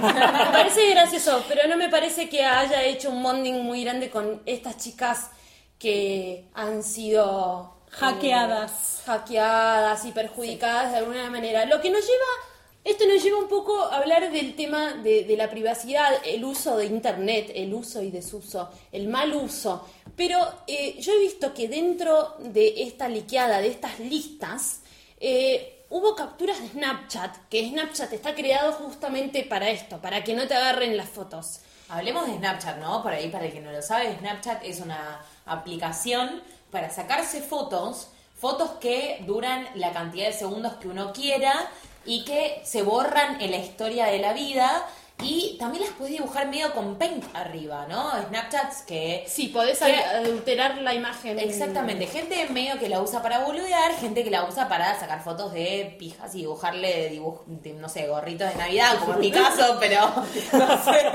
parece 0.53 0.91
gracioso, 0.91 1.45
pero 1.49 1.69
no 1.69 1.77
me 1.77 1.89
parece 1.89 2.29
que 2.29 2.45
haya 2.45 2.83
hecho 2.85 3.11
un 3.11 3.23
bonding 3.23 3.63
muy 3.63 3.85
grande 3.85 4.11
con 4.11 4.43
estas 4.47 4.77
chicas 4.79 5.31
que 5.79 6.47
han 6.55 6.83
sido 6.83 7.77
eh, 7.87 7.97
Hackeadas. 7.97 9.03
hackeadas 9.07 10.05
y 10.05 10.13
perjudicadas 10.13 10.93
de 10.93 10.99
alguna 10.99 11.31
manera. 11.31 11.65
Lo 11.65 11.81
que 11.81 11.91
nos 11.91 12.03
lleva, 12.03 12.56
esto 12.87 13.05
nos 13.05 13.21
lleva 13.21 13.39
un 13.39 13.49
poco 13.49 13.81
a 13.81 13.97
hablar 13.97 14.31
del 14.31 14.55
tema 14.55 14.93
de, 14.93 15.35
la 15.37 15.51
privacidad, 15.51 16.09
el 16.25 16.45
uso 16.45 16.77
de 16.77 16.87
Internet, 16.87 17.51
el 17.53 17.75
uso 17.75 18.01
y 18.01 18.13
desuso, 18.13 18.71
el 18.93 19.09
mal 19.09 19.35
uso. 19.35 19.85
Pero 20.15 20.39
eh, 20.69 20.97
yo 21.01 21.13
he 21.13 21.19
visto 21.19 21.53
que 21.53 21.67
dentro 21.67 22.37
de 22.39 22.85
esta 22.85 23.09
liqueada, 23.09 23.61
de 23.61 23.67
estas 23.67 23.99
listas, 23.99 24.83
eh, 25.19 25.85
hubo 25.91 26.15
capturas 26.15 26.61
de 26.61 26.69
Snapchat, 26.69 27.49
que 27.49 27.69
Snapchat 27.69 28.13
está 28.13 28.37
creado 28.37 28.75
justamente 28.75 29.43
para 29.43 29.69
esto, 29.69 30.01
para 30.01 30.23
que 30.23 30.35
no 30.35 30.47
te 30.47 30.55
agarren 30.55 30.97
las 30.97 31.09
fotos. 31.09 31.63
Hablemos 31.89 32.29
de 32.29 32.37
Snapchat, 32.37 32.79
¿no? 32.79 33.03
Por 33.03 33.13
ahí, 33.13 33.29
para 33.31 33.47
el 33.47 33.53
que 33.53 33.61
no 33.61 33.73
lo 33.73 33.83
sabe, 33.83 34.17
Snapchat 34.17 34.63
es 34.63 34.79
una 34.79 35.25
aplicación 35.45 36.41
para 36.71 36.89
sacarse 36.91 37.43
fotos, 37.43 38.11
fotos 38.39 38.71
que 38.81 39.25
duran 39.27 39.67
la 39.75 39.93
cantidad 39.93 40.27
de 40.27 40.33
segundos 40.33 40.75
que 40.75 40.87
uno 40.87 41.13
quiera 41.13 41.69
y 42.07 42.25
que 42.25 42.61
se 42.65 42.83
borran 42.83 43.41
en 43.41 43.51
la 43.51 43.59
historia 43.59 44.07
de 44.07 44.19
la 44.19 44.33
vida. 44.33 44.87
Y 45.23 45.57
también 45.59 45.83
las 45.83 45.95
puedes 45.95 46.13
dibujar 46.13 46.47
medio 46.49 46.75
con 46.75 46.97
paint 46.99 47.25
arriba, 47.35 47.87
¿no? 47.89 48.11
Snapchats 48.29 48.83
que... 48.83 49.25
Sí, 49.27 49.49
podés 49.49 49.79
que- 49.79 49.95
adulterar 49.97 50.77
la 50.83 50.93
imagen. 50.93 51.39
Exactamente, 51.39 52.07
gente 52.07 52.47
medio 52.51 52.79
que 52.79 52.91
la 52.91 53.01
usa 53.01 53.23
para 53.23 53.39
boludear, 53.39 53.95
gente 53.95 54.23
que 54.25 54.31
la 54.31 54.45
usa 54.45 54.69
para 54.69 55.01
sacar 55.01 55.23
fotos 55.25 55.55
de 55.55 55.97
pijas 55.99 56.35
y 56.35 56.41
dibujarle 56.41 57.09
dibuj 57.09 57.41
de, 57.47 57.73
no 57.73 57.89
sé, 57.89 58.07
gorritos 58.09 58.47
de 58.51 58.57
Navidad, 58.57 58.99
como 58.99 59.15
en 59.15 59.21
mi 59.21 59.31
caso, 59.43 59.79
pero 59.81 60.03
no 60.53 60.85
sé, 60.85 61.07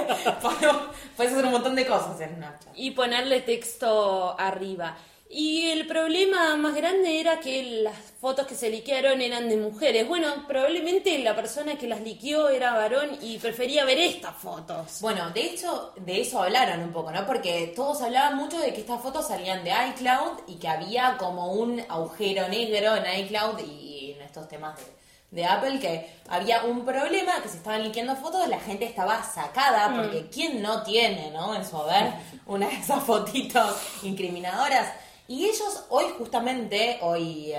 puedes 1.15 1.33
hacer 1.33 1.45
un 1.45 1.51
montón 1.51 1.75
de 1.75 1.85
cosas 1.85 2.19
en 2.21 2.37
Snapchat. 2.37 2.73
y 2.75 2.91
ponerle 2.91 3.41
texto 3.41 4.35
arriba. 4.39 4.97
Y 5.33 5.69
el 5.69 5.87
problema 5.87 6.57
más 6.57 6.75
grande 6.75 7.21
era 7.21 7.39
que 7.39 7.81
las 7.83 7.95
fotos 8.19 8.45
que 8.45 8.53
se 8.53 8.69
liquearon 8.69 9.21
eran 9.21 9.47
de 9.47 9.55
mujeres. 9.55 10.05
Bueno, 10.05 10.27
probablemente 10.45 11.17
la 11.19 11.33
persona 11.33 11.77
que 11.77 11.87
las 11.87 12.01
liqueó 12.01 12.49
era 12.49 12.73
varón 12.73 13.17
y 13.21 13.37
prefería 13.37 13.85
ver 13.85 13.97
estas 13.97 14.35
fotos. 14.35 14.99
Bueno, 14.99 15.29
de 15.29 15.45
hecho, 15.45 15.93
de 15.95 16.19
eso 16.19 16.43
hablaron 16.43 16.81
un 16.81 16.91
poco, 16.91 17.11
¿no? 17.11 17.25
Porque 17.25 17.71
todos 17.73 18.01
hablaban 18.01 18.35
mucho 18.35 18.59
de 18.59 18.73
que 18.73 18.81
estas 18.81 19.01
fotos 19.01 19.29
salían 19.29 19.63
de 19.63 19.71
iCloud 19.91 20.39
y 20.47 20.55
que 20.55 20.67
había 20.67 21.15
como 21.17 21.53
un 21.53 21.79
agujero 21.87 22.49
negro 22.49 22.97
en 22.97 23.25
iCloud 23.25 23.57
y 23.59 24.11
en 24.17 24.21
estos 24.23 24.49
temas 24.49 24.77
de, 24.77 24.83
de 25.31 25.45
Apple, 25.45 25.79
que 25.79 26.13
había 26.27 26.65
un 26.65 26.83
problema, 26.83 27.41
que 27.41 27.47
se 27.47 27.55
estaban 27.55 27.83
liqueando 27.83 28.17
fotos, 28.17 28.45
la 28.49 28.59
gente 28.59 28.83
estaba 28.83 29.23
sacada, 29.23 29.95
porque 29.95 30.27
¿quién 30.29 30.61
no 30.61 30.83
tiene, 30.83 31.31
¿no? 31.31 31.55
En 31.55 31.65
su 31.65 31.77
haber 31.77 32.11
una 32.45 32.67
de 32.67 32.75
esas 32.75 33.01
fotitos 33.01 33.77
incriminadoras. 34.03 34.89
Y 35.31 35.45
ellos 35.45 35.85
hoy 35.87 36.03
justamente, 36.17 36.99
hoy, 37.01 37.53
eh, 37.53 37.57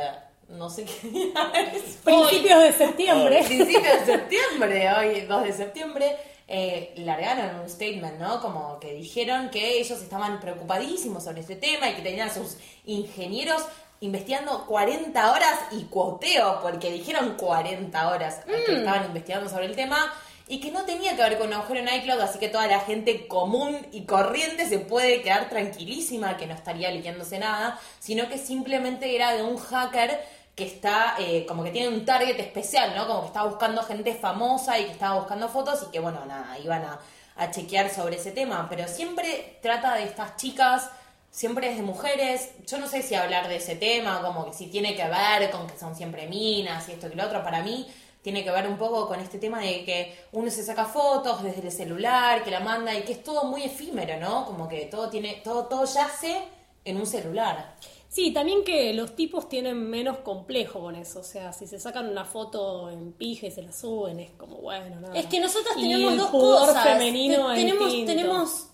no 0.51 0.69
sé 0.69 0.85
qué 0.85 1.09
día 1.09 1.53
es, 1.75 1.97
Principios 2.05 2.63
de 2.65 2.73
septiembre. 2.75 3.43
principio 3.47 3.95
de 3.95 4.05
septiembre, 4.05 4.93
hoy 4.93 5.21
2 5.23 5.43
de 5.45 5.53
septiembre, 5.55 6.17
eh, 6.49 6.93
largaron 6.99 7.61
un 7.61 7.71
statement, 7.71 8.19
¿no? 8.19 8.43
Como 8.43 8.79
que 8.79 8.93
dijeron 8.93 9.49
que 9.49 9.79
ellos 9.79 10.03
estaban 10.03 10.39
preocupadísimos 10.39 11.25
sobre 11.25 11.41
este 11.41 11.57
tema 11.57 11.89
y 11.89 11.95
que 11.95 12.03
tenían 12.03 12.29
a 12.29 12.35
sus 12.35 12.59
ingenieros 12.85 13.63
investigando 14.01 14.67
40 14.67 15.33
horas 15.33 15.59
y 15.71 15.85
cuoteo, 15.85 16.59
porque 16.61 16.93
dijeron 16.93 17.37
40 17.39 18.09
horas 18.11 18.41
que 18.45 18.81
estaban 18.81 19.07
investigando 19.07 19.49
sobre 19.49 19.65
el 19.65 19.77
tema 19.77 20.13
y 20.49 20.61
que 20.61 20.71
no 20.71 20.85
tenía 20.85 21.17
que 21.17 21.23
ver 21.23 21.39
con 21.39 21.49
un 21.49 21.55
agujero 21.55 21.81
en 21.81 21.95
iCloud, 22.01 22.21
así 22.21 22.39
que 22.39 22.49
toda 22.49 22.67
la 22.67 22.81
gente 22.81 23.27
común 23.29 23.87
y 23.93 24.05
corriente 24.05 24.67
se 24.67 24.79
puede 24.79 25.23
quedar 25.23 25.49
tranquilísima 25.49 26.37
que 26.37 26.47
no 26.47 26.55
estaría 26.55 26.91
liqueándose 26.91 27.39
nada, 27.39 27.79
sino 27.99 28.29
que 28.29 28.39
simplemente 28.39 29.15
era 29.15 29.33
de 29.33 29.43
un 29.43 29.57
hacker 29.57 30.21
que 30.55 30.65
está, 30.65 31.15
eh, 31.19 31.47
como 31.47 31.65
que 31.65 31.71
tiene 31.71 31.89
un 31.89 32.05
target 32.05 32.39
especial, 32.39 32.95
¿no? 32.95 33.07
Como 33.07 33.23
que 33.23 33.27
estaba 33.29 33.49
buscando 33.49 33.83
gente 33.83 34.15
famosa 34.15 34.79
y 34.79 34.85
que 34.85 34.93
estaba 34.93 35.19
buscando 35.19 35.49
fotos 35.49 35.87
y 35.89 35.91
que, 35.91 36.01
bueno, 36.01 36.25
nada, 36.27 36.59
iban 36.59 36.85
a, 36.85 37.01
a 37.37 37.51
chequear 37.51 37.89
sobre 37.89 38.17
ese 38.17 38.33
tema, 38.33 38.67
pero 38.69 38.87
siempre 38.87 39.59
trata 39.63 39.95
de 39.95 40.05
estas 40.05 40.37
chicas 40.37 40.91
siempre 41.33 41.71
es 41.71 41.77
de 41.77 41.83
mujeres. 41.83 42.51
Yo 42.67 42.79
no 42.79 42.87
sé 42.87 43.03
si 43.03 43.17
hablar 43.17 43.49
de 43.49 43.57
ese 43.57 43.75
tema, 43.75 44.23
como 44.23 44.45
que 44.45 44.53
si 44.53 44.67
tiene 44.69 44.95
que 44.95 45.05
ver 45.09 45.51
con 45.51 45.67
que 45.67 45.77
son 45.77 45.97
siempre 45.97 46.29
minas 46.29 46.89
y 46.89 46.93
esto 46.93 47.09
y 47.09 47.17
lo 47.17 47.25
otro. 47.25 47.43
Para 47.43 47.63
mí 47.63 47.89
tiene 48.23 48.45
que 48.45 48.51
ver 48.51 48.67
un 48.69 48.79
poco 48.79 49.07
con 49.09 49.21
este 49.21 49.39
tema 49.39 49.61
de 49.61 49.85
que 49.85 50.15
uno 50.33 50.51
se 50.51 50.63
saca 50.63 50.85
fotos 50.85 51.43
desde 51.43 51.63
el 51.67 51.73
celular, 51.73 52.43
que 52.45 52.51
la 52.51 52.61
manda 52.61 52.95
y 52.95 53.03
que 53.03 53.13
es 53.13 53.23
todo 53.25 53.45
muy 53.45 53.65
efímero, 53.65 54.19
¿no? 54.21 54.47
Como 54.47 54.69
que 54.69 54.87
todo 54.87 55.11
tiene, 55.11 55.41
todo, 55.45 55.67
todo 55.67 55.85
yace 55.85 56.43
en 56.85 56.97
un 56.97 57.07
celular. 57.07 57.75
Sí, 58.09 58.31
también 58.31 58.63
que 58.63 58.93
los 58.93 59.17
tipos 59.17 59.49
tienen 59.49 59.89
menos 59.89 60.19
complejo 60.19 60.81
con 60.81 60.95
eso. 60.97 61.21
O 61.21 61.25
sea, 61.25 61.53
si 61.53 61.67
se 61.67 61.81
sacan 61.81 62.09
una 62.09 62.25
foto 62.27 62.91
en 62.91 63.13
pija 63.13 63.47
y 63.47 63.51
se 63.51 63.63
la 63.63 63.73
suben, 63.73 64.21
es 64.21 64.31
como, 64.33 64.57
bueno, 64.59 65.01
nada. 65.01 65.19
Es 65.19 65.27
que 65.27 65.41
nosotros 65.41 65.75
Y 65.79 65.83
tenemos 65.83 66.13
el 66.13 66.19
dos 66.19 66.31
pudor 66.31 66.67
cosas. 66.69 66.85
femenino 66.85 67.47
Te- 67.49 67.53
es 67.55 67.59
tenemos, 67.61 67.87
distinto. 67.87 68.13
tenemos 68.13 68.67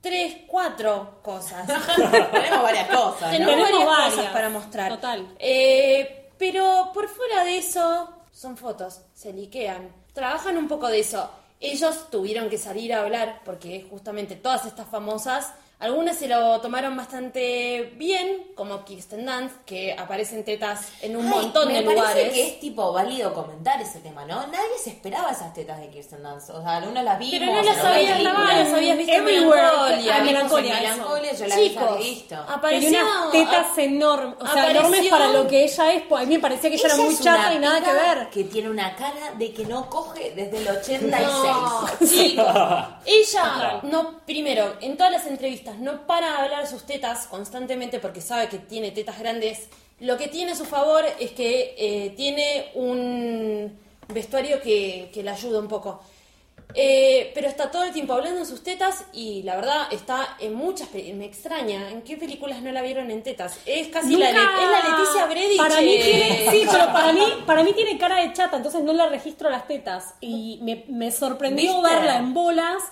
tres, 0.00 0.36
cuatro 0.46 1.18
cosas. 1.22 1.66
Tenemos 2.32 2.62
varias 2.62 2.88
cosas, 2.88 3.30
Tenemos 3.30 3.60
varias, 3.60 3.86
varias. 3.86 4.14
cosas 4.14 4.32
para 4.32 4.48
mostrar. 4.48 4.88
Total. 4.94 5.28
Eh, 5.38 6.30
pero 6.38 6.90
por 6.94 7.06
fuera 7.08 7.44
de 7.44 7.58
eso, 7.58 8.08
son 8.40 8.56
fotos, 8.56 9.02
se 9.12 9.34
liquean. 9.34 9.94
Trabajan 10.14 10.56
un 10.56 10.66
poco 10.66 10.88
de 10.88 11.00
eso. 11.00 11.30
Ellos 11.60 12.10
tuvieron 12.10 12.48
que 12.48 12.56
salir 12.56 12.94
a 12.94 13.02
hablar 13.02 13.42
porque 13.44 13.86
justamente 13.90 14.34
todas 14.34 14.64
estas 14.64 14.88
famosas, 14.88 15.52
algunas 15.80 16.16
se 16.16 16.28
lo 16.28 16.60
tomaron 16.60 16.96
bastante 16.96 17.92
bien, 17.96 18.52
como 18.54 18.84
Kirsten 18.84 19.24
Dunst, 19.26 19.54
que 19.64 19.92
aparecen 19.98 20.44
tetas 20.44 20.88
en 21.00 21.16
un 21.16 21.24
Ay, 21.24 21.30
montón 21.30 21.68
me 21.68 21.74
de 21.74 21.82
parece 21.82 22.00
lugares. 22.02 22.32
que 22.32 22.46
es 22.48 22.60
tipo 22.60 22.92
válido 22.92 23.32
comentar 23.34 23.80
ese 23.80 23.98
tema, 24.00 24.24
¿no? 24.24 24.46
Nadie 24.46 24.78
se 24.82 24.90
esperaba 24.90 25.30
esas 25.30 25.52
tetas 25.54 25.80
de 25.80 25.88
Kirsten 25.88 26.22
Dunst. 26.22 26.50
O 26.50 26.62
sea, 26.62 26.76
algunas 26.76 27.02
las 27.04 27.18
vimos. 27.18 27.34
Pero 27.38 27.46
no 27.52 27.62
las 27.62 27.78
habías, 27.84 28.22
las 28.22 28.72
habías 28.72 28.98
visto 28.98 29.12
en 29.12 29.20
Everywhere. 29.22 29.62
Melancolia. 29.62 30.14
Ah, 30.14 30.18
en 30.18 30.24
Melancolia, 30.24 31.34
yo 31.34 31.46
la 31.46 31.54
había 31.54 31.68
Chicos, 31.70 31.98
visto. 31.98 32.34
apareció... 32.36 32.88
Tenía 32.90 33.02
unas 33.04 33.30
tetas 33.32 33.78
enormes, 33.78 34.34
o 34.38 34.46
sea, 34.46 34.50
apareció- 34.62 34.80
enormes 34.80 35.08
para 35.08 35.28
lo 35.28 35.46
que 35.48 35.64
ella 35.64 35.92
es, 35.94 36.02
pues 36.02 36.22
a 36.22 36.26
mí 36.26 36.34
me 36.34 36.40
parecía 36.40 36.70
que 36.70 36.76
ella, 36.76 36.86
era 36.86 36.96
muy 36.96 37.16
chata 37.18 37.54
y 37.54 37.58
nada 37.58 37.80
que 37.82 37.92
ver. 37.92 38.28
Que 38.30 38.44
tiene 38.44 38.68
una 38.70 38.94
cara 38.96 39.32
de 39.38 39.52
que 39.54 39.64
no 39.64 39.88
coge 39.88 40.32
desde 40.36 40.58
el 40.58 40.68
86. 40.68 41.22
No, 41.26 41.88
chicos. 42.06 42.46
Ella, 43.06 43.80
no, 43.84 44.20
primero, 44.26 44.74
en 44.80 44.96
todas 44.96 45.12
las 45.12 45.26
entrevistas, 45.26 45.69
no 45.78 46.06
para 46.06 46.30
de 46.32 46.36
hablar 46.44 46.62
de 46.62 46.68
sus 46.68 46.84
tetas 46.86 47.26
constantemente 47.26 47.98
porque 48.00 48.20
sabe 48.20 48.48
que 48.48 48.58
tiene 48.58 48.90
tetas 48.90 49.18
grandes. 49.18 49.68
Lo 50.00 50.16
que 50.16 50.28
tiene 50.28 50.52
a 50.52 50.56
su 50.56 50.64
favor 50.64 51.04
es 51.18 51.32
que 51.32 51.74
eh, 51.78 52.10
tiene 52.16 52.70
un 52.74 53.78
vestuario 54.08 54.60
que, 54.60 55.10
que 55.12 55.22
le 55.22 55.30
ayuda 55.30 55.58
un 55.60 55.68
poco. 55.68 56.00
Eh, 56.72 57.32
pero 57.34 57.48
está 57.48 57.68
todo 57.72 57.82
el 57.82 57.92
tiempo 57.92 58.12
hablando 58.12 58.38
en 58.38 58.46
sus 58.46 58.62
tetas 58.62 59.04
y 59.12 59.42
la 59.42 59.56
verdad 59.56 59.88
está 59.90 60.36
en 60.38 60.54
muchas 60.54 60.86
pe- 60.88 61.12
me 61.14 61.24
extraña 61.24 61.90
en 61.90 62.02
qué 62.02 62.16
películas 62.16 62.62
no 62.62 62.70
la 62.70 62.80
vieron 62.80 63.10
en 63.10 63.24
tetas 63.24 63.58
es 63.66 63.88
casi 63.88 64.14
la, 64.14 64.30
Le- 64.30 64.38
es 64.38 64.70
la 64.70 64.88
Leticia 64.98 65.26
Bredi 65.26 65.56
Para 65.56 65.80
mí 65.80 65.98
tiene, 66.00 66.46
sí, 66.52 66.62
pero 66.70 66.86
para 66.92 67.12
mí, 67.12 67.22
para 67.44 67.64
mí 67.64 67.72
tiene 67.72 67.98
cara 67.98 68.22
de 68.22 68.32
chata, 68.34 68.56
entonces 68.56 68.84
no 68.84 68.92
le 68.92 69.08
registro 69.08 69.50
las 69.50 69.66
tetas. 69.66 70.14
Y 70.20 70.60
me, 70.62 70.84
me 70.86 71.10
sorprendió 71.10 71.74
¿Viste? 71.82 71.96
verla 71.96 72.18
en 72.18 72.32
bolas 72.34 72.84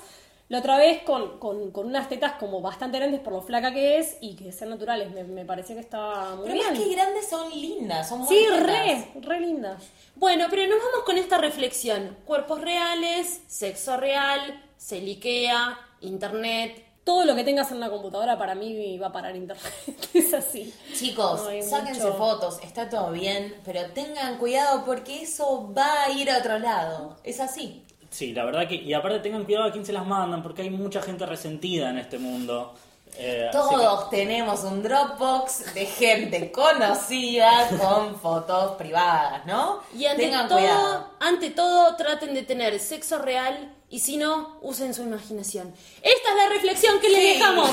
la 0.48 0.60
otra 0.60 0.78
vez 0.78 1.02
con, 1.02 1.38
con, 1.38 1.70
con 1.72 1.86
unas 1.86 2.08
tetas 2.08 2.32
como 2.34 2.60
bastante 2.62 2.98
grandes 2.98 3.20
por 3.20 3.34
lo 3.34 3.42
flaca 3.42 3.72
que 3.72 3.98
es 3.98 4.16
y 4.20 4.34
que 4.34 4.50
sean 4.52 4.70
naturales. 4.70 5.10
Me, 5.12 5.24
me 5.24 5.44
pareció 5.44 5.74
que 5.74 5.82
estaba 5.82 6.36
muy 6.36 6.46
Pero 6.48 6.56
más 6.62 6.72
que 6.78 6.84
bien. 6.84 6.92
grandes 6.92 7.28
son 7.28 7.50
lindas, 7.50 8.08
son 8.08 8.20
muy 8.20 8.28
Sí, 8.28 8.44
tetas. 8.48 8.62
re, 8.66 9.08
re 9.20 9.40
lindas. 9.40 9.82
Bueno, 10.16 10.46
pero 10.48 10.62
nos 10.66 10.78
vamos 10.78 11.04
con 11.04 11.18
esta 11.18 11.38
reflexión. 11.38 12.16
Cuerpos 12.24 12.60
reales, 12.62 13.42
sexo 13.46 13.96
real, 13.98 14.64
se 14.78 15.00
liquea, 15.00 15.78
internet. 16.00 16.84
Todo 17.04 17.24
lo 17.24 17.34
que 17.34 17.44
tengas 17.44 17.70
en 17.70 17.80
la 17.80 17.88
computadora 17.88 18.36
para 18.36 18.54
mí 18.54 18.98
va 18.98 19.06
a 19.08 19.12
parar 19.12 19.34
internet. 19.36 19.72
es 20.14 20.34
así. 20.34 20.74
Chicos, 20.94 21.42
No 21.44 21.62
sáquense 21.62 22.04
mucho. 22.04 22.14
fotos, 22.18 22.58
está 22.62 22.88
todo 22.88 23.12
bien, 23.12 23.54
pero 23.64 23.80
tengan 23.92 24.36
cuidado 24.38 24.84
porque 24.84 25.22
eso 25.22 25.72
va 25.72 26.04
a 26.04 26.10
ir 26.10 26.30
a 26.30 26.38
otro 26.38 26.58
lado. 26.58 27.16
Es 27.24 27.40
así. 27.40 27.84
Sí, 28.10 28.32
la 28.32 28.44
verdad 28.44 28.66
que. 28.68 28.76
Y 28.76 28.92
aparte 28.94 29.20
tengan 29.20 29.44
cuidado 29.44 29.66
a 29.66 29.72
quién 29.72 29.84
se 29.84 29.92
las 29.92 30.06
mandan, 30.06 30.42
porque 30.42 30.62
hay 30.62 30.70
mucha 30.70 31.02
gente 31.02 31.26
resentida 31.26 31.90
en 31.90 31.98
este 31.98 32.18
mundo. 32.18 32.74
Eh, 33.16 33.48
que- 33.50 33.58
Todos 33.58 34.10
tenemos 34.10 34.62
un 34.64 34.82
Dropbox 34.82 35.74
de 35.74 35.86
gente 35.86 36.52
conocida 36.52 37.68
con 37.80 38.16
fotos 38.20 38.72
privadas, 38.76 39.44
¿no? 39.46 39.80
Y 39.94 40.06
ante 40.06 40.22
Tengan 40.24 40.48
todo, 40.48 40.58
cuidado. 40.58 41.10
ante 41.20 41.50
todo, 41.50 41.96
traten 41.96 42.34
de 42.34 42.42
tener 42.42 42.78
sexo 42.78 43.18
real 43.18 43.74
y 43.90 44.00
si 44.00 44.16
no, 44.18 44.58
usen 44.62 44.94
su 44.94 45.02
imaginación. 45.02 45.74
Esta 46.02 46.28
es 46.30 46.36
la 46.36 46.48
reflexión 46.50 47.00
que 47.00 47.08
le 47.08 47.20
dejamos 47.34 47.70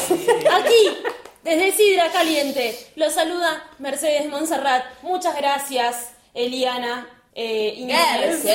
aquí, 0.51 0.97
desde 1.43 1.71
Sidra 1.73 2.09
Caliente. 2.11 2.77
Los 2.95 3.13
saluda 3.13 3.63
Mercedes 3.79 4.27
Monserrat. 4.29 4.83
Muchas 5.03 5.35
gracias, 5.35 6.11
Eliana. 6.33 7.07
Eh, 7.35 7.73
digámoslo. 7.77 8.53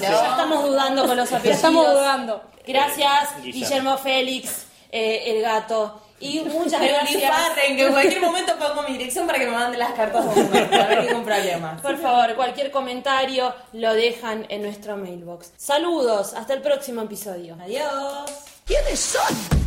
Ya 0.00 0.30
estamos 0.30 0.64
dudando 0.64 1.06
con 1.06 1.16
los 1.16 1.30
Ya 1.30 1.36
apellidos. 1.38 1.56
estamos 1.56 1.86
dudando. 1.92 2.42
Gracias, 2.66 3.42
Guillermo. 3.42 3.98
Félix, 3.98 4.66
eh, 4.92 5.22
el 5.26 5.42
gato. 5.42 6.00
Y 6.20 6.40
muchas 6.40 6.80
gracias. 6.80 7.30
farren, 7.30 7.76
que 7.76 7.86
en 7.86 7.92
cualquier 7.92 8.20
momento 8.20 8.54
pongo 8.56 8.82
mi 8.88 8.96
dirección 8.96 9.26
para 9.26 9.38
que 9.38 9.46
me 9.46 9.52
manden 9.52 9.78
las 9.78 9.92
cartas 9.92 10.24
a 10.24 10.34
no 10.34 10.84
hay 11.00 11.06
ningún 11.06 11.24
problema. 11.24 11.78
Por 11.82 11.98
favor, 11.98 12.34
cualquier 12.36 12.70
comentario 12.70 13.52
lo 13.72 13.92
dejan 13.94 14.46
en 14.48 14.62
nuestro 14.62 14.96
mailbox. 14.96 15.52
Saludos, 15.56 16.32
hasta 16.34 16.54
el 16.54 16.62
próximo 16.62 17.02
episodio. 17.02 17.56
Adiós. 17.62 18.30
¿Quiénes 18.64 19.00
son? 19.00 19.63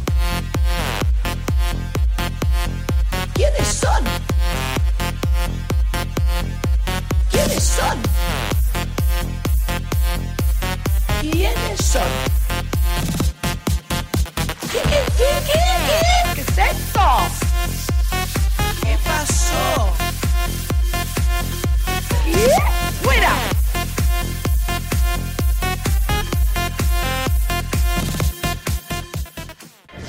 sun. 11.88 12.02
¿Qué 14.71 16.41
es 16.41 16.58
esto? 16.58 17.02
¿Qué 18.84 18.97
pasó? 19.06 19.93
¡Fuera! 23.02 23.34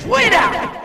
¡Fuera! 0.05 0.78